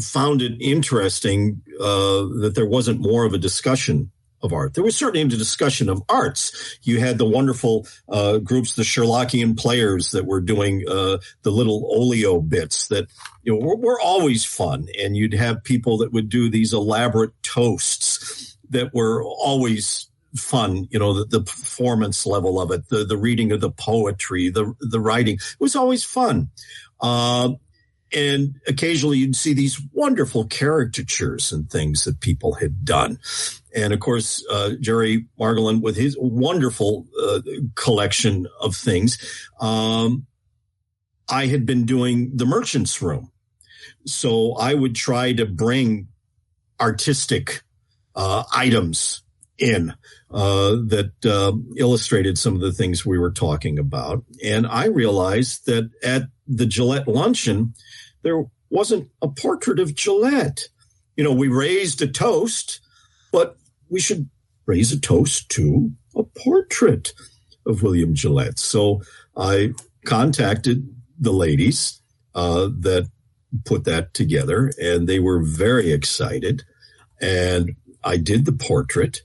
found 0.00 0.42
it 0.42 0.60
interesting 0.60 1.62
uh, 1.80 2.26
that 2.40 2.52
there 2.54 2.66
wasn't 2.66 3.00
more 3.00 3.24
of 3.24 3.32
a 3.32 3.38
discussion 3.38 4.12
of 4.46 4.52
art. 4.52 4.74
There 4.74 4.84
was 4.84 4.96
certainly 4.96 5.20
a 5.20 5.26
discussion 5.26 5.90
of 5.90 6.02
arts. 6.08 6.78
You 6.82 7.00
had 7.00 7.18
the 7.18 7.26
wonderful 7.26 7.86
uh, 8.08 8.38
groups, 8.38 8.74
the 8.74 8.82
Sherlockian 8.82 9.58
players 9.58 10.12
that 10.12 10.24
were 10.24 10.40
doing 10.40 10.84
uh, 10.88 11.18
the 11.42 11.50
little 11.50 11.90
oleo 11.94 12.40
bits 12.40 12.88
that 12.88 13.08
you 13.42 13.52
know 13.52 13.58
were, 13.58 13.76
were, 13.76 14.00
always 14.00 14.44
fun, 14.44 14.86
and 14.98 15.16
you'd 15.16 15.34
have 15.34 15.64
people 15.64 15.98
that 15.98 16.12
would 16.12 16.28
do 16.28 16.48
these 16.48 16.72
elaborate 16.72 17.32
toasts 17.42 18.56
that 18.70 18.94
were 18.94 19.22
always 19.22 20.08
fun. 20.34 20.86
You 20.90 20.98
know, 20.98 21.12
the, 21.12 21.24
the 21.24 21.40
performance 21.40 22.24
level 22.24 22.60
of 22.60 22.70
it, 22.70 22.88
the 22.88 23.04
the 23.04 23.16
reading 23.18 23.52
of 23.52 23.60
the 23.60 23.70
poetry, 23.70 24.48
the 24.48 24.74
the 24.80 25.00
writing 25.00 25.36
it 25.36 25.60
was 25.60 25.76
always 25.76 26.04
fun. 26.04 26.50
Uh, 27.00 27.50
and 28.12 28.60
occasionally 28.66 29.18
you'd 29.18 29.36
see 29.36 29.52
these 29.52 29.80
wonderful 29.92 30.46
caricatures 30.46 31.52
and 31.52 31.70
things 31.70 32.04
that 32.04 32.20
people 32.20 32.54
had 32.54 32.84
done. 32.84 33.18
And 33.74 33.92
of 33.92 34.00
course, 34.00 34.44
uh, 34.50 34.72
Jerry 34.80 35.26
Margolin 35.38 35.82
with 35.82 35.96
his 35.96 36.16
wonderful 36.18 37.06
uh, 37.20 37.40
collection 37.74 38.46
of 38.60 38.76
things. 38.76 39.18
Um, 39.60 40.26
I 41.28 41.46
had 41.46 41.66
been 41.66 41.84
doing 41.84 42.30
the 42.34 42.46
merchant's 42.46 43.02
room. 43.02 43.32
So 44.06 44.54
I 44.54 44.74
would 44.74 44.94
try 44.94 45.32
to 45.32 45.44
bring 45.44 46.08
artistic 46.80 47.62
uh, 48.14 48.44
items 48.54 49.22
in 49.58 49.92
uh, 50.30 50.76
that 50.86 51.12
uh, 51.24 51.52
illustrated 51.76 52.38
some 52.38 52.54
of 52.54 52.60
the 52.60 52.72
things 52.72 53.04
we 53.04 53.18
were 53.18 53.32
talking 53.32 53.78
about. 53.78 54.24
And 54.44 54.66
I 54.66 54.86
realized 54.86 55.66
that 55.66 55.90
at 56.02 56.24
the 56.46 56.66
Gillette 56.66 57.08
luncheon, 57.08 57.74
there 58.22 58.44
wasn't 58.70 59.10
a 59.22 59.28
portrait 59.28 59.78
of 59.78 59.94
Gillette. 59.94 60.68
You 61.16 61.24
know, 61.24 61.32
we 61.32 61.48
raised 61.48 62.02
a 62.02 62.06
toast, 62.06 62.80
but 63.32 63.56
we 63.88 64.00
should 64.00 64.28
raise 64.66 64.92
a 64.92 65.00
toast 65.00 65.48
to 65.50 65.90
a 66.16 66.22
portrait 66.22 67.12
of 67.66 67.82
William 67.82 68.14
Gillette. 68.14 68.58
So 68.58 69.02
I 69.36 69.74
contacted 70.04 70.88
the 71.18 71.32
ladies 71.32 72.00
uh, 72.34 72.68
that 72.80 73.08
put 73.64 73.84
that 73.84 74.14
together, 74.14 74.72
and 74.78 75.08
they 75.08 75.18
were 75.18 75.40
very 75.40 75.92
excited. 75.92 76.64
And 77.20 77.76
I 78.04 78.16
did 78.16 78.44
the 78.44 78.52
portrait. 78.52 79.22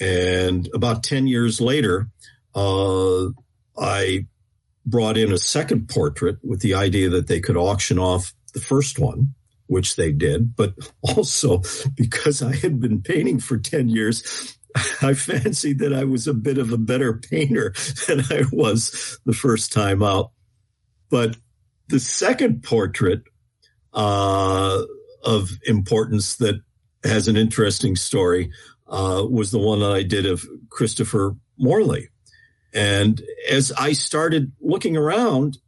And 0.00 0.68
about 0.74 1.02
10 1.02 1.26
years 1.26 1.60
later, 1.60 2.08
uh, 2.54 3.26
I 3.78 4.26
brought 4.86 5.16
in 5.16 5.32
a 5.32 5.38
second 5.38 5.88
portrait 5.88 6.38
with 6.42 6.60
the 6.60 6.74
idea 6.74 7.08
that 7.10 7.26
they 7.26 7.40
could 7.40 7.56
auction 7.56 7.98
off 7.98 8.32
the 8.52 8.60
first 8.60 8.98
one, 8.98 9.34
which 9.66 9.96
they 9.96 10.12
did, 10.12 10.54
but 10.56 10.74
also 11.02 11.62
because 11.94 12.42
I 12.42 12.54
had 12.54 12.80
been 12.80 13.02
painting 13.02 13.40
for 13.40 13.58
10 13.58 13.88
years, 13.88 14.56
I 15.02 15.14
fancied 15.14 15.78
that 15.78 15.92
I 15.92 16.04
was 16.04 16.26
a 16.26 16.34
bit 16.34 16.58
of 16.58 16.72
a 16.72 16.78
better 16.78 17.14
painter 17.14 17.74
than 18.06 18.20
I 18.30 18.44
was 18.52 19.18
the 19.24 19.32
first 19.32 19.72
time 19.72 20.02
out. 20.02 20.32
But 21.10 21.36
the 21.88 22.00
second 22.00 22.62
portrait 22.62 23.22
uh, 23.92 24.82
of 25.22 25.50
importance 25.64 26.36
that 26.36 26.60
has 27.04 27.28
an 27.28 27.36
interesting 27.36 27.94
story 27.96 28.50
uh, 28.88 29.24
was 29.28 29.50
the 29.50 29.58
one 29.58 29.80
that 29.80 29.92
I 29.92 30.02
did 30.02 30.26
of 30.26 30.44
Christopher 30.70 31.36
Morley. 31.58 32.08
And 32.74 33.22
as 33.48 33.72
I 33.72 33.92
started 33.92 34.52
looking 34.60 34.96
around, 34.96 35.58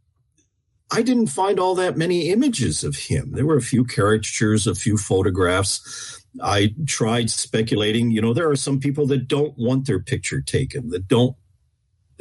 I 0.91 1.01
didn't 1.01 1.27
find 1.27 1.59
all 1.59 1.75
that 1.75 1.97
many 1.97 2.29
images 2.29 2.83
of 2.83 2.95
him. 2.95 3.31
There 3.31 3.45
were 3.45 3.57
a 3.57 3.61
few 3.61 3.85
caricatures, 3.85 4.67
a 4.67 4.75
few 4.75 4.97
photographs. 4.97 6.21
I 6.41 6.75
tried 6.85 7.29
speculating. 7.29 8.11
You 8.11 8.21
know, 8.21 8.33
there 8.33 8.49
are 8.49 8.55
some 8.55 8.79
people 8.79 9.07
that 9.07 9.27
don't 9.27 9.57
want 9.57 9.87
their 9.87 9.99
picture 9.99 10.41
taken, 10.41 10.89
that 10.89 11.07
don't, 11.07 11.35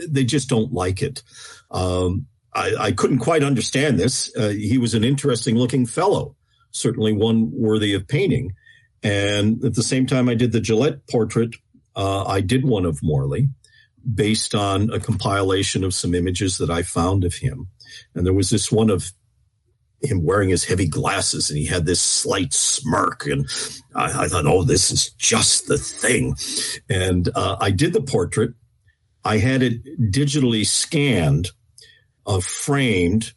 they 0.09 0.25
just 0.25 0.49
don't 0.49 0.73
like 0.73 1.03
it. 1.03 1.23
Um, 1.71 2.27
I, 2.55 2.75
I, 2.79 2.93
couldn't 2.93 3.19
quite 3.19 3.43
understand 3.43 3.99
this. 3.99 4.35
Uh, 4.37 4.49
he 4.49 4.79
was 4.79 4.95
an 4.95 5.05
interesting 5.05 5.57
looking 5.57 5.85
fellow, 5.85 6.37
certainly 6.71 7.13
one 7.13 7.51
worthy 7.53 7.93
of 7.95 8.09
painting. 8.09 8.55
And 9.03 9.63
at 9.65 9.75
the 9.75 9.83
same 9.83 10.07
time, 10.07 10.29
I 10.29 10.35
did 10.35 10.53
the 10.53 10.61
Gillette 10.61 11.07
portrait. 11.09 11.57
Uh, 11.95 12.25
I 12.25 12.41
did 12.41 12.65
one 12.65 12.85
of 12.85 13.03
Morley 13.03 13.49
based 14.15 14.55
on 14.55 14.91
a 14.91 15.01
compilation 15.01 15.85
of 15.85 15.95
some 15.95 16.15
images 16.15 16.59
that 16.59 16.71
I 16.71 16.83
found 16.83 17.25
of 17.25 17.35
him. 17.35 17.69
And 18.15 18.25
there 18.25 18.33
was 18.33 18.51
this 18.51 18.71
one 18.71 18.91
of 18.91 19.13
him 20.03 20.25
wearing 20.25 20.51
his 20.51 20.65
heavy 20.65 20.87
glasses 20.87 21.51
and 21.51 21.59
he 21.59 21.67
had 21.67 21.87
this 21.87 22.01
slight 22.01 22.53
smirk. 22.53 23.27
And 23.27 23.49
I, 23.95 24.25
I 24.25 24.29
thought, 24.29 24.47
oh, 24.47 24.63
this 24.63 24.91
is 24.91 25.11
just 25.13 25.69
the 25.69 25.79
thing. 25.79 26.37
And 26.89 27.29
uh, 27.35 27.57
I 27.61 27.71
did 27.71 27.93
the 27.93 28.03
portrait. 28.03 28.53
I 29.25 29.39
had 29.39 29.63
it 29.63 29.85
digitally 30.13 30.65
scanned, 30.65 31.51
uh, 32.27 32.41
framed, 32.41 33.33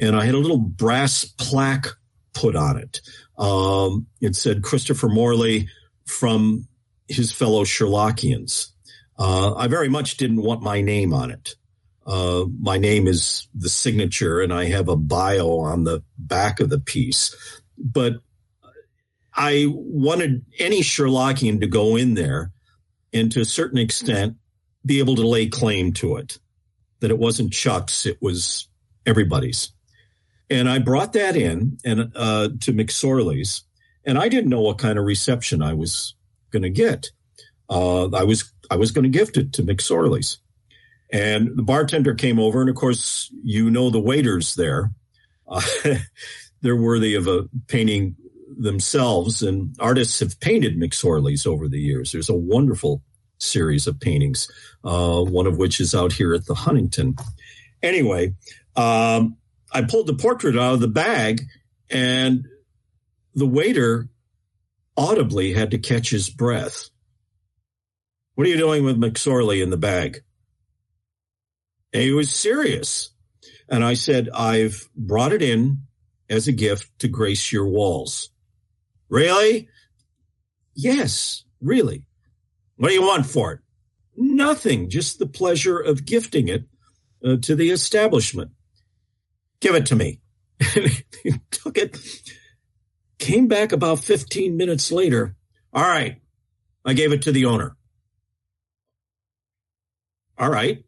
and 0.00 0.16
I 0.16 0.24
had 0.24 0.34
a 0.34 0.38
little 0.38 0.58
brass 0.58 1.24
plaque 1.24 1.88
put 2.32 2.56
on 2.56 2.78
it. 2.78 3.00
Um, 3.36 4.06
it 4.20 4.36
said 4.36 4.62
Christopher 4.62 5.08
Morley 5.08 5.68
from 6.06 6.66
his 7.08 7.32
fellow 7.32 7.64
Sherlockians. 7.64 8.68
Uh, 9.18 9.54
I 9.54 9.68
very 9.68 9.88
much 9.88 10.16
didn't 10.16 10.42
want 10.42 10.62
my 10.62 10.80
name 10.80 11.12
on 11.12 11.30
it. 11.30 11.56
Uh, 12.06 12.44
my 12.60 12.76
name 12.76 13.06
is 13.06 13.48
the 13.54 13.68
signature, 13.68 14.40
and 14.40 14.52
I 14.52 14.66
have 14.66 14.88
a 14.88 14.96
bio 14.96 15.58
on 15.60 15.84
the 15.84 16.02
back 16.18 16.60
of 16.60 16.68
the 16.68 16.80
piece. 16.80 17.34
But 17.78 18.14
I 19.34 19.66
wanted 19.68 20.44
any 20.58 20.80
Sherlockian 20.80 21.60
to 21.60 21.66
go 21.66 21.96
in 21.96 22.14
there 22.14 22.52
and 23.12 23.32
to 23.32 23.40
a 23.40 23.46
certain 23.46 23.78
extent 23.78 24.36
be 24.84 24.98
able 24.98 25.16
to 25.16 25.26
lay 25.26 25.46
claim 25.46 25.92
to 25.94 26.16
it. 26.16 26.38
That 27.00 27.10
it 27.10 27.18
wasn't 27.18 27.52
Chuck's, 27.52 28.06
it 28.06 28.18
was 28.20 28.68
everybody's. 29.06 29.72
And 30.50 30.68
I 30.68 30.78
brought 30.78 31.14
that 31.14 31.36
in 31.36 31.78
and 31.84 32.12
uh, 32.14 32.48
to 32.60 32.72
McSorley's, 32.72 33.64
and 34.04 34.18
I 34.18 34.28
didn't 34.28 34.50
know 34.50 34.60
what 34.60 34.78
kind 34.78 34.98
of 34.98 35.04
reception 35.04 35.62
I 35.62 35.72
was 35.72 36.14
going 36.50 36.62
to 36.62 36.70
get. 36.70 37.10
Uh, 37.68 38.08
I 38.10 38.24
was 38.24 38.52
I 38.70 38.76
was 38.76 38.90
going 38.90 39.04
to 39.04 39.18
gift 39.18 39.36
it 39.36 39.52
to 39.54 39.62
McSorley's. 39.62 40.38
And 41.12 41.56
the 41.56 41.62
bartender 41.62 42.14
came 42.14 42.40
over, 42.40 42.60
and 42.60 42.70
of 42.70 42.76
course, 42.76 43.30
you 43.42 43.70
know 43.70 43.90
the 43.90 44.00
waiters 44.00 44.54
there. 44.54 44.90
Uh, 45.46 45.62
they're 46.60 46.76
worthy 46.76 47.14
of 47.14 47.28
a 47.28 47.48
painting 47.68 48.16
themselves, 48.56 49.42
and 49.42 49.76
artists 49.78 50.20
have 50.20 50.40
painted 50.40 50.78
McSorley's 50.78 51.46
over 51.46 51.68
the 51.68 51.80
years. 51.80 52.10
There's 52.10 52.30
a 52.30 52.34
wonderful 52.34 53.02
series 53.38 53.86
of 53.86 54.00
paintings, 54.00 54.50
uh, 54.82 55.22
one 55.22 55.46
of 55.46 55.58
which 55.58 55.80
is 55.80 55.94
out 55.94 56.12
here 56.12 56.34
at 56.34 56.46
the 56.46 56.54
Huntington. 56.54 57.16
Anyway, 57.82 58.34
um, 58.76 59.36
I 59.72 59.82
pulled 59.82 60.06
the 60.06 60.14
portrait 60.14 60.56
out 60.56 60.74
of 60.74 60.80
the 60.80 60.88
bag, 60.88 61.42
and 61.90 62.46
the 63.34 63.46
waiter 63.46 64.08
audibly 64.96 65.52
had 65.52 65.72
to 65.72 65.78
catch 65.78 66.10
his 66.10 66.30
breath 66.30 66.88
what 68.34 68.46
are 68.46 68.50
you 68.50 68.56
doing 68.56 68.84
with 68.84 69.00
McSorley 69.00 69.62
in 69.62 69.70
the 69.70 69.76
bag? 69.76 70.22
And 71.92 72.02
he 72.02 72.12
was 72.12 72.34
serious. 72.34 73.10
And 73.68 73.84
I 73.84 73.94
said, 73.94 74.28
I've 74.34 74.88
brought 74.96 75.32
it 75.32 75.42
in 75.42 75.82
as 76.28 76.48
a 76.48 76.52
gift 76.52 76.98
to 76.98 77.08
grace 77.08 77.52
your 77.52 77.68
walls. 77.68 78.30
Really? 79.08 79.68
Yes, 80.74 81.44
really. 81.60 82.04
What 82.76 82.88
do 82.88 82.94
you 82.94 83.02
want 83.02 83.26
for 83.26 83.52
it? 83.52 83.60
Nothing, 84.16 84.90
just 84.90 85.18
the 85.18 85.26
pleasure 85.26 85.78
of 85.78 86.04
gifting 86.04 86.48
it 86.48 86.64
uh, 87.24 87.36
to 87.42 87.54
the 87.54 87.70
establishment. 87.70 88.50
Give 89.60 89.76
it 89.76 89.86
to 89.86 89.96
me. 89.96 90.20
he 91.22 91.32
took 91.50 91.78
it, 91.78 91.98
came 93.18 93.46
back 93.46 93.72
about 93.72 94.00
15 94.00 94.56
minutes 94.56 94.90
later. 94.90 95.36
All 95.72 95.82
right, 95.82 96.20
I 96.84 96.94
gave 96.94 97.12
it 97.12 97.22
to 97.22 97.32
the 97.32 97.44
owner 97.46 97.76
all 100.38 100.50
right, 100.50 100.84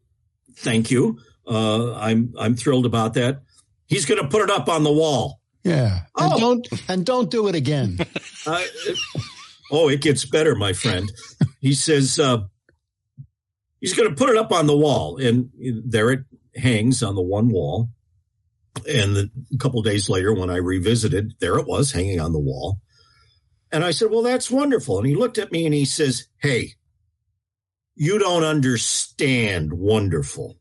thank 0.55 0.91
you. 0.91 1.19
Uh, 1.47 1.93
I'm 1.95 2.33
I'm 2.37 2.55
thrilled 2.55 2.85
about 2.85 3.13
that. 3.13 3.41
He's 3.87 4.05
going 4.05 4.21
to 4.21 4.27
put 4.27 4.41
it 4.41 4.49
up 4.49 4.67
on 4.67 4.83
the 4.83 4.91
wall. 4.91 5.39
Yeah. 5.63 6.01
And 6.17 6.33
oh. 6.33 6.39
don't 6.39 6.67
and 6.89 7.05
don't 7.05 7.31
do 7.31 7.47
it 7.47 7.55
again. 7.55 7.97
uh, 8.45 8.63
oh, 9.71 9.89
it 9.89 10.01
gets 10.01 10.25
better, 10.25 10.55
my 10.55 10.73
friend. 10.73 11.11
He 11.59 11.73
says 11.73 12.19
uh, 12.19 12.43
he's 13.79 13.93
going 13.93 14.09
to 14.09 14.15
put 14.15 14.29
it 14.29 14.37
up 14.37 14.51
on 14.51 14.67
the 14.67 14.77
wall, 14.77 15.17
and 15.17 15.49
there 15.85 16.11
it 16.11 16.21
hangs 16.55 17.03
on 17.03 17.15
the 17.15 17.21
one 17.21 17.49
wall. 17.49 17.89
And 18.87 19.15
the, 19.15 19.31
a 19.53 19.57
couple 19.57 19.81
days 19.81 20.07
later, 20.07 20.33
when 20.33 20.49
I 20.49 20.57
revisited, 20.57 21.33
there 21.39 21.57
it 21.57 21.67
was 21.67 21.91
hanging 21.91 22.19
on 22.19 22.31
the 22.31 22.39
wall. 22.39 22.77
And 23.71 23.83
I 23.83 23.91
said, 23.91 24.09
"Well, 24.11 24.21
that's 24.21 24.51
wonderful." 24.51 24.97
And 24.97 25.07
he 25.07 25.15
looked 25.15 25.37
at 25.37 25.51
me 25.51 25.65
and 25.65 25.73
he 25.73 25.85
says, 25.85 26.27
"Hey, 26.37 26.73
you 27.97 28.19
don't 28.19 28.43
understand 28.43 29.73
wonderful. 29.73 30.55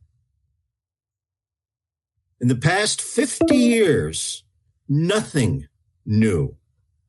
In 2.40 2.48
the 2.48 2.56
past 2.56 3.02
50 3.02 3.54
years, 3.54 4.42
nothing 4.88 5.68
new 6.06 6.56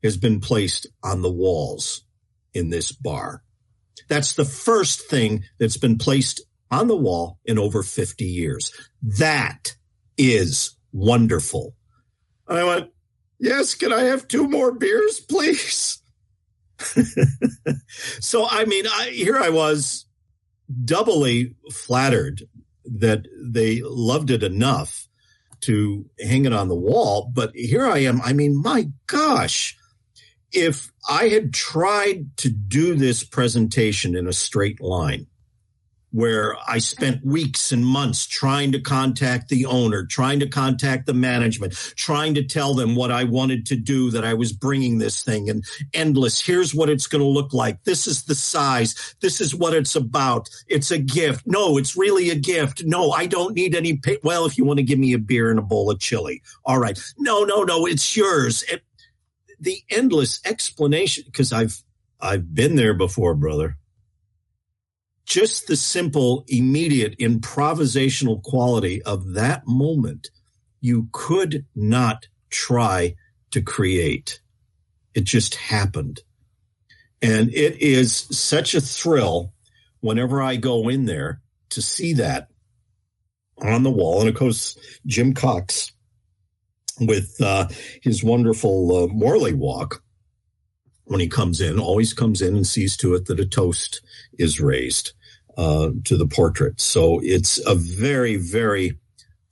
has 0.02 0.18
been 0.18 0.40
placed 0.40 0.86
on 1.02 1.22
the 1.22 1.32
walls 1.32 2.04
in 2.52 2.68
this 2.68 2.92
bar. 2.92 3.42
That's 4.08 4.34
the 4.34 4.44
first 4.44 5.08
thing 5.08 5.44
that's 5.58 5.78
been 5.78 5.96
placed 5.96 6.42
on 6.70 6.88
the 6.88 6.96
wall 6.96 7.38
in 7.46 7.58
over 7.58 7.82
50 7.82 8.24
years. 8.24 8.70
That 9.02 9.76
is 10.18 10.76
wonderful. 10.92 11.74
And 12.46 12.58
I 12.58 12.64
went, 12.64 12.90
Yes, 13.40 13.74
can 13.76 13.92
I 13.92 14.02
have 14.02 14.26
two 14.26 14.48
more 14.48 14.72
beers, 14.72 15.20
please? 15.20 16.02
so, 18.20 18.48
I 18.50 18.64
mean, 18.64 18.84
I, 18.86 19.10
here 19.10 19.38
I 19.38 19.50
was 19.50 20.07
doubly 20.84 21.54
flattered 21.72 22.42
that 22.84 23.26
they 23.42 23.82
loved 23.82 24.30
it 24.30 24.42
enough 24.42 25.08
to 25.60 26.06
hang 26.20 26.44
it 26.44 26.52
on 26.52 26.68
the 26.68 26.74
wall. 26.74 27.30
But 27.32 27.54
here 27.54 27.86
I 27.86 27.98
am. 27.98 28.20
I 28.22 28.32
mean, 28.32 28.60
my 28.60 28.88
gosh, 29.06 29.76
if 30.52 30.92
I 31.08 31.28
had 31.28 31.52
tried 31.52 32.36
to 32.38 32.48
do 32.48 32.94
this 32.94 33.24
presentation 33.24 34.16
in 34.16 34.26
a 34.26 34.32
straight 34.32 34.80
line, 34.80 35.26
where 36.10 36.56
I 36.66 36.78
spent 36.78 37.24
weeks 37.24 37.70
and 37.70 37.84
months 37.84 38.26
trying 38.26 38.72
to 38.72 38.80
contact 38.80 39.48
the 39.48 39.66
owner, 39.66 40.06
trying 40.06 40.40
to 40.40 40.48
contact 40.48 41.06
the 41.06 41.14
management, 41.14 41.74
trying 41.96 42.34
to 42.34 42.44
tell 42.44 42.74
them 42.74 42.96
what 42.96 43.10
I 43.10 43.24
wanted 43.24 43.66
to 43.66 43.76
do, 43.76 44.10
that 44.12 44.24
I 44.24 44.34
was 44.34 44.52
bringing 44.52 44.98
this 44.98 45.22
thing 45.22 45.50
and 45.50 45.64
endless. 45.92 46.40
Here's 46.40 46.74
what 46.74 46.88
it's 46.88 47.06
going 47.06 47.22
to 47.22 47.28
look 47.28 47.52
like. 47.52 47.84
This 47.84 48.06
is 48.06 48.24
the 48.24 48.34
size. 48.34 49.16
This 49.20 49.40
is 49.40 49.54
what 49.54 49.74
it's 49.74 49.96
about. 49.96 50.48
It's 50.66 50.90
a 50.90 50.98
gift. 50.98 51.46
No, 51.46 51.76
it's 51.76 51.96
really 51.96 52.30
a 52.30 52.34
gift. 52.34 52.84
No, 52.84 53.10
I 53.10 53.26
don't 53.26 53.54
need 53.54 53.74
any 53.74 53.96
pay. 53.96 54.18
Well, 54.22 54.46
if 54.46 54.56
you 54.56 54.64
want 54.64 54.78
to 54.78 54.84
give 54.84 54.98
me 54.98 55.12
a 55.12 55.18
beer 55.18 55.50
and 55.50 55.58
a 55.58 55.62
bowl 55.62 55.90
of 55.90 56.00
chili. 56.00 56.42
All 56.64 56.78
right. 56.78 56.98
No, 57.18 57.44
no, 57.44 57.64
no, 57.64 57.86
it's 57.86 58.16
yours. 58.16 58.62
It, 58.64 58.82
the 59.60 59.82
endless 59.90 60.40
explanation, 60.44 61.24
because 61.26 61.52
I've, 61.52 61.82
I've 62.20 62.54
been 62.54 62.76
there 62.76 62.94
before, 62.94 63.34
brother 63.34 63.77
just 65.28 65.66
the 65.66 65.76
simple, 65.76 66.42
immediate 66.48 67.18
improvisational 67.18 68.42
quality 68.42 69.02
of 69.02 69.34
that 69.34 69.62
moment, 69.66 70.30
you 70.80 71.08
could 71.12 71.66
not 71.76 72.26
try 72.48 73.14
to 73.50 73.60
create. 73.60 74.40
It 75.14 75.24
just 75.24 75.54
happened. 75.54 76.22
And 77.20 77.52
it 77.52 77.76
is 77.82 78.14
such 78.14 78.74
a 78.74 78.80
thrill 78.80 79.52
whenever 80.00 80.40
I 80.40 80.56
go 80.56 80.88
in 80.88 81.04
there 81.04 81.42
to 81.70 81.82
see 81.82 82.14
that 82.14 82.48
on 83.58 83.82
the 83.82 83.90
wall. 83.90 84.20
And 84.20 84.30
of 84.30 84.34
course, 84.34 84.78
Jim 85.04 85.34
Cox 85.34 85.92
with 87.00 87.36
uh, 87.42 87.68
his 88.02 88.24
wonderful 88.24 89.04
uh, 89.04 89.06
Morley 89.08 89.52
walk 89.52 90.02
when 91.04 91.20
he 91.20 91.28
comes 91.28 91.60
in, 91.60 91.78
always 91.78 92.14
comes 92.14 92.40
in 92.40 92.56
and 92.56 92.66
sees 92.66 92.96
to 92.96 93.14
it 93.14 93.26
that 93.26 93.40
a 93.40 93.46
toast 93.46 94.00
is 94.38 94.58
raised 94.60 95.12
uh, 95.58 95.90
to 96.04 96.16
the 96.16 96.26
portrait. 96.26 96.80
So 96.80 97.20
it's 97.22 97.58
a 97.66 97.74
very, 97.74 98.36
very 98.36 98.96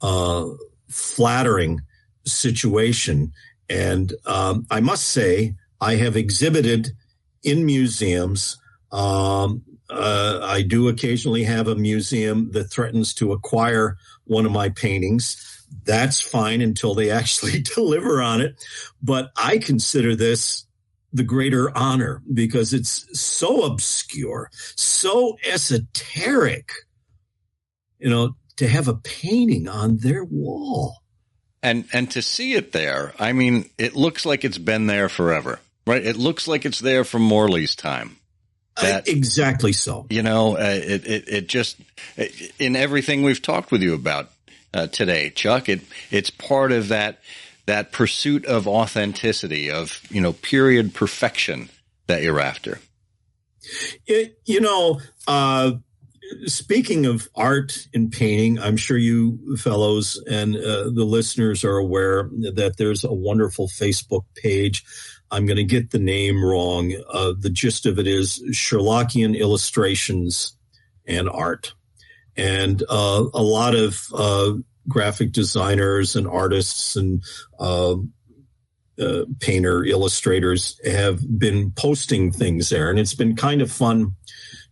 uh, 0.00 0.46
flattering 0.88 1.80
situation. 2.24 3.32
And 3.68 4.14
um, 4.24 4.66
I 4.70 4.78
must 4.80 5.08
say, 5.08 5.56
I 5.80 5.96
have 5.96 6.16
exhibited 6.16 6.92
in 7.42 7.66
museums. 7.66 8.56
Um, 8.92 9.62
uh, 9.90 10.40
I 10.42 10.62
do 10.62 10.88
occasionally 10.88 11.42
have 11.42 11.66
a 11.66 11.74
museum 11.74 12.52
that 12.52 12.70
threatens 12.70 13.12
to 13.14 13.32
acquire 13.32 13.96
one 14.24 14.46
of 14.46 14.52
my 14.52 14.68
paintings. 14.68 15.42
That's 15.84 16.20
fine 16.20 16.60
until 16.60 16.94
they 16.94 17.10
actually 17.20 17.62
deliver 17.74 18.22
on 18.22 18.40
it. 18.40 18.64
But 19.02 19.32
I 19.36 19.58
consider 19.58 20.14
this 20.14 20.65
the 21.12 21.22
greater 21.22 21.76
honor 21.76 22.22
because 22.32 22.72
it's 22.72 23.06
so 23.18 23.64
obscure, 23.64 24.50
so 24.74 25.36
esoteric, 25.44 26.72
you 27.98 28.10
know, 28.10 28.36
to 28.56 28.68
have 28.68 28.88
a 28.88 28.94
painting 28.94 29.68
on 29.68 29.98
their 29.98 30.24
wall. 30.24 31.02
And 31.62 31.86
and 31.92 32.10
to 32.12 32.22
see 32.22 32.54
it 32.54 32.72
there, 32.72 33.12
I 33.18 33.32
mean, 33.32 33.70
it 33.78 33.96
looks 33.96 34.24
like 34.24 34.44
it's 34.44 34.58
been 34.58 34.86
there 34.86 35.08
forever, 35.08 35.58
right? 35.86 36.04
It 36.04 36.16
looks 36.16 36.46
like 36.46 36.64
it's 36.64 36.78
there 36.78 37.02
from 37.02 37.22
Morley's 37.22 37.74
time. 37.74 38.16
That, 38.80 39.08
exactly 39.08 39.72
so. 39.72 40.06
You 40.10 40.22
know, 40.22 40.56
uh, 40.56 40.60
it, 40.60 41.06
it 41.06 41.28
it 41.28 41.48
just 41.48 41.78
in 42.58 42.76
everything 42.76 43.22
we've 43.22 43.40
talked 43.40 43.72
with 43.72 43.82
you 43.82 43.94
about 43.94 44.30
uh, 44.74 44.86
today, 44.88 45.30
Chuck. 45.30 45.68
It 45.68 45.80
it's 46.10 46.30
part 46.30 46.72
of 46.72 46.88
that 46.88 47.20
that 47.66 47.92
pursuit 47.92 48.46
of 48.46 48.66
authenticity, 48.66 49.70
of, 49.70 50.00
you 50.10 50.20
know, 50.20 50.32
period 50.32 50.94
perfection 50.94 51.68
that 52.06 52.22
you're 52.22 52.40
after? 52.40 52.78
It, 54.06 54.38
you 54.44 54.60
know, 54.60 55.00
uh, 55.26 55.72
speaking 56.46 57.06
of 57.06 57.28
art 57.34 57.86
and 57.92 58.10
painting, 58.12 58.58
I'm 58.58 58.76
sure 58.76 58.96
you 58.96 59.56
fellows 59.56 60.22
and 60.28 60.56
uh, 60.56 60.90
the 60.90 61.04
listeners 61.04 61.64
are 61.64 61.76
aware 61.76 62.30
that 62.54 62.76
there's 62.78 63.04
a 63.04 63.12
wonderful 63.12 63.68
Facebook 63.68 64.24
page. 64.34 64.84
I'm 65.30 65.46
going 65.46 65.56
to 65.56 65.64
get 65.64 65.90
the 65.90 65.98
name 65.98 66.44
wrong. 66.44 66.94
Uh, 67.10 67.32
the 67.38 67.50
gist 67.50 67.86
of 67.86 67.98
it 67.98 68.06
is 68.06 68.42
Sherlockian 68.52 69.36
illustrations 69.36 70.56
and 71.06 71.28
art. 71.28 71.74
And 72.36 72.82
uh, 72.88 73.24
a 73.34 73.42
lot 73.42 73.74
of 73.74 74.06
uh, 74.14 74.52
graphic 74.88 75.32
designers 75.32 76.16
and 76.16 76.26
artists 76.26 76.96
and 76.96 77.22
uh, 77.58 77.96
uh, 78.98 79.24
painter 79.40 79.84
illustrators 79.84 80.80
have 80.84 81.20
been 81.38 81.70
posting 81.72 82.32
things 82.32 82.70
there, 82.70 82.90
and 82.90 82.98
it's 82.98 83.14
been 83.14 83.36
kind 83.36 83.60
of 83.60 83.70
fun 83.70 84.12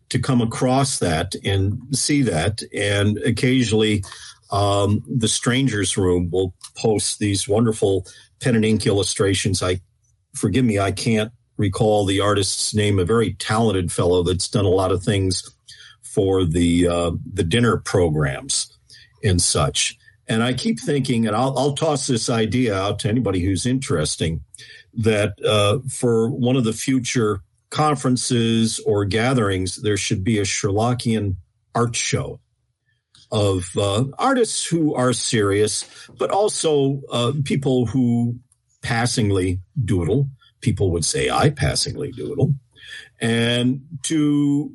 to 0.09 0.19
come 0.19 0.41
across 0.41 0.99
that 0.99 1.35
and 1.45 1.79
see 1.93 2.23
that. 2.23 2.62
And 2.75 3.19
occasionally, 3.19 4.05
um, 4.51 5.03
the 5.09 5.29
Strangers 5.29 5.97
Room 5.97 6.31
will 6.31 6.55
post 6.77 7.19
these 7.19 7.49
wonderful 7.49 8.07
pen 8.41 8.55
and 8.55 8.65
ink 8.65 8.87
illustrations. 8.87 9.62
I 9.62 9.81
forgive 10.35 10.65
me, 10.65 10.79
I 10.79 10.93
can't 10.93 11.33
recall 11.57 12.05
the 12.05 12.21
artist's 12.21 12.75
name. 12.75 12.99
A 12.99 13.05
very 13.05 13.35
talented 13.35 13.93
fellow 13.93 14.23
that's 14.23 14.49
done 14.49 14.65
a 14.65 14.69
lot 14.69 14.93
of 14.93 15.03
things 15.03 15.43
for 16.03 16.45
the 16.45 16.87
uh, 16.87 17.11
the 17.33 17.45
dinner 17.45 17.79
programs 17.79 18.77
and 19.23 19.41
such. 19.41 19.97
And 20.27 20.43
I 20.43 20.55
keep 20.55 20.81
thinking, 20.81 21.27
and 21.27 21.37
I'll, 21.37 21.57
I'll 21.59 21.75
toss 21.75 22.07
this 22.07 22.31
idea 22.31 22.75
out 22.75 22.99
to 23.01 23.09
anybody 23.09 23.41
who's 23.41 23.66
interesting, 23.66 24.43
that 24.95 25.35
uh, 25.45 25.81
for 25.89 26.31
one 26.31 26.57
of 26.57 26.64
the 26.64 26.72
future 26.72 27.41
conferences 27.70 28.81
or 28.87 29.05
gatherings, 29.05 29.83
there 29.83 29.97
should 29.97 30.25
be 30.25 30.39
a 30.39 30.45
Sherlockian 30.45 31.37
art 31.75 31.97
show 31.97 32.41
of 33.31 33.68
uh, 33.77 34.05
artists 34.18 34.64
who 34.64 34.95
are 34.95 35.12
serious, 35.12 35.85
but 36.18 36.31
also 36.31 37.01
uh, 37.11 37.33
people 37.45 37.87
who 37.87 38.39
passingly 38.83 39.61
doodle. 39.85 40.29
People 40.61 40.91
would 40.93 41.05
say, 41.05 41.31
I 41.31 41.51
passingly 41.51 42.12
doodle. 42.12 42.55
And 43.20 43.83
to 44.05 44.72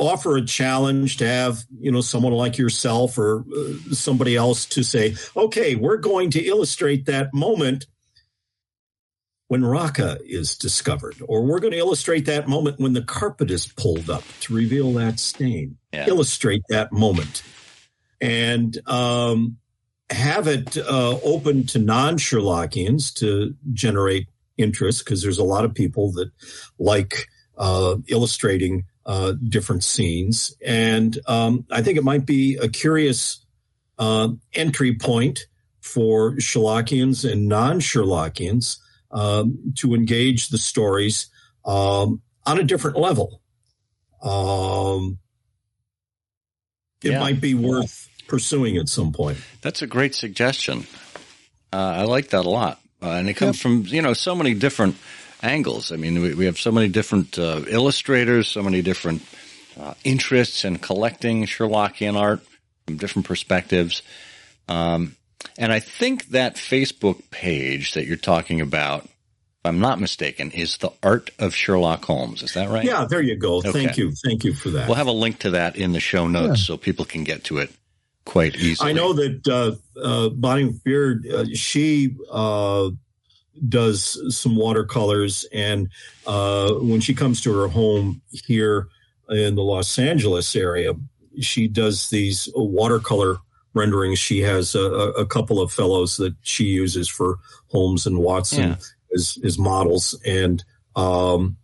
offer 0.00 0.36
a 0.36 0.44
challenge 0.44 1.18
to 1.18 1.26
have 1.26 1.64
you 1.78 1.92
know 1.92 2.00
someone 2.00 2.32
like 2.32 2.56
yourself 2.56 3.18
or 3.18 3.44
uh, 3.54 3.94
somebody 3.94 4.34
else 4.34 4.64
to 4.64 4.82
say 4.82 5.14
okay 5.36 5.74
we're 5.74 5.98
going 5.98 6.30
to 6.30 6.40
illustrate 6.40 7.04
that 7.04 7.32
moment 7.34 7.86
when 9.50 9.64
Rache 9.64 10.20
is 10.24 10.56
discovered, 10.56 11.16
or 11.26 11.42
we're 11.42 11.58
going 11.58 11.72
to 11.72 11.78
illustrate 11.78 12.26
that 12.26 12.46
moment 12.46 12.78
when 12.78 12.92
the 12.92 13.02
carpet 13.02 13.50
is 13.50 13.66
pulled 13.66 14.08
up 14.08 14.22
to 14.42 14.54
reveal 14.54 14.92
that 14.92 15.18
stain. 15.18 15.76
Yeah. 15.92 16.06
Illustrate 16.06 16.62
that 16.68 16.92
moment, 16.92 17.42
and 18.20 18.78
um, 18.88 19.56
have 20.08 20.46
it 20.46 20.76
uh, 20.76 21.18
open 21.24 21.66
to 21.66 21.80
non-Sherlockians 21.80 23.12
to 23.14 23.56
generate 23.72 24.28
interest, 24.56 25.04
because 25.04 25.20
there's 25.20 25.38
a 25.38 25.44
lot 25.44 25.64
of 25.64 25.74
people 25.74 26.12
that 26.12 26.30
like 26.78 27.26
uh, 27.58 27.96
illustrating 28.06 28.84
uh, 29.10 29.32
different 29.48 29.82
scenes. 29.82 30.56
And 30.64 31.18
um, 31.26 31.66
I 31.68 31.82
think 31.82 31.98
it 31.98 32.04
might 32.04 32.26
be 32.26 32.58
a 32.62 32.68
curious 32.68 33.44
uh, 33.98 34.28
entry 34.54 34.94
point 34.94 35.40
for 35.80 36.36
Sherlockians 36.36 37.28
and 37.28 37.48
non 37.48 37.80
Sherlockians 37.80 38.76
um, 39.10 39.74
to 39.78 39.94
engage 39.94 40.50
the 40.50 40.58
stories 40.58 41.28
um, 41.64 42.22
on 42.46 42.60
a 42.60 42.62
different 42.62 42.98
level. 42.98 43.42
Um, 44.22 45.18
it 47.02 47.10
yeah. 47.10 47.18
might 47.18 47.40
be 47.40 47.54
worth 47.54 48.08
pursuing 48.28 48.76
at 48.76 48.88
some 48.88 49.10
point. 49.10 49.38
That's 49.60 49.82
a 49.82 49.88
great 49.88 50.14
suggestion. 50.14 50.86
Uh, 51.72 51.78
I 51.78 52.04
like 52.04 52.28
that 52.28 52.44
a 52.44 52.50
lot. 52.50 52.80
Uh, 53.02 53.08
and 53.08 53.28
it 53.28 53.34
comes 53.34 53.56
yep. 53.56 53.62
from, 53.62 53.86
you 53.86 54.02
know, 54.02 54.12
so 54.12 54.36
many 54.36 54.54
different 54.54 54.94
angles. 55.42 55.92
I 55.92 55.96
mean, 55.96 56.20
we, 56.22 56.34
we 56.34 56.44
have 56.46 56.58
so 56.58 56.72
many 56.72 56.88
different 56.88 57.38
uh, 57.38 57.62
illustrators, 57.68 58.48
so 58.48 58.62
many 58.62 58.82
different 58.82 59.22
uh, 59.78 59.94
interests 60.04 60.64
in 60.64 60.78
collecting 60.78 61.44
Sherlockian 61.44 62.16
art 62.16 62.40
from 62.86 62.96
different 62.96 63.26
perspectives. 63.26 64.02
Um, 64.68 65.16
And 65.58 65.72
I 65.72 65.80
think 65.80 66.28
that 66.30 66.56
Facebook 66.56 67.30
page 67.30 67.94
that 67.94 68.06
you're 68.06 68.16
talking 68.16 68.60
about, 68.60 69.04
if 69.04 69.64
I'm 69.64 69.80
not 69.80 69.98
mistaken, 69.98 70.50
is 70.50 70.76
the 70.78 70.90
Art 71.02 71.30
of 71.38 71.54
Sherlock 71.54 72.04
Holmes. 72.04 72.42
Is 72.42 72.52
that 72.52 72.68
right? 72.68 72.84
Yeah, 72.84 73.06
there 73.08 73.22
you 73.22 73.36
go. 73.36 73.56
Okay. 73.58 73.72
Thank 73.72 73.96
you. 73.96 74.12
Thank 74.12 74.44
you 74.44 74.52
for 74.52 74.70
that. 74.70 74.86
We'll 74.86 74.96
have 74.96 75.06
a 75.06 75.12
link 75.12 75.38
to 75.40 75.50
that 75.52 75.76
in 75.76 75.92
the 75.92 76.00
show 76.00 76.28
notes 76.28 76.62
so 76.62 76.76
people 76.76 77.04
can 77.04 77.24
get 77.24 77.44
to 77.44 77.58
it 77.58 77.70
quite 78.24 78.56
easily. 78.56 78.90
I 78.90 78.92
know 78.92 79.14
that 79.14 79.48
uh, 79.48 80.00
uh, 80.00 80.28
Bonnie 80.28 80.72
Beard, 80.84 81.26
uh, 81.26 81.44
she 81.54 82.16
uh, 82.30 82.90
does 83.68 84.18
some 84.36 84.56
watercolors, 84.56 85.44
and 85.52 85.88
uh, 86.26 86.72
when 86.74 87.00
she 87.00 87.14
comes 87.14 87.40
to 87.42 87.52
her 87.52 87.68
home 87.68 88.20
here 88.46 88.88
in 89.28 89.54
the 89.54 89.62
Los 89.62 89.98
Angeles 89.98 90.54
area, 90.56 90.92
she 91.40 91.68
does 91.68 92.10
these 92.10 92.48
watercolor 92.54 93.36
renderings. 93.74 94.18
She 94.18 94.40
has 94.40 94.74
a, 94.74 94.80
a 94.82 95.26
couple 95.26 95.60
of 95.60 95.72
fellows 95.72 96.16
that 96.16 96.34
she 96.42 96.64
uses 96.64 97.08
for 97.08 97.38
Holmes 97.68 98.06
and 98.06 98.18
Watson 98.18 98.70
Yeah. 98.70 98.76
as, 99.14 99.38
as 99.44 99.58
models, 99.58 100.18
and 100.26 100.64
um, 100.96 101.56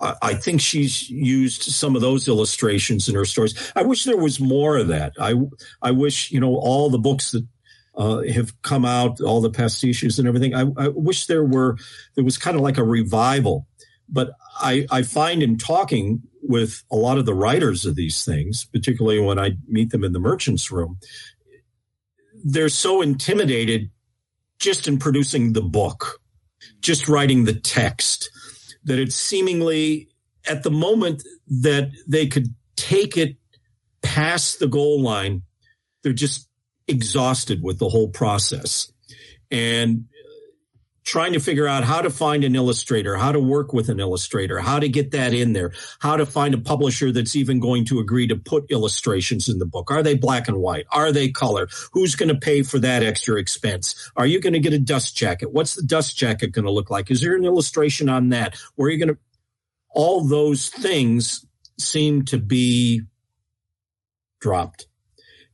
I, 0.00 0.14
I 0.22 0.34
think 0.34 0.60
she's 0.60 1.08
used 1.10 1.62
some 1.62 1.94
of 1.96 2.02
those 2.02 2.28
illustrations 2.28 3.08
in 3.08 3.14
her 3.14 3.24
stories. 3.24 3.72
I 3.76 3.82
wish 3.82 4.04
there 4.04 4.16
was 4.16 4.40
more 4.40 4.76
of 4.78 4.88
that. 4.88 5.12
I 5.20 5.34
I 5.82 5.90
wish 5.90 6.30
you 6.30 6.40
know 6.40 6.56
all 6.56 6.90
the 6.90 6.98
books 6.98 7.32
that 7.32 7.46
uh, 7.96 8.22
have 8.22 8.60
come 8.62 8.84
out, 8.84 9.20
all 9.20 9.40
the 9.40 9.50
pastiches 9.50 10.18
and 10.18 10.26
everything. 10.26 10.54
I, 10.54 10.66
I 10.76 10.88
wish 10.88 11.26
there 11.26 11.44
were 11.44 11.76
there 12.14 12.24
was 12.24 12.38
kind 12.38 12.56
of 12.56 12.62
like 12.62 12.78
a 12.78 12.84
revival. 12.84 13.66
But 14.08 14.32
I 14.56 14.86
I 14.90 15.02
find 15.02 15.42
in 15.42 15.56
talking 15.56 16.22
with 16.42 16.82
a 16.90 16.96
lot 16.96 17.18
of 17.18 17.26
the 17.26 17.34
writers 17.34 17.86
of 17.86 17.94
these 17.94 18.24
things, 18.24 18.64
particularly 18.64 19.20
when 19.20 19.38
I 19.38 19.52
meet 19.66 19.90
them 19.90 20.04
in 20.04 20.12
the 20.12 20.18
merchants 20.18 20.70
room, 20.70 20.98
they're 22.44 22.68
so 22.68 23.00
intimidated 23.00 23.90
just 24.58 24.86
in 24.86 24.98
producing 24.98 25.52
the 25.52 25.62
book, 25.62 26.20
just 26.80 27.08
writing 27.08 27.44
the 27.44 27.54
text, 27.54 28.30
that 28.84 28.98
it's 28.98 29.16
seemingly 29.16 30.08
at 30.46 30.62
the 30.62 30.70
moment 30.70 31.22
that 31.46 31.90
they 32.06 32.26
could 32.26 32.54
take 32.76 33.16
it 33.16 33.36
past 34.02 34.58
the 34.58 34.68
goal 34.68 35.00
line, 35.00 35.42
they're 36.02 36.12
just 36.12 36.48
exhausted 36.86 37.62
with 37.62 37.78
the 37.78 37.88
whole 37.88 38.08
process. 38.08 38.92
And 39.50 40.06
trying 41.04 41.34
to 41.34 41.40
figure 41.40 41.68
out 41.68 41.84
how 41.84 42.00
to 42.00 42.08
find 42.08 42.44
an 42.44 42.56
illustrator, 42.56 43.16
how 43.16 43.30
to 43.30 43.38
work 43.38 43.74
with 43.74 43.90
an 43.90 44.00
illustrator, 44.00 44.58
how 44.58 44.78
to 44.78 44.88
get 44.88 45.10
that 45.10 45.34
in 45.34 45.52
there, 45.52 45.70
how 46.00 46.16
to 46.16 46.24
find 46.24 46.54
a 46.54 46.58
publisher 46.58 47.12
that's 47.12 47.36
even 47.36 47.60
going 47.60 47.84
to 47.84 48.00
agree 48.00 48.26
to 48.26 48.36
put 48.36 48.70
illustrations 48.70 49.48
in 49.48 49.58
the 49.58 49.66
book. 49.66 49.90
Are 49.90 50.02
they 50.02 50.14
black 50.14 50.48
and 50.48 50.56
white? 50.56 50.86
Are 50.90 51.12
they 51.12 51.28
color? 51.28 51.68
Who's 51.92 52.16
going 52.16 52.30
to 52.30 52.34
pay 52.34 52.62
for 52.62 52.78
that 52.78 53.02
extra 53.02 53.38
expense? 53.38 54.10
Are 54.16 54.26
you 54.26 54.40
going 54.40 54.54
to 54.54 54.60
get 54.60 54.72
a 54.72 54.78
dust 54.78 55.14
jacket? 55.14 55.52
What's 55.52 55.74
the 55.74 55.82
dust 55.82 56.16
jacket 56.16 56.52
going 56.52 56.64
to 56.64 56.72
look 56.72 56.90
like? 56.90 57.10
Is 57.10 57.20
there 57.20 57.36
an 57.36 57.44
illustration 57.44 58.08
on 58.08 58.30
that? 58.30 58.56
Where 58.76 58.88
are 58.88 58.90
you 58.90 58.98
going 58.98 59.14
to? 59.14 59.20
All 59.90 60.24
those 60.24 60.70
things 60.70 61.44
seem 61.78 62.24
to 62.24 62.38
be 62.38 63.02
dropped. 64.40 64.86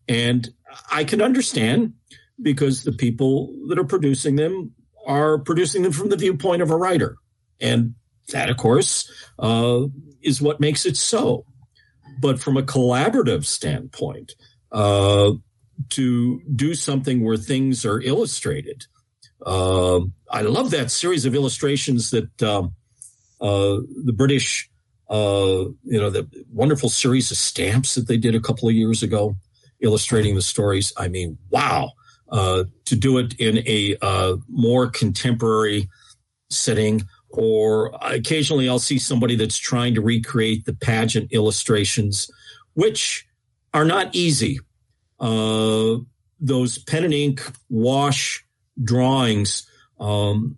And 0.08 0.48
I 0.90 1.04
can 1.04 1.22
understand 1.22 1.94
because 2.40 2.84
the 2.84 2.92
people 2.92 3.54
that 3.68 3.78
are 3.78 3.84
producing 3.84 4.36
them 4.36 4.72
are 5.06 5.38
producing 5.38 5.82
them 5.82 5.92
from 5.92 6.08
the 6.08 6.16
viewpoint 6.16 6.62
of 6.62 6.70
a 6.70 6.76
writer. 6.76 7.16
And 7.60 7.94
that, 8.32 8.50
of 8.50 8.56
course, 8.56 9.10
uh, 9.38 9.86
is 10.22 10.40
what 10.40 10.60
makes 10.60 10.86
it 10.86 10.96
so. 10.96 11.44
But 12.20 12.40
from 12.40 12.56
a 12.56 12.62
collaborative 12.62 13.44
standpoint, 13.44 14.34
uh, 14.72 15.32
to 15.90 16.40
do 16.54 16.74
something 16.74 17.24
where 17.24 17.36
things 17.36 17.86
are 17.86 18.00
illustrated, 18.00 18.84
uh, 19.44 20.00
I 20.30 20.42
love 20.42 20.70
that 20.72 20.90
series 20.90 21.24
of 21.24 21.34
illustrations 21.34 22.10
that 22.10 22.42
um, 22.42 22.74
uh, 23.40 23.78
the 24.04 24.12
British, 24.14 24.70
uh, 25.08 25.64
you 25.84 26.00
know, 26.00 26.10
the 26.10 26.28
wonderful 26.52 26.90
series 26.90 27.30
of 27.30 27.38
stamps 27.38 27.94
that 27.94 28.06
they 28.06 28.18
did 28.18 28.34
a 28.34 28.40
couple 28.40 28.68
of 28.68 28.74
years 28.74 29.02
ago, 29.02 29.34
illustrating 29.80 30.34
the 30.34 30.42
stories. 30.42 30.92
I 30.96 31.08
mean, 31.08 31.38
wow 31.50 31.92
uh, 32.30 32.64
to 32.84 32.96
do 32.96 33.18
it 33.18 33.34
in 33.38 33.58
a 33.66 33.96
uh, 34.00 34.36
more 34.48 34.88
contemporary 34.88 35.88
setting. 36.48 37.02
Or 37.30 37.92
occasionally 38.02 38.68
I'll 38.68 38.78
see 38.78 38.98
somebody 38.98 39.36
that's 39.36 39.58
trying 39.58 39.94
to 39.94 40.00
recreate 40.00 40.64
the 40.64 40.74
Paget 40.74 41.28
illustrations, 41.30 42.30
which 42.74 43.26
are 43.72 43.84
not 43.84 44.14
easy. 44.14 44.58
Uh, 45.18 45.96
those 46.40 46.78
pen 46.78 47.04
and 47.04 47.14
ink 47.14 47.42
wash 47.68 48.44
drawings, 48.82 49.68
um, 50.00 50.56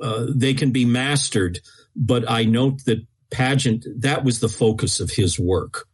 uh, 0.00 0.26
they 0.34 0.54
can 0.54 0.70
be 0.70 0.84
mastered, 0.84 1.60
but 1.94 2.28
I 2.28 2.44
note 2.44 2.84
that 2.86 3.04
Paget, 3.30 3.84
that 4.00 4.24
was 4.24 4.40
the 4.40 4.48
focus 4.48 5.00
of 5.00 5.10
his 5.10 5.38
work. 5.38 5.86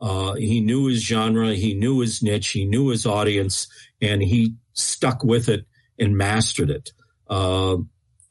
Uh, 0.00 0.34
he 0.34 0.60
knew 0.60 0.86
his 0.86 1.02
genre, 1.02 1.54
he 1.54 1.74
knew 1.74 2.00
his 2.00 2.22
niche, 2.22 2.48
he 2.48 2.64
knew 2.64 2.88
his 2.88 3.04
audience, 3.04 3.68
and 4.00 4.22
he 4.22 4.54
stuck 4.72 5.22
with 5.22 5.48
it 5.48 5.66
and 5.98 6.16
mastered 6.16 6.70
it. 6.70 6.90
Uh, 7.28 7.76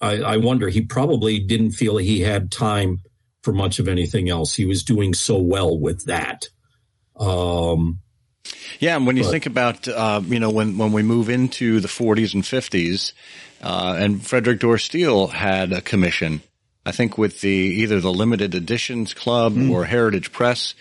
I, 0.02 0.18
I, 0.22 0.38
wonder, 0.38 0.68
he 0.68 0.82
probably 0.82 1.40
didn't 1.40 1.72
feel 1.72 1.98
he 1.98 2.22
had 2.22 2.52
time 2.52 3.02
for 3.44 3.54
much 3.54 3.80
of 3.80 3.88
anything 3.88 4.30
else. 4.30 4.56
He 4.56 4.66
was 4.66 4.84
doing 4.84 5.14
so 5.14 5.38
well 5.38 5.78
with 5.78 6.06
that. 6.06 6.48
Um, 7.18 8.00
yeah, 8.80 8.96
and 8.96 9.06
when 9.06 9.18
you 9.18 9.24
but, 9.24 9.32
think 9.32 9.46
about, 9.46 9.88
uh, 9.88 10.22
you 10.26 10.40
know, 10.40 10.50
when, 10.50 10.78
when 10.78 10.92
we 10.92 11.04
move 11.04 11.30
into 11.30 11.80
the 11.80 11.88
40s 11.88 12.34
and 12.34 12.44
50s, 12.44 13.14
uh, 13.62 13.96
and 14.00 14.26
Frederick 14.26 14.60
Dorr 14.60 14.78
Steele 14.78 15.28
had 15.28 15.72
a 15.72 15.82
commission, 15.82 16.42
I 16.86 16.92
think 16.92 17.18
with 17.18 17.42
the 17.42 17.50
either 17.50 18.00
the 18.00 18.12
limited 18.12 18.56
editions 18.56 19.14
club 19.14 19.54
mm. 19.54 19.70
or 19.70 19.86
Heritage 19.86 20.32
Press, 20.32 20.74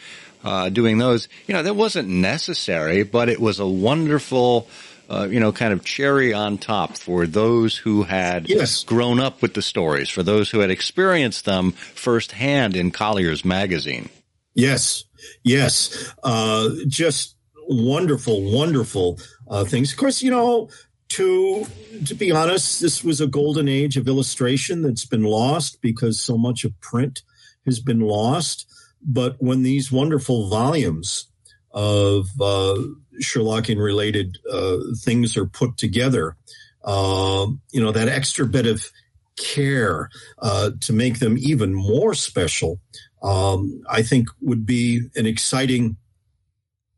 uh, 0.45 0.69
doing 0.69 0.99
those, 0.99 1.29
you 1.47 1.55
know, 1.55 1.63
that 1.63 1.75
wasn't 1.75 2.09
necessary, 2.09 3.03
but 3.03 3.29
it 3.29 3.41
was 3.41 3.59
a 3.59 3.67
wonderful, 3.67 4.69
uh, 5.11 5.27
you 5.31 5.41
know, 5.41 5.53
kind 5.53 5.73
of 5.73 5.85
cherry 5.85 6.33
on 6.33 6.59
top 6.59 6.97
for 6.97 7.27
those 7.27 7.77
who 7.77 8.03
had 8.05 8.49
yes. 8.49 8.85
grown 8.85 9.21
up 9.21 9.43
with 9.43 9.55
the 9.55 9.63
stories, 9.63 10.09
for 10.09 10.23
those 10.23 10.51
who 10.51 10.61
had 10.61 10.71
experienced 10.71 11.45
them 11.45 11.73
firsthand 11.73 12.77
in 12.77 12.91
Collier's 12.91 13.45
magazine. 13.45 14.09
Yes, 14.55 15.05
yes, 15.43 16.13
uh, 16.23 16.71
just 16.87 17.37
wonderful, 17.69 18.53
wonderful 18.53 19.19
uh, 19.49 19.65
things. 19.65 19.93
Of 19.93 19.99
course, 19.99 20.23
you 20.23 20.31
know, 20.31 20.69
to 21.11 21.67
to 22.07 22.15
be 22.15 22.33
honest, 22.33 22.81
this 22.81 23.03
was 23.03 23.21
a 23.21 23.27
golden 23.27 23.69
age 23.69 23.97
of 23.97 24.09
illustration 24.09 24.83
that's 24.83 25.07
been 25.07 25.23
lost 25.23 25.81
because 25.81 26.21
so 26.21 26.37
much 26.37 26.65
of 26.65 26.79
print 26.81 27.23
has 27.65 27.81
been 27.81 28.01
lost. 28.01 28.67
But 29.03 29.37
when 29.39 29.63
these 29.63 29.93
wonderful 29.93 30.49
volumes 30.49 31.29
of 31.71 32.29
uh, 32.41 32.83
Sherlockian 33.21 33.83
related 33.83 34.39
uh, 34.51 34.79
things 34.99 35.37
are 35.37 35.47
put 35.47 35.77
together, 35.77 36.37
uh, 36.85 37.47
you 37.71 37.83
know, 37.83 37.93
that 37.93 38.09
extra 38.09 38.47
bit 38.47 38.67
of 38.67 38.91
care 39.37 40.11
uh, 40.39 40.71
to 40.81 40.93
make 40.93 41.19
them 41.19 41.37
even 41.39 41.75
more 41.75 42.15
special, 42.15 42.81
um, 43.23 43.83
I 43.89 44.03
think 44.03 44.29
would 44.41 44.67
be 44.67 45.03
an 45.17 45.27
exciting 45.27 45.97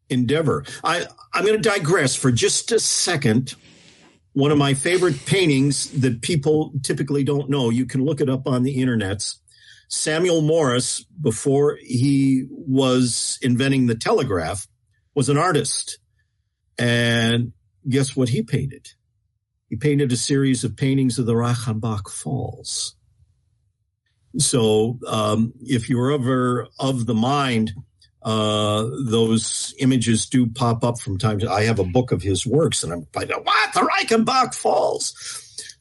endeavor. 0.09 0.65
I, 0.83 1.07
I'm 1.33 1.45
going 1.45 1.61
to 1.61 1.69
digress 1.69 2.15
for 2.15 2.33
just 2.33 2.73
a 2.73 2.81
second. 2.81 3.55
One 4.33 4.53
of 4.53 4.59
my 4.59 4.75
favorite 4.75 5.27
paintings 5.27 5.91
that 6.01 6.23
people 6.23 6.73
typically 6.83 7.25
don't 7.25 7.51
know, 7.51 7.71
you 7.71 7.85
can 7.85 8.05
look 8.05 8.21
it 8.21 8.29
up 8.29 8.47
on 8.47 8.63
the 8.63 8.77
internets. 8.77 9.40
Samuel 9.91 10.41
Morse, 10.41 11.05
before 11.21 11.77
he 11.83 12.47
was 12.49 13.39
inventing 13.43 13.87
the 13.87 13.97
telegraph, 13.97 14.69
was 15.17 15.29
an 15.29 15.37
artist. 15.37 15.99
And 16.79 17.53
guess 17.89 18.15
what 18.15 18.29
he 18.29 18.43
painted? 18.43 18.89
He 19.69 19.75
painted 19.75 20.13
a 20.13 20.17
series 20.17 20.63
of 20.63 20.77
paintings 20.77 21.19
of 21.19 21.27
the 21.27 21.35
Reichenbach 21.35 22.09
Falls. 22.09 22.95
So, 24.39 25.01
um, 25.09 25.53
if 25.61 25.91
you're 25.91 26.13
ever 26.13 26.69
of 26.79 27.07
the 27.07 27.15
mind, 27.15 27.73
uh, 28.23 28.87
those 29.07 29.75
images 29.81 30.27
do 30.27 30.47
pop 30.47 30.85
up 30.85 31.01
from 31.01 31.19
time 31.19 31.41
to 31.41 31.51
I 31.51 31.65
have 31.65 31.81
a 31.81 31.85
book 31.85 32.13
of 32.13 32.23
his 32.23 32.47
works 32.47 32.85
and 32.85 32.93
I'm 32.93 33.07
like, 33.15 33.31
what? 33.45 33.75
The 33.75 33.81
Reichenbach 33.81 34.55
Falls. 34.55 35.15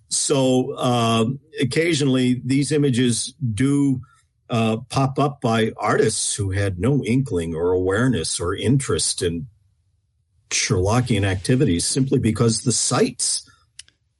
So, 0.09 0.73
uh, 0.73 1.25
occasionally 1.61 2.41
these 2.43 2.71
images 2.71 3.33
do 3.53 4.01
uh, 4.49 4.77
pop 4.89 5.19
up 5.19 5.41
by 5.41 5.71
artists 5.77 6.33
who 6.33 6.51
had 6.51 6.79
no 6.79 7.03
inkling 7.03 7.53
or 7.53 7.71
awareness 7.71 8.39
or 8.39 8.55
interest 8.55 9.21
in 9.21 9.47
Sherlockian 10.49 11.23
activities 11.23 11.85
simply 11.85 12.17
because 12.17 12.63
the 12.63 12.71
sites 12.71 13.47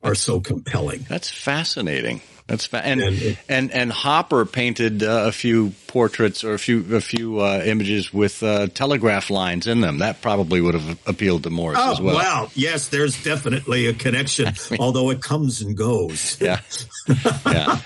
are 0.03 0.15
so 0.15 0.39
compelling. 0.39 1.05
That's 1.09 1.29
fascinating. 1.29 2.21
That's 2.49 2.65
fa- 2.65 2.83
and, 2.83 2.99
and 2.99 3.37
and 3.47 3.71
and 3.71 3.91
Hopper 3.91 4.43
painted 4.43 5.03
uh, 5.03 5.25
a 5.27 5.31
few 5.31 5.71
portraits 5.85 6.43
or 6.43 6.55
a 6.55 6.59
few 6.59 6.95
a 6.95 6.99
few 6.99 7.39
uh, 7.39 7.61
images 7.63 8.11
with 8.11 8.41
uh, 8.41 8.67
telegraph 8.67 9.29
lines 9.29 9.67
in 9.67 9.81
them. 9.81 9.99
That 9.99 10.23
probably 10.23 10.59
would 10.59 10.73
have 10.73 10.99
appealed 11.07 11.43
to 11.43 11.51
Morse 11.51 11.77
oh, 11.79 11.91
as 11.91 12.01
well. 12.01 12.15
Wow, 12.15 12.49
yes, 12.55 12.87
there's 12.87 13.23
definitely 13.23 13.85
a 13.85 13.93
connection, 13.93 14.47
I 14.47 14.53
mean, 14.71 14.79
although 14.79 15.11
it 15.11 15.21
comes 15.21 15.61
and 15.61 15.77
goes. 15.77 16.37
yeah, 16.41 16.61
yeah. 17.45 17.79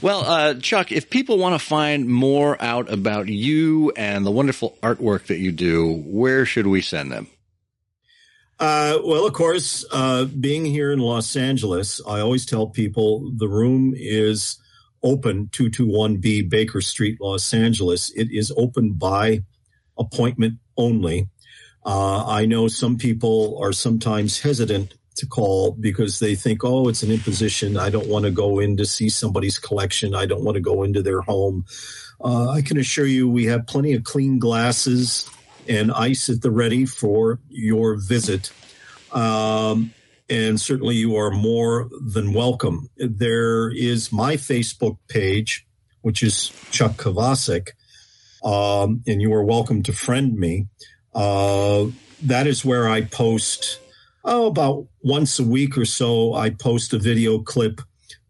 Well, 0.00 0.20
uh, 0.24 0.54
Chuck, 0.54 0.92
if 0.92 1.10
people 1.10 1.38
want 1.38 1.60
to 1.60 1.66
find 1.66 2.08
more 2.08 2.56
out 2.62 2.92
about 2.92 3.26
you 3.26 3.90
and 3.96 4.24
the 4.24 4.30
wonderful 4.30 4.78
artwork 4.84 5.26
that 5.26 5.38
you 5.38 5.50
do, 5.50 6.00
where 6.06 6.46
should 6.46 6.68
we 6.68 6.80
send 6.80 7.10
them? 7.10 7.26
Uh, 8.58 8.98
well, 9.04 9.26
of 9.26 9.34
course, 9.34 9.84
uh, 9.92 10.24
being 10.24 10.64
here 10.64 10.90
in 10.90 10.98
Los 10.98 11.36
Angeles, 11.36 12.00
I 12.06 12.20
always 12.20 12.46
tell 12.46 12.66
people 12.66 13.30
the 13.36 13.48
room 13.48 13.92
is 13.94 14.58
open 15.02 15.48
221B 15.48 16.48
Baker 16.48 16.80
Street, 16.80 17.20
Los 17.20 17.52
Angeles. 17.52 18.10
It 18.16 18.28
is 18.32 18.52
open 18.56 18.92
by 18.92 19.42
appointment 19.98 20.58
only. 20.76 21.28
Uh, 21.84 22.26
I 22.26 22.46
know 22.46 22.66
some 22.66 22.96
people 22.96 23.58
are 23.62 23.72
sometimes 23.72 24.40
hesitant 24.40 24.94
to 25.16 25.26
call 25.26 25.72
because 25.72 26.18
they 26.18 26.34
think, 26.34 26.64
oh, 26.64 26.88
it's 26.88 27.02
an 27.02 27.10
imposition. 27.10 27.76
I 27.76 27.90
don't 27.90 28.08
want 28.08 28.24
to 28.24 28.30
go 28.30 28.58
in 28.58 28.76
to 28.78 28.86
see 28.86 29.08
somebody's 29.08 29.58
collection. 29.58 30.14
I 30.14 30.26
don't 30.26 30.44
want 30.44 30.56
to 30.56 30.60
go 30.60 30.82
into 30.82 31.02
their 31.02 31.20
home. 31.20 31.64
Uh, 32.20 32.50
I 32.50 32.62
can 32.62 32.78
assure 32.78 33.06
you 33.06 33.28
we 33.28 33.44
have 33.46 33.66
plenty 33.66 33.92
of 33.92 34.04
clean 34.04 34.38
glasses 34.38 35.30
and 35.68 35.92
ice 35.92 36.28
at 36.28 36.42
the 36.42 36.50
ready 36.50 36.86
for 36.86 37.40
your 37.48 37.96
visit. 37.96 38.52
Um, 39.12 39.92
and 40.28 40.60
certainly 40.60 40.96
you 40.96 41.16
are 41.16 41.30
more 41.30 41.88
than 42.00 42.32
welcome. 42.32 42.88
There 42.96 43.70
is 43.70 44.12
my 44.12 44.36
Facebook 44.36 44.98
page, 45.08 45.66
which 46.02 46.22
is 46.22 46.48
Chuck 46.70 46.92
Kovacic, 46.92 47.70
um, 48.44 49.02
and 49.06 49.22
you 49.22 49.32
are 49.32 49.44
welcome 49.44 49.82
to 49.84 49.92
friend 49.92 50.36
me. 50.36 50.66
Uh, 51.14 51.86
that 52.22 52.46
is 52.46 52.64
where 52.64 52.88
I 52.88 53.02
post, 53.02 53.78
oh, 54.24 54.46
about 54.46 54.86
once 55.02 55.38
a 55.38 55.44
week 55.44 55.78
or 55.78 55.84
so, 55.84 56.34
I 56.34 56.50
post 56.50 56.92
a 56.92 56.98
video 56.98 57.38
clip 57.38 57.80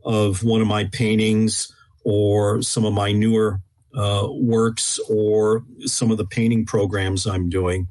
of 0.05 0.45
one 0.45 0.61
of 0.61 0.67
my 0.67 0.85
paintings 0.85 1.73
or 2.05 2.63
some 2.63 2.85
of 2.85 2.93
my 2.93 3.11
newer 3.11 3.61
uh, 3.97 4.29
works 4.31 5.01
or 5.09 5.65
some 5.81 6.11
of 6.11 6.19
the 6.19 6.27
painting 6.27 6.67
programs 6.67 7.27
I'm 7.27 7.49
doing. 7.49 7.89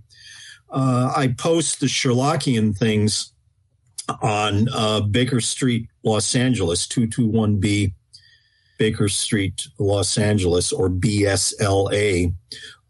Uh, 0.70 1.12
I 1.16 1.30
post 1.30 1.80
the 1.80 1.88
Sherlockian 1.88 2.78
things 2.78 3.32
on 4.22 4.68
uh, 4.74 5.02
Baker 5.02 5.42
Street, 5.42 5.88
Los 6.04 6.36
Angeles, 6.36 6.88
221B 6.88 7.94
Baker 8.78 9.10
Street, 9.10 9.68
Los 9.80 10.18
Angeles, 10.18 10.72
or 10.72 10.90
BSLA. 10.90 12.34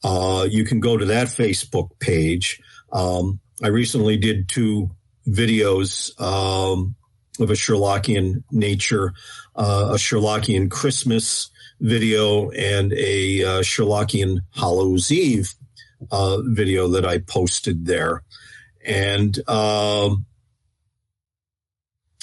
Uh, 0.04 0.48
you 0.50 0.66
can 0.66 0.80
go 0.80 0.98
to 0.98 1.06
that 1.06 1.28
Facebook 1.28 1.90
page. 2.00 2.62
Um, 2.92 3.40
I 3.64 3.68
recently 3.68 4.18
did 4.18 4.50
two 4.50 4.92
videos 5.28 6.20
um, 6.20 6.96
of 7.40 7.50
a 7.50 7.54
Sherlockian 7.54 8.44
nature, 8.52 9.14
uh, 9.56 9.92
a 9.92 9.96
Sherlockian 9.96 10.70
Christmas 10.70 11.50
video 11.80 12.50
and 12.52 12.94
a 12.94 13.44
uh, 13.44 13.62
Sherlockian 13.62 14.40
Hallows 14.56 15.12
Eve 15.12 15.54
uh, 16.12 16.38
video 16.44 16.88
that 16.90 17.06
I 17.06 17.20
posted 17.20 17.86
there. 17.86 18.24
And 18.86 19.38
um, 19.50 20.26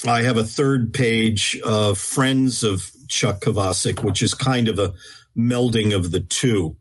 I 0.07 0.21
have 0.23 0.37
a 0.37 0.43
third 0.43 0.93
page, 0.93 1.59
uh, 1.63 1.93
Friends 1.93 2.63
of 2.63 2.89
Chuck 3.07 3.41
Kovacic, 3.41 4.03
which 4.03 4.21
is 4.21 4.33
kind 4.33 4.67
of 4.67 4.79
a 4.79 4.93
melding 5.37 5.95
of 5.95 6.11
the 6.11 6.19
two. 6.19 6.75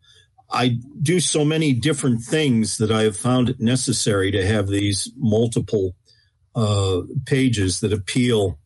I 0.50 0.78
do 1.00 1.18
so 1.18 1.44
many 1.44 1.72
different 1.72 2.22
things 2.22 2.78
that 2.78 2.90
I 2.90 3.02
have 3.02 3.16
found 3.16 3.48
it 3.48 3.60
necessary 3.60 4.30
to 4.32 4.46
have 4.46 4.68
these 4.68 5.10
multiple 5.16 5.94
uh, 6.54 7.00
pages 7.24 7.80
that 7.80 7.92
appeal 7.92 8.58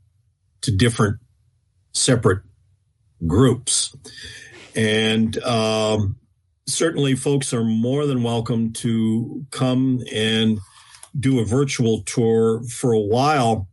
to 0.62 0.72
different 0.72 1.18
separate 1.92 2.42
groups. 3.24 3.96
And 4.74 5.38
um, 5.44 6.16
certainly, 6.66 7.14
folks 7.14 7.54
are 7.54 7.64
more 7.64 8.06
than 8.06 8.22
welcome 8.22 8.72
to 8.74 9.46
come 9.50 10.02
and 10.12 10.58
do 11.18 11.40
a 11.40 11.44
virtual 11.44 12.02
tour. 12.02 12.62
For 12.64 12.92
a 12.92 13.00
while, 13.00 13.68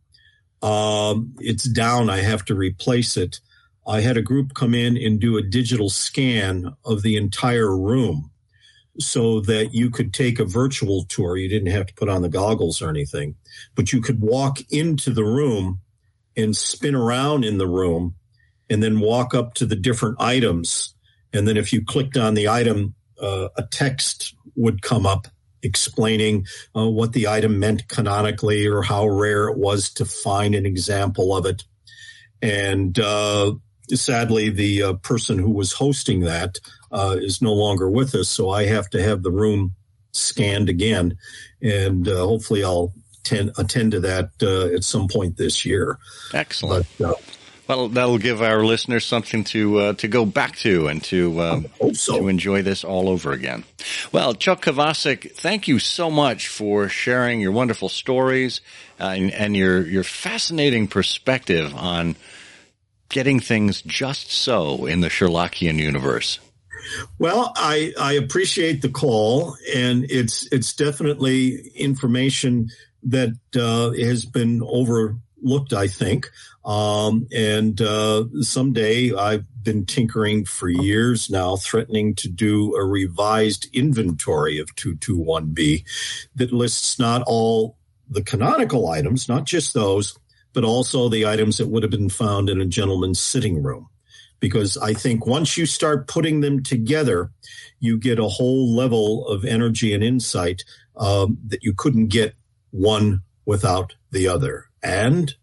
um, 0.62 1.36
it's 1.40 1.66
down. 1.66 2.10
I 2.10 2.18
have 2.18 2.46
to 2.46 2.56
replace 2.56 3.18
it. 3.18 3.40
I 3.86 4.00
had 4.00 4.16
a 4.16 4.22
group 4.22 4.54
come 4.54 4.74
in 4.74 4.96
and 4.96 5.20
do 5.20 5.38
a 5.38 5.42
digital 5.42 5.90
scan 5.90 6.74
of 6.86 7.02
the 7.02 7.18
entire 7.18 7.78
room 7.78 8.32
so 9.00 9.42
that 9.42 9.74
you 9.74 9.90
could 9.90 10.14
take 10.14 10.40
a 10.40 10.46
virtual 10.46 11.04
tour. 11.06 11.36
You 11.36 11.50
didn't 11.50 11.72
have 11.72 11.88
to 11.88 11.94
put 11.96 12.10
on 12.10 12.22
the 12.22 12.30
goggles 12.30 12.82
or 12.82 12.90
anything, 12.90 13.36
but 13.76 13.92
you 13.92 14.02
could 14.02 14.22
walk 14.22 14.60
into 14.72 15.12
the 15.12 15.26
room 15.26 15.82
and 16.38 16.56
spin 16.56 16.96
around 16.96 17.44
in 17.44 17.58
the 17.58 17.68
room 17.68 18.16
and 18.70 18.82
then 18.82 19.00
walk 19.00 19.34
up 19.34 19.54
to 19.56 19.66
the 19.66 19.76
different 19.76 20.18
items. 20.20 20.96
And 21.34 21.48
then 21.48 21.58
if 21.58 21.74
you 21.74 21.84
clicked 21.84 22.18
on 22.18 22.34
the 22.34 22.50
item, 22.50 22.96
uh, 23.22 23.50
a 23.58 23.64
text 23.64 24.36
would 24.56 24.82
come 24.82 25.06
up 25.06 25.28
explaining 25.64 26.46
uh, 26.76 26.88
what 26.88 27.14
the 27.14 27.28
item 27.28 27.60
meant 27.60 27.88
canonically 27.88 28.68
or 28.68 28.82
how 28.82 29.08
rare 29.08 29.48
it 29.48 29.58
was 29.58 29.90
to 29.94 30.06
find 30.06 30.56
an 30.56 30.66
example 30.66 31.36
of 31.36 31.46
it. 31.46 31.64
And 32.42 33.00
uh, 33.00 33.54
sadly, 33.90 34.50
the 34.50 34.84
uh, 34.84 34.94
person 34.94 35.40
who 35.40 35.52
was 35.52 35.72
hosting 35.72 36.22
that 36.22 36.60
uh, 36.92 37.16
is 37.20 37.42
no 37.42 37.54
longer 37.54 37.90
with 37.90 38.14
us, 38.16 38.30
so 38.30 38.50
I 38.50 38.66
have 38.66 38.90
to 38.92 39.02
have 39.02 39.24
the 39.24 39.32
room 39.32 39.74
scanned 40.12 40.70
again, 40.70 41.18
and 41.62 42.08
uh, 42.08 42.18
hopefully 42.18 42.64
I'll 42.64 42.94
tend, 43.24 43.52
attend 43.58 43.94
to 43.94 44.00
that 44.02 44.30
uh, 44.42 44.76
at 44.76 44.84
some 44.84 45.08
point 45.08 45.38
this 45.38 45.66
year. 45.66 45.98
Excellent. 46.34 46.86
But, 47.00 47.22
well, 47.68 47.88
that'll 47.88 48.18
give 48.18 48.42
our 48.42 48.66
listeners 48.66 49.06
something 49.06 49.44
to 49.46 49.80
uh, 49.80 49.94
to 49.94 50.08
go 50.08 50.26
back 50.26 50.58
to 50.58 50.88
and 50.88 51.04
to 51.06 51.42
um, 51.42 51.66
so. 51.94 52.20
to 52.20 52.28
enjoy 52.28 52.62
this 52.62 52.84
all 52.84 53.08
over 53.10 53.32
again. 53.32 53.64
Well, 54.12 54.34
Chuck 54.34 54.66
Kovacic, 54.66 55.32
thank 55.32 55.68
you 55.68 55.80
so 55.80 56.10
much 56.10 56.48
for 56.48 56.90
sharing 56.90 57.40
your 57.40 57.52
wonderful 57.52 57.90
stories 57.90 58.62
uh, 59.00 59.14
and, 59.16 59.32
and, 59.32 59.56
your 59.56 59.82
your 59.86 60.04
fascinating 60.04 60.88
perspective 60.88 61.74
on 61.76 62.16
getting 63.10 63.40
things 63.40 63.82
just 63.82 64.32
so 64.32 64.86
in 64.86 65.02
the 65.02 65.10
Sherlockian 65.10 65.78
universe. 65.78 66.40
Well, 67.18 67.54
I, 67.56 67.94
I 68.00 68.14
appreciate 68.14 68.82
the 68.82 68.90
call, 68.90 69.56
and 69.74 70.06
it's 70.10 70.52
it's 70.52 70.74
definitely 70.74 71.72
information 71.76 72.70
that 73.04 73.38
uh, 73.56 73.92
has 73.92 74.26
been 74.26 74.62
overlooked. 75.44 75.74
I 75.74 75.88
think. 75.88 76.32
Um, 76.66 77.28
and 77.34 77.82
uh, 77.82 78.26
someday 78.42 79.14
I've 79.14 79.46
been 79.64 79.86
tinkering 79.86 80.46
for 80.46 80.70
years 80.70 81.30
now, 81.30 81.58
threatening 81.58 82.16
to 82.16 82.30
do 82.30 82.76
a 82.76 82.84
revised 82.84 83.68
inventory 83.74 84.60
of 84.60 84.76
221B 84.76 85.84
that 86.36 86.54
lists 86.54 87.00
not 87.00 87.24
all 87.26 87.78
the 88.10 88.22
canonical 88.22 88.90
items, 88.90 89.28
not 89.28 89.46
just 89.46 89.74
those, 89.74 90.18
but 90.54 90.64
also 90.64 91.10
the 91.10 91.26
items 91.26 91.58
that 91.58 91.68
would 91.68 91.84
have 91.84 91.92
been 91.92 92.10
found 92.10 92.50
in 92.50 92.62
a 92.62 92.66
gentleman's 92.66 93.20
sitting 93.20 93.62
room. 93.62 93.90
Because 94.40 94.78
I 94.78 94.94
think 94.94 95.26
once 95.26 95.58
you 95.58 95.66
start 95.66 96.08
putting 96.08 96.42
them 96.42 96.64
together, 96.64 97.32
you 97.80 97.98
get 97.98 98.20
a 98.20 98.28
whole 98.28 98.76
level 98.76 99.26
of 99.28 99.46
energy 99.46 99.94
and 99.94 100.04
insight 100.04 100.64
um, 100.98 101.38
that 101.48 101.64
you 101.64 101.74
couldn't 101.74 102.08
get 102.08 102.36
one 102.72 103.22
without 103.46 103.96
the 104.12 104.28
other. 104.28 104.68
And 104.84 105.34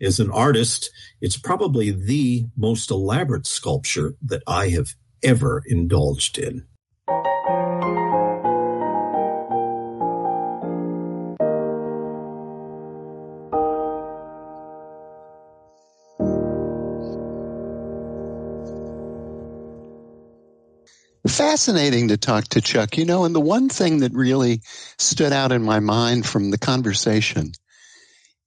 as 0.00 0.18
an 0.18 0.30
artist, 0.30 0.90
it's 1.20 1.36
probably 1.36 1.90
the 1.90 2.46
most 2.56 2.90
elaborate 2.90 3.46
sculpture 3.46 4.14
that 4.22 4.42
I 4.46 4.70
have 4.70 4.94
ever 5.22 5.62
indulged 5.66 6.38
in. 6.38 6.66
Fascinating 21.28 22.08
to 22.08 22.16
talk 22.16 22.44
to 22.48 22.60
Chuck, 22.60 22.96
you 22.96 23.04
know, 23.04 23.24
and 23.24 23.34
the 23.34 23.40
one 23.40 23.68
thing 23.68 23.98
that 23.98 24.12
really 24.14 24.60
stood 24.98 25.32
out 25.32 25.52
in 25.52 25.62
my 25.62 25.80
mind 25.80 26.24
from 26.24 26.50
the 26.50 26.58
conversation 26.58 27.52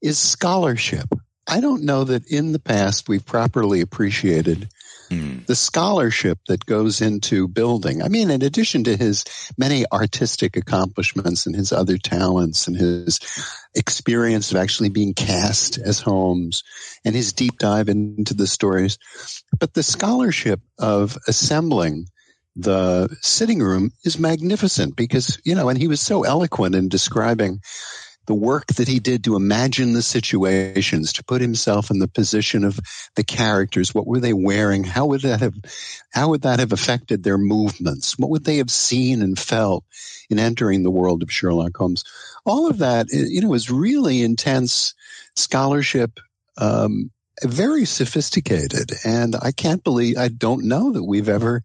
is 0.01 0.17
scholarship. 0.17 1.07
I 1.47 1.61
don't 1.61 1.83
know 1.83 2.03
that 2.03 2.27
in 2.27 2.51
the 2.51 2.59
past 2.59 3.09
we've 3.09 3.25
properly 3.25 3.81
appreciated 3.81 4.69
mm. 5.09 5.45
the 5.47 5.55
scholarship 5.55 6.37
that 6.47 6.65
goes 6.65 7.01
into 7.01 7.47
building. 7.47 8.03
I 8.03 8.07
mean, 8.07 8.29
in 8.29 8.43
addition 8.43 8.83
to 8.83 8.95
his 8.95 9.25
many 9.57 9.85
artistic 9.91 10.55
accomplishments 10.55 11.47
and 11.47 11.55
his 11.55 11.71
other 11.71 11.97
talents 11.97 12.67
and 12.67 12.77
his 12.77 13.19
experience 13.73 14.51
of 14.51 14.57
actually 14.57 14.89
being 14.89 15.15
cast 15.15 15.79
as 15.79 15.99
Holmes 15.99 16.63
and 17.03 17.15
his 17.15 17.33
deep 17.33 17.57
dive 17.57 17.89
into 17.89 18.35
the 18.35 18.47
stories, 18.47 18.99
but 19.59 19.73
the 19.73 19.83
scholarship 19.83 20.61
of 20.77 21.17
assembling 21.27 22.05
the 22.55 23.09
sitting 23.21 23.59
room 23.59 23.91
is 24.03 24.19
magnificent 24.19 24.95
because, 24.95 25.39
you 25.43 25.55
know, 25.55 25.69
and 25.69 25.79
he 25.79 25.87
was 25.87 26.01
so 26.01 26.23
eloquent 26.23 26.75
in 26.75 26.89
describing 26.89 27.61
the 28.29 28.35
work 28.35 28.67
that 28.67 28.87
he 28.87 28.99
did 28.99 29.23
to 29.23 29.35
imagine 29.35 29.93
the 29.93 30.03
situations, 30.03 31.13
to 31.13 31.23
put 31.23 31.41
himself 31.41 31.89
in 31.89 31.97
the 31.97 32.07
position 32.07 32.63
of 32.63 32.79
the 33.15 33.23
characters. 33.23 33.91
What 33.91 34.05
were 34.05 34.19
they 34.19 34.33
wearing? 34.33 34.83
How 34.83 35.07
would 35.07 35.21
that 35.21 35.39
have, 35.39 35.55
how 36.13 36.29
would 36.29 36.43
that 36.43 36.59
have 36.59 36.71
affected 36.71 37.23
their 37.23 37.39
movements? 37.39 38.19
What 38.19 38.29
would 38.29 38.45
they 38.45 38.57
have 38.57 38.69
seen 38.69 39.23
and 39.23 39.37
felt 39.37 39.83
in 40.29 40.37
entering 40.37 40.83
the 40.83 40.91
world 40.91 41.23
of 41.23 41.31
Sherlock 41.31 41.75
Holmes? 41.75 42.03
All 42.45 42.69
of 42.69 42.77
that, 42.77 43.07
you 43.11 43.41
know, 43.41 43.55
is 43.55 43.71
really 43.71 44.21
intense 44.21 44.93
scholarship, 45.35 46.19
um, 46.55 47.09
very 47.43 47.85
sophisticated. 47.85 48.91
And 49.05 49.35
I 49.41 49.51
can't 49.51 49.83
believe, 49.83 50.17
I 50.17 50.27
don't 50.27 50.65
know 50.65 50.91
that 50.91 51.03
we've 51.03 51.29
ever 51.29 51.63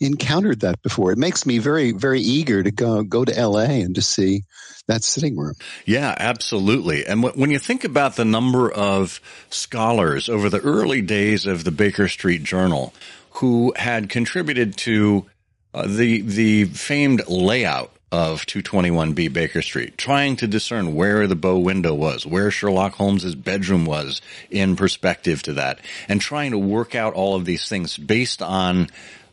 encountered 0.00 0.60
that 0.60 0.82
before. 0.82 1.12
It 1.12 1.18
makes 1.18 1.46
me 1.46 1.58
very, 1.58 1.92
very 1.92 2.20
eager 2.20 2.62
to 2.62 2.70
go, 2.70 3.02
go 3.02 3.24
to 3.24 3.46
LA 3.46 3.64
and 3.64 3.94
to 3.94 4.02
see 4.02 4.44
that 4.88 5.02
sitting 5.02 5.36
room. 5.36 5.54
Yeah, 5.84 6.14
absolutely. 6.16 7.06
And 7.06 7.22
when 7.22 7.50
you 7.50 7.58
think 7.58 7.84
about 7.84 8.16
the 8.16 8.24
number 8.24 8.70
of 8.70 9.20
scholars 9.50 10.28
over 10.28 10.48
the 10.48 10.60
early 10.60 11.02
days 11.02 11.46
of 11.46 11.64
the 11.64 11.72
Baker 11.72 12.08
Street 12.08 12.44
Journal 12.44 12.92
who 13.30 13.72
had 13.76 14.08
contributed 14.08 14.76
to 14.78 15.26
uh, 15.74 15.86
the, 15.86 16.22
the 16.22 16.64
famed 16.64 17.22
layout 17.28 17.92
of 18.12 18.46
221B 18.46 19.32
Baker 19.32 19.62
Street, 19.62 19.98
trying 19.98 20.36
to 20.36 20.46
discern 20.46 20.94
where 20.94 21.26
the 21.26 21.34
bow 21.34 21.58
window 21.58 21.92
was, 21.92 22.24
where 22.24 22.50
Sherlock 22.50 22.94
Holmes's 22.94 23.34
bedroom 23.34 23.84
was 23.84 24.20
in 24.50 24.76
perspective 24.76 25.42
to 25.42 25.54
that, 25.54 25.80
and 26.08 26.20
trying 26.20 26.52
to 26.52 26.58
work 26.58 26.94
out 26.94 27.14
all 27.14 27.34
of 27.34 27.44
these 27.44 27.68
things 27.68 27.96
based 27.96 28.42
on 28.42 28.88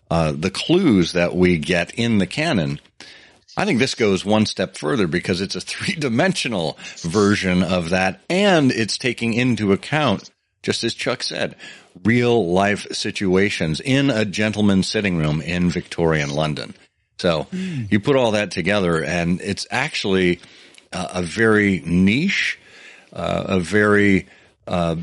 uh, 0.10 0.32
the 0.32 0.52
clues 0.52 1.14
that 1.14 1.36
we 1.36 1.58
get 1.58 1.94
in 1.94 2.18
the 2.18 2.28
canon. 2.28 2.80
I 3.56 3.66
think 3.66 3.78
this 3.78 3.94
goes 3.94 4.26
one 4.26 4.48
step 4.48 4.78
further 4.78 5.08
because 5.08 5.40
it's 5.40 5.56
a 5.56 5.62
three 5.62 5.94
dimensional 5.96 6.78
version 7.02 7.62
of 7.62 7.92
that 7.92 8.22
and 8.30 8.72
it's 8.72 8.98
taking 8.98 9.34
into 9.34 9.72
account, 9.72 10.32
just 10.64 10.84
as 10.84 10.96
Chuck 10.96 11.22
said, 11.22 11.56
real 12.04 12.52
life 12.52 12.92
situations 12.92 13.80
in 13.80 14.10
a 14.10 14.26
gentleman's 14.26 14.88
sitting 14.88 15.18
room 15.18 15.42
in 15.42 15.70
Victorian 15.70 16.32
London. 16.32 16.74
So 17.18 17.48
you 17.52 18.00
put 18.00 18.16
all 18.16 18.32
that 18.32 18.52
together 18.52 19.04
and 19.04 19.40
it's 19.42 19.68
actually 19.72 20.40
uh, 20.92 21.08
a 21.12 21.22
very 21.24 21.82
niche, 21.86 22.60
uh, 23.12 23.44
a 23.48 23.60
very 23.60 24.28
uh, 24.68 24.98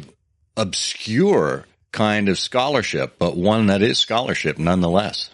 obscure 0.57 1.67
kind 1.93 2.29
of 2.29 2.39
scholarship, 2.39 3.17
but 3.19 3.37
one 3.37 3.67
that 3.67 3.83
is 3.83 3.99
scholarship 3.99 4.59
nonetheless. 4.59 5.31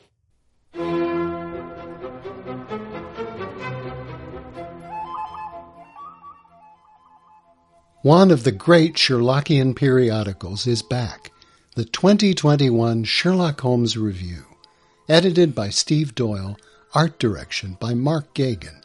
One 8.07 8.31
of 8.31 8.45
the 8.45 8.53
great 8.53 8.95
Sherlockian 8.95 9.75
periodicals 9.75 10.69
is 10.69 10.81
back, 10.81 11.33
the 11.75 11.85
2021 11.85 13.03
Sherlock 13.03 13.61
Holmes 13.61 13.97
Review, 13.97 14.46
edited 15.09 15.55
by 15.55 15.71
Steve 15.71 16.15
Doyle. 16.15 16.57
Art 16.95 17.19
direction 17.19 17.77
by 17.79 17.93
Mark 17.93 18.33
Geoghegan, 18.33 18.83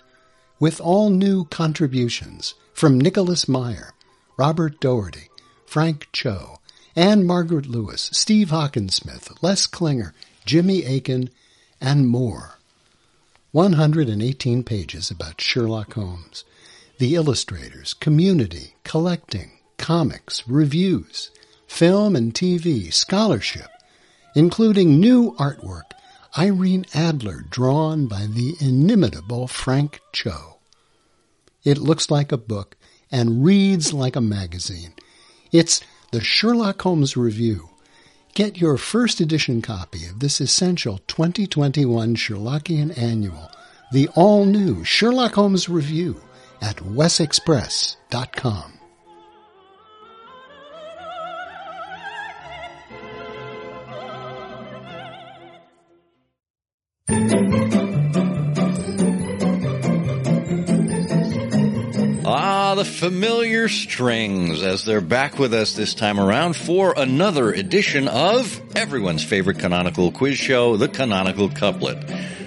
with 0.60 0.82
all 0.82 1.10
new 1.10 1.46
contributions 1.46 2.56
from 2.74 3.00
Nicholas 3.00 3.48
Meyer, 3.48 3.94
Robert 4.38 4.82
Doherty, 4.82 5.30
Frank 5.66 6.10
Cho, 6.12 6.60
Ann 6.94 7.26
Margaret 7.26 7.68
Lewis, 7.68 8.10
Steve 8.12 8.50
Hockensmith, 8.50 9.42
Les 9.42 9.66
Klinger, 9.66 10.14
Jimmy 10.46 10.84
Aiken, 10.84 11.30
and 11.80 12.08
more. 12.10 12.56
118 13.52 14.64
pages 14.64 15.10
about 15.10 15.40
Sherlock 15.40 15.94
Holmes, 15.94 16.44
the 16.98 17.16
illustrators, 17.16 17.94
community, 17.94 18.76
collecting, 18.84 19.52
comics, 19.78 20.48
reviews, 20.48 21.32
film 21.66 22.16
and 22.16 22.34
TV, 22.34 22.92
scholarship, 22.92 23.70
including 24.36 25.00
new 25.00 25.32
artwork 25.40 25.92
Irene 26.38 26.86
Adler 26.94 27.44
drawn 27.50 28.08
by 28.08 28.26
the 28.26 28.56
inimitable 28.62 29.48
Frank 29.48 30.00
Cho. 30.14 30.60
It 31.64 31.78
looks 31.78 32.10
like 32.10 32.32
a 32.32 32.38
book 32.38 32.78
and 33.12 33.44
reads 33.44 33.92
like 33.92 34.16
a 34.16 34.22
magazine. 34.22 34.94
It's 35.52 35.82
the 36.12 36.22
Sherlock 36.22 36.82
Holmes 36.82 37.18
Review. 37.18 37.72
Get 38.34 38.62
your 38.62 38.78
first 38.78 39.20
edition 39.20 39.62
copy 39.62 40.06
of 40.06 40.22
this 40.22 40.40
essential 40.40 41.00
2021 41.08 42.16
Sherlockian 42.16 42.98
Annual, 42.98 43.52
the 43.92 44.08
all 44.16 44.46
new 44.46 44.86
Sherlock 44.86 45.34
Holmes 45.34 45.68
Review 45.68 46.22
at 46.62 46.78
wessexpress.com. 46.78 48.81
Ah, 62.72 62.76
the 62.76 62.86
familiar 62.86 63.68
strings 63.68 64.64
as 64.64 64.86
they're 64.86 65.02
back 65.02 65.38
with 65.38 65.54
us 65.54 65.74
this 65.74 65.94
time 65.94 66.18
around 66.18 66.56
for 66.56 66.94
another 66.96 67.52
edition 67.52 68.08
of 68.08 68.62
everyone's 68.78 69.26
favorite 69.26 69.60
canonical 69.60 70.10
quiz 70.10 70.38
show, 70.38 70.78
the 70.78 70.88
Canonical 70.88 71.50
Couplet. 71.50 72.00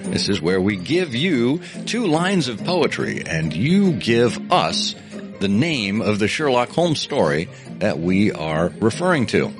This 0.05 0.27
is 0.27 0.41
where 0.41 0.59
we 0.59 0.77
give 0.77 1.13
you 1.13 1.59
two 1.85 2.07
lines 2.07 2.47
of 2.47 2.63
poetry 2.65 3.21
and 3.23 3.55
you 3.55 3.91
give 3.91 4.51
us 4.51 4.95
the 5.41 5.47
name 5.47 6.01
of 6.01 6.17
the 6.17 6.27
Sherlock 6.27 6.69
Holmes 6.69 6.99
story 6.99 7.47
that 7.77 7.99
we 7.99 8.31
are 8.31 8.69
referring 8.79 9.27
to. 9.27 9.53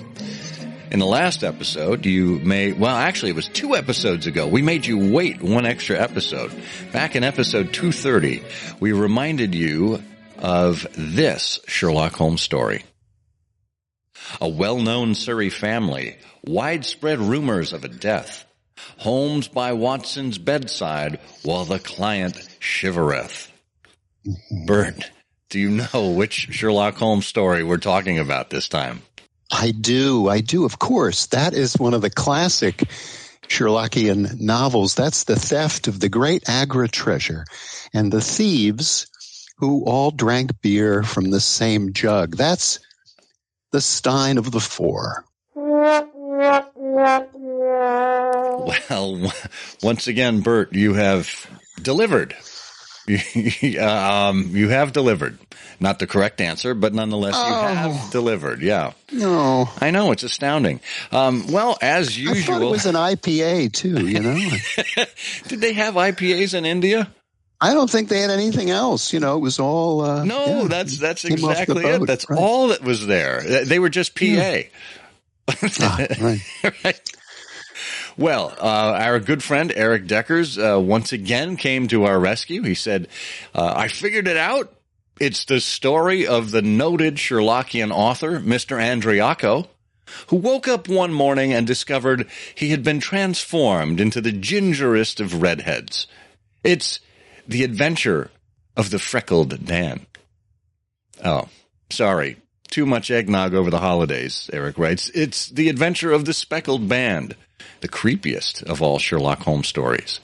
In 0.89 0.97
the 0.97 1.05
last 1.05 1.43
episode, 1.43 2.07
you 2.07 2.39
may, 2.39 2.72
well, 2.72 2.95
actually 2.95 3.30
it 3.30 3.36
was 3.36 3.49
two 3.49 3.76
episodes 3.76 4.26
ago. 4.26 4.47
We 4.47 4.63
made 4.63 4.88
you 4.88 5.13
wait 5.13 5.43
one 5.43 5.68
extra 5.68 5.99
episode. 5.99 6.51
Back 6.91 7.16
in 7.16 7.24
episode 7.24 7.72
230, 7.72 8.43
we 8.80 8.93
reminded 8.93 9.53
you 9.53 10.01
of 10.45 10.85
this 10.95 11.59
Sherlock 11.65 12.13
Holmes 12.13 12.43
story. 12.43 12.85
A 14.39 14.47
well-known 14.47 15.15
Surrey 15.15 15.49
family, 15.49 16.17
widespread 16.45 17.17
rumors 17.17 17.73
of 17.73 17.83
a 17.83 17.87
death. 17.87 18.45
Holmes 18.97 19.47
by 19.47 19.73
Watson's 19.73 20.37
bedside 20.37 21.19
while 21.41 21.65
the 21.65 21.79
client 21.79 22.35
shivereth. 22.59 23.49
Mm-hmm. 24.27 24.65
Burt, 24.65 25.11
do 25.49 25.59
you 25.59 25.71
know 25.71 26.11
which 26.11 26.49
Sherlock 26.51 26.93
Holmes 26.93 27.25
story 27.25 27.63
we're 27.63 27.77
talking 27.77 28.19
about 28.19 28.51
this 28.51 28.69
time? 28.69 29.01
I 29.51 29.71
do. 29.71 30.29
I 30.29 30.41
do. 30.41 30.63
Of 30.65 30.77
course. 30.77 31.25
That 31.27 31.55
is 31.55 31.73
one 31.79 31.95
of 31.95 32.03
the 32.03 32.11
classic 32.11 32.83
Sherlockian 33.47 34.39
novels. 34.39 34.93
That's 34.93 35.23
the 35.23 35.39
theft 35.39 35.87
of 35.87 35.99
the 35.99 36.09
great 36.09 36.47
Agra 36.47 36.87
treasure. 36.87 37.45
And 37.95 38.11
the 38.11 38.21
thieves 38.21 39.07
who 39.58 39.84
all 39.86 40.12
drank 40.12 40.62
beer 40.62 41.03
from 41.03 41.32
the 41.32 41.39
same 41.39 41.93
jug. 41.93 42.36
That's 42.36 42.80
the 43.72 43.82
Stein 43.82 44.38
of 44.38 44.51
the 44.51 44.60
Four. 44.60 45.26
Well, 48.89 49.32
once 49.82 50.08
again, 50.08 50.41
Burt, 50.41 50.74
you 50.74 50.93
have 50.93 51.47
delivered. 51.82 52.36
um, 53.80 54.49
you 54.51 54.70
have 54.70 54.91
delivered. 54.91 55.38
Not 55.80 55.99
the 55.99 56.08
correct 56.08 56.41
answer, 56.41 56.74
but 56.74 56.93
nonetheless, 56.93 57.36
oh. 57.38 57.47
you 57.47 57.76
have 57.76 58.12
delivered. 58.12 58.62
Yeah. 58.62 58.93
No. 59.12 59.70
I 59.80 59.91
know. 59.91 60.12
It's 60.12 60.24
astounding. 60.24 60.80
Um, 61.12 61.45
well, 61.51 61.78
as 61.82 62.18
usual. 62.18 62.62
it 62.62 62.72
was 62.72 62.86
an 62.86 62.95
IPA 62.95 63.74
too, 63.74 64.08
you 64.08 64.20
know? 64.20 64.36
Did 65.47 65.62
they 65.62 65.74
have 65.74 65.95
IPAs 65.95 66.53
in 66.53 66.66
India? 66.66 67.14
I 67.62 67.74
don't 67.74 67.89
think 67.89 68.10
they 68.10 68.22
had 68.22 68.32
anything 68.32 68.70
else. 68.70 69.14
You 69.14 69.20
know, 69.20 69.38
it 69.38 69.39
was 69.39 69.60
all. 69.60 70.01
Uh, 70.01 70.24
no, 70.26 70.45
yeah, 70.45 70.68
that's 70.68 70.97
that's 70.97 71.26
exactly 71.26 71.86
it. 71.86 72.06
That's 72.06 72.30
right. 72.30 72.39
all 72.39 72.70
that 72.70 72.82
was 72.82 73.08
there. 73.08 73.64
They 73.64 73.80
were 73.80 73.89
just 73.89 74.16
PA. 74.16 74.26
Yeah. 74.26 74.62
ah, 75.47 76.06
right. 76.22 76.41
right. 76.84 77.12
Well, 78.18 78.53
uh, 78.60 78.97
our 78.99 79.20
good 79.20 79.43
friend 79.43 79.74
Eric 79.76 80.08
Deckers 80.08 80.58
uh, 80.58 80.80
once 80.82 81.12
again 81.12 81.58
came 81.58 81.88
to 81.89 82.06
our 82.06 82.20
rescue. 82.20 82.64
He 82.64 82.76
said, 82.76 83.08
uh, 83.53 83.74
"I 83.76 83.88
figured 83.88 84.28
it 84.28 84.38
out. 84.38 84.74
It's 85.20 85.45
the 85.45 85.62
story 85.62 86.28
of 86.28 86.51
the 86.51 86.62
noted 86.62 87.16
Sherlockian 87.16 87.91
author, 87.91 88.39
Mr. 88.39 88.78
Andriacco, 88.78 89.68
who 90.28 90.36
woke 90.36 90.68
up 90.68 90.89
one 90.89 91.14
morning 91.14 91.53
and 91.53 91.66
discovered 91.66 92.28
he 92.53 92.70
had 92.70 92.84
been 92.84 92.99
transformed 92.99 94.01
into 94.01 94.20
the 94.20 94.34
gingerest 94.34 95.22
of 95.22 95.41
redheads. 95.41 96.08
It's 96.64 96.99
the 97.47 97.63
adventure 97.63 98.31
of 98.75 98.89
the 98.89 98.99
freckled 98.99 99.65
Dan. 99.65 100.05
Oh, 101.23 101.49
sorry. 101.89 102.37
Too 102.69 102.85
much 102.85 103.11
eggnog 103.11 103.53
over 103.53 103.69
the 103.69 103.79
holidays, 103.79 104.49
Eric 104.51 104.77
writes. 104.77 105.09
It's 105.09 105.47
the 105.49 105.69
adventure 105.69 106.11
of 106.11 106.25
the 106.25 106.33
speckled 106.33 106.89
band, 106.89 107.35
the 107.81 107.87
creepiest 107.87 108.63
of 108.63 108.81
all 108.81 108.99
Sherlock 108.99 109.39
Holmes 109.39 109.67
stories. 109.67 110.19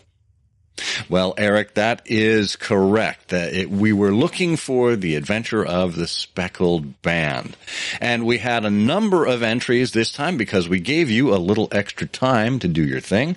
Well, 1.09 1.33
Eric, 1.37 1.75
that 1.75 2.01
is 2.05 2.55
correct. 2.55 3.29
That 3.29 3.53
it, 3.53 3.69
we 3.69 3.93
were 3.93 4.11
looking 4.11 4.57
for 4.57 4.95
the 4.95 5.15
adventure 5.15 5.63
of 5.63 5.95
the 5.95 6.07
speckled 6.07 7.01
band. 7.01 7.55
And 7.99 8.25
we 8.25 8.39
had 8.39 8.65
a 8.65 8.69
number 8.71 9.25
of 9.25 9.43
entries 9.43 9.91
this 9.91 10.11
time 10.11 10.37
because 10.37 10.67
we 10.67 10.79
gave 10.79 11.09
you 11.09 11.33
a 11.33 11.37
little 11.37 11.67
extra 11.71 12.07
time 12.07 12.59
to 12.59 12.67
do 12.67 12.83
your 12.83 13.01
thing. 13.01 13.35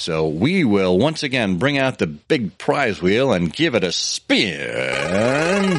So 0.00 0.26
we 0.26 0.64
will 0.64 0.98
once 0.98 1.22
again 1.22 1.58
bring 1.58 1.76
out 1.76 1.98
the 1.98 2.06
big 2.06 2.56
prize 2.56 3.02
wheel 3.02 3.34
and 3.34 3.52
give 3.52 3.74
it 3.74 3.84
a 3.84 3.92
spin. 3.92 5.78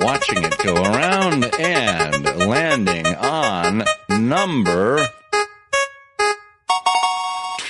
Watching 0.00 0.42
it 0.42 0.56
go 0.64 0.74
around 0.74 1.44
and 1.60 2.24
landing 2.24 3.06
on 3.06 3.84
number 4.08 5.06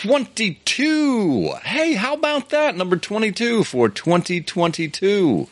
22. 0.03 1.55
Hey, 1.64 1.95
how 1.95 2.14
about 2.14 2.51
that? 2.51 2.76
Number 2.76 2.97
22 2.97 3.64
for 3.64 3.88
2022. 3.88 5.49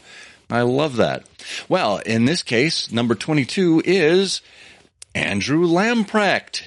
I 0.51 0.63
love 0.63 0.95
that. 0.99 1.25
Well, 1.69 1.99
in 2.07 2.27
this 2.27 2.45
case, 2.45 2.93
number 2.93 3.17
22 3.17 3.83
is 3.85 4.41
Andrew 5.17 5.67
Lamprecht. 5.67 6.63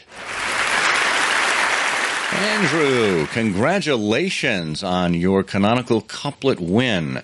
Andrew, 2.35 3.25
congratulations 3.27 4.83
on 4.83 5.13
your 5.13 5.41
canonical 5.43 6.01
couplet 6.01 6.59
win. 6.59 7.21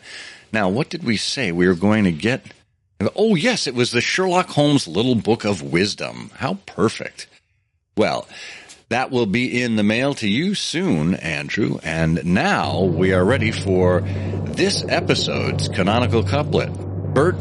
Now, 0.53 0.69
what 0.69 0.89
did 0.89 1.03
we 1.03 1.17
say 1.17 1.51
we 1.51 1.67
were 1.67 1.75
going 1.75 2.05
to 2.05 2.11
get? 2.11 2.45
Oh, 3.15 3.35
yes, 3.35 3.67
it 3.67 3.75
was 3.75 3.91
the 3.91 4.01
Sherlock 4.01 4.49
Holmes 4.49 4.87
Little 4.87 5.15
Book 5.15 5.43
of 5.43 5.61
Wisdom. 5.61 6.31
How 6.35 6.55
perfect. 6.65 7.27
Well, 7.97 8.27
that 8.89 9.11
will 9.11 9.25
be 9.25 9.61
in 9.61 9.75
the 9.75 9.83
mail 9.83 10.13
to 10.15 10.29
you 10.29 10.55
soon, 10.55 11.15
Andrew. 11.15 11.79
And 11.83 12.23
now 12.25 12.83
we 12.83 13.13
are 13.13 13.25
ready 13.25 13.51
for 13.51 14.01
this 14.01 14.85
episode's 14.87 15.67
canonical 15.67 16.23
couplet. 16.23 16.73
Burt, 17.13 17.35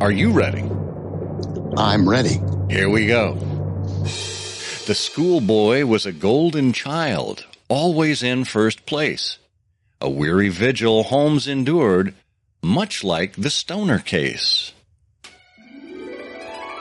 are 0.00 0.10
you 0.10 0.30
ready? 0.32 0.62
I'm 1.76 2.08
ready. 2.08 2.40
Here 2.68 2.88
we 2.88 3.06
go. 3.06 3.38
The 4.86 4.94
schoolboy 4.94 5.86
was 5.86 6.04
a 6.04 6.12
golden 6.12 6.74
child, 6.74 7.46
always 7.68 8.22
in 8.22 8.44
first 8.44 8.84
place. 8.84 9.38
A 10.02 10.10
weary 10.10 10.50
vigil 10.50 11.04
Holmes 11.04 11.48
endured, 11.48 12.12
much 12.62 13.02
like 13.02 13.34
the 13.34 13.48
Stoner 13.48 13.98
case. 13.98 14.74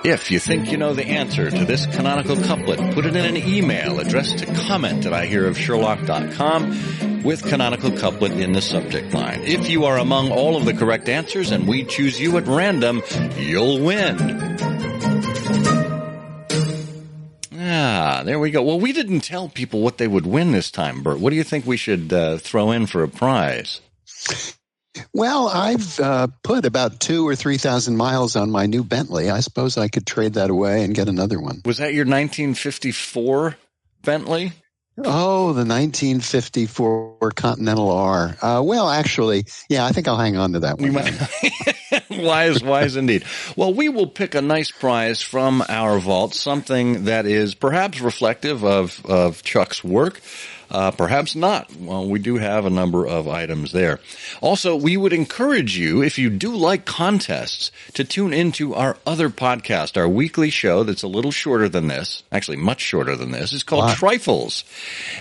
If 0.03 0.31
you 0.31 0.39
think 0.39 0.69
you 0.69 0.75
know 0.75 0.93
the 0.93 1.05
answer 1.05 1.49
to 1.49 1.63
this 1.63 1.85
canonical 1.85 2.35
couplet, 2.35 2.93
put 2.93 3.05
it 3.05 3.15
in 3.15 3.23
an 3.23 3.37
email 3.37 4.01
addressed 4.01 4.39
to 4.39 4.53
comment 4.53 5.05
at 5.05 5.13
ihearofsherlock.com 5.13 7.23
with 7.23 7.47
canonical 7.47 7.91
couplet 7.91 8.33
in 8.33 8.51
the 8.51 8.61
subject 8.61 9.13
line. 9.13 9.43
If 9.43 9.69
you 9.69 9.85
are 9.85 9.97
among 9.97 10.29
all 10.29 10.57
of 10.57 10.65
the 10.65 10.73
correct 10.73 11.07
answers 11.07 11.51
and 11.51 11.69
we 11.69 11.85
choose 11.85 12.19
you 12.19 12.35
at 12.35 12.47
random, 12.47 13.01
you'll 13.37 13.79
win. 13.79 14.92
Ah, 17.75 18.21
there 18.23 18.37
we 18.37 18.51
go. 18.51 18.61
Well, 18.61 18.79
we 18.79 18.93
didn't 18.93 19.21
tell 19.21 19.49
people 19.49 19.81
what 19.81 19.97
they 19.97 20.07
would 20.07 20.27
win 20.27 20.51
this 20.51 20.69
time, 20.69 21.01
Burt. 21.01 21.19
What 21.19 21.31
do 21.31 21.35
you 21.35 21.43
think 21.43 21.65
we 21.65 21.77
should 21.77 22.13
uh, 22.13 22.37
throw 22.37 22.69
in 22.69 22.85
for 22.85 23.01
a 23.01 23.07
prize? 23.07 23.81
Well, 25.11 25.47
I've 25.47 25.99
uh, 25.99 26.27
put 26.43 26.65
about 26.65 26.99
two 26.99 27.27
or 27.27 27.35
three 27.35 27.57
thousand 27.57 27.97
miles 27.97 28.35
on 28.35 28.51
my 28.51 28.67
new 28.67 28.83
Bentley. 28.83 29.31
I 29.31 29.39
suppose 29.39 29.75
I 29.75 29.87
could 29.87 30.05
trade 30.05 30.35
that 30.35 30.51
away 30.51 30.83
and 30.83 30.93
get 30.93 31.09
another 31.09 31.39
one. 31.41 31.63
Was 31.65 31.79
that 31.79 31.95
your 31.95 32.05
1954 32.05 33.55
Bentley? 34.03 34.51
Oh, 34.95 35.53
the 35.53 35.65
1954 35.65 37.31
Continental 37.35 37.89
R. 37.89 38.35
Uh, 38.39 38.61
well, 38.63 38.87
actually, 38.89 39.45
yeah, 39.67 39.85
I 39.85 39.91
think 39.91 40.07
I'll 40.07 40.17
hang 40.17 40.37
on 40.37 40.53
to 40.53 40.59
that 40.59 40.77
one. 40.79 40.93
wise, 42.23 42.63
wise 42.63 42.95
indeed. 42.95 43.25
Well, 43.55 43.73
we 43.73 43.89
will 43.89 44.05
pick 44.05 44.35
a 44.35 44.41
nice 44.41 44.69
prize 44.69 45.19
from 45.21 45.63
our 45.67 45.97
vault, 45.97 46.35
something 46.35 47.05
that 47.05 47.25
is 47.25 47.55
perhaps 47.55 48.01
reflective 48.01 48.63
of, 48.63 49.03
of 49.05 49.41
Chuck's 49.41 49.83
work. 49.83 50.21
Uh, 50.71 50.91
perhaps 50.91 51.35
not. 51.35 51.75
Well, 51.75 52.07
we 52.07 52.19
do 52.19 52.37
have 52.37 52.65
a 52.65 52.69
number 52.69 53.05
of 53.05 53.27
items 53.27 53.71
there. 53.71 53.99
Also, 54.41 54.75
we 54.75 54.97
would 54.97 55.13
encourage 55.13 55.77
you, 55.77 56.01
if 56.01 56.17
you 56.17 56.29
do 56.29 56.55
like 56.55 56.85
contests, 56.85 57.71
to 57.93 58.03
tune 58.03 58.33
into 58.33 58.73
our 58.73 58.97
other 59.05 59.29
podcast, 59.29 59.97
our 59.97 60.07
weekly 60.07 60.49
show 60.49 60.83
that's 60.83 61.03
a 61.03 61.07
little 61.07 61.31
shorter 61.31 61.69
than 61.69 61.87
this, 61.87 62.23
actually 62.31 62.57
much 62.57 62.81
shorter 62.81 63.15
than 63.15 63.31
this. 63.31 63.53
It's 63.53 63.63
called 63.63 63.85
wow. 63.85 63.93
Trifles. 63.93 64.63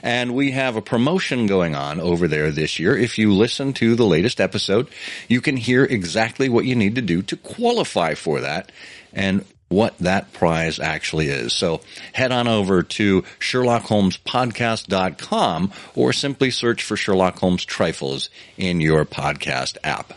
And 0.02 0.34
we 0.34 0.52
have 0.52 0.76
a 0.76 0.82
promotion 0.82 1.46
going 1.46 1.74
on 1.74 2.00
over 2.00 2.26
there 2.26 2.50
this 2.50 2.78
year. 2.78 2.96
If 2.96 3.18
you 3.18 3.32
listen 3.32 3.72
to 3.74 3.94
the 3.94 4.06
latest 4.06 4.40
episode, 4.40 4.88
you 5.28 5.40
can 5.40 5.56
hear 5.56 5.84
exactly 5.84 6.48
what 6.48 6.64
you 6.64 6.74
need 6.74 6.94
to 6.94 7.02
do 7.02 7.22
to 7.22 7.36
qualify 7.36 8.14
for 8.14 8.40
that. 8.40 8.72
And 9.12 9.44
what 9.72 9.98
that 9.98 10.32
prize 10.32 10.78
actually 10.78 11.28
is. 11.28 11.52
So 11.52 11.80
head 12.12 12.30
on 12.30 12.46
over 12.46 12.82
to 12.82 13.22
SherlockHolmesPodcast.com 13.40 15.72
or 15.94 16.12
simply 16.12 16.50
search 16.50 16.82
for 16.82 16.96
Sherlock 16.96 17.38
Holmes 17.38 17.64
Trifles 17.64 18.28
in 18.56 18.80
your 18.80 19.04
podcast 19.04 19.76
app. 19.82 20.12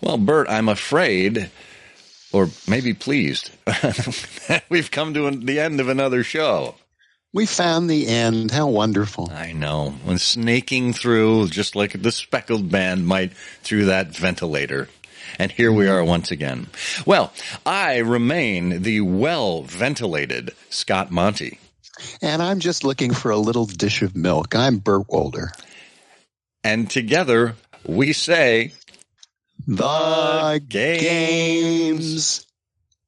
Well, 0.00 0.18
Burt, 0.18 0.48
I'm 0.48 0.68
afraid, 0.68 1.50
or 2.32 2.48
maybe 2.66 2.94
pleased, 2.94 3.50
we've 4.68 4.90
come 4.90 5.14
to 5.14 5.30
the 5.30 5.60
end 5.60 5.80
of 5.80 5.88
another 5.88 6.24
show. 6.24 6.74
We 7.34 7.46
found 7.46 7.88
the 7.88 8.08
end. 8.08 8.50
How 8.50 8.66
wonderful. 8.66 9.30
I 9.32 9.52
know. 9.52 9.94
When 10.04 10.18
snaking 10.18 10.92
through, 10.92 11.48
just 11.48 11.74
like 11.74 12.02
the 12.02 12.12
speckled 12.12 12.70
band 12.70 13.06
might 13.06 13.32
through 13.62 13.86
that 13.86 14.14
ventilator. 14.14 14.90
And 15.38 15.50
here 15.52 15.72
we 15.72 15.88
are 15.88 16.04
once 16.04 16.30
again. 16.30 16.68
Well, 17.06 17.32
I 17.64 17.98
remain 17.98 18.82
the 18.82 19.00
well 19.00 19.62
ventilated 19.62 20.52
Scott 20.70 21.10
Monty. 21.10 21.58
And 22.20 22.42
I'm 22.42 22.58
just 22.58 22.84
looking 22.84 23.12
for 23.12 23.30
a 23.30 23.36
little 23.36 23.66
dish 23.66 24.02
of 24.02 24.16
milk. 24.16 24.54
I'm 24.54 24.78
Burt 24.78 25.06
Wolder. 25.08 25.52
And 26.64 26.88
together 26.88 27.54
we 27.84 28.12
say, 28.12 28.72
The, 29.66 30.62
game's 30.66 32.46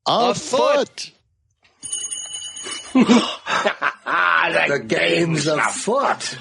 afoot. 0.06 1.12
the, 2.94 4.64
the 4.68 4.78
game's 4.86 5.48
afoot. 5.48 6.38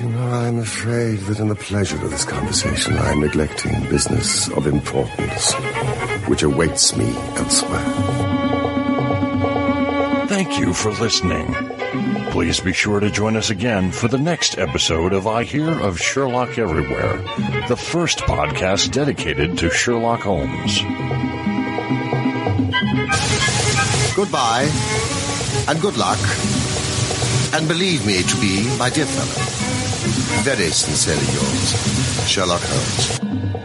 You 0.00 0.08
know, 0.08 0.28
I'm 0.28 0.58
afraid 0.58 1.18
that 1.20 1.38
in 1.38 1.46
the 1.48 1.54
pleasure 1.54 2.02
of 2.04 2.10
this 2.10 2.24
conversation, 2.24 2.98
I'm 2.98 3.20
neglecting 3.20 3.80
business 3.88 4.48
of 4.50 4.66
importance, 4.66 5.52
which 6.26 6.42
awaits 6.42 6.96
me 6.96 7.06
elsewhere. 7.36 7.84
Thank 10.26 10.58
you 10.58 10.74
for 10.74 10.90
listening. 10.92 11.54
Please 12.30 12.58
be 12.58 12.72
sure 12.72 12.98
to 12.98 13.08
join 13.10 13.36
us 13.36 13.50
again 13.50 13.92
for 13.92 14.08
the 14.08 14.18
next 14.18 14.58
episode 14.58 15.12
of 15.12 15.28
I 15.28 15.44
Hear 15.44 15.70
of 15.70 16.00
Sherlock 16.00 16.58
Everywhere, 16.58 17.18
the 17.68 17.76
first 17.76 18.18
podcast 18.18 18.90
dedicated 18.90 19.58
to 19.58 19.70
Sherlock 19.70 20.22
Holmes. 20.22 20.82
Goodbye, 24.18 24.68
and 25.68 25.80
good 25.80 25.96
luck, 25.96 26.18
and 27.54 27.68
believe 27.68 28.04
me 28.04 28.24
to 28.24 28.40
be, 28.40 28.66
my 28.76 28.90
dear 28.90 29.06
fellow, 29.06 30.42
very 30.42 30.70
sincerely 30.72 31.24
yours, 31.32 32.28
Sherlock 32.28 32.60
Holmes. 32.60 33.57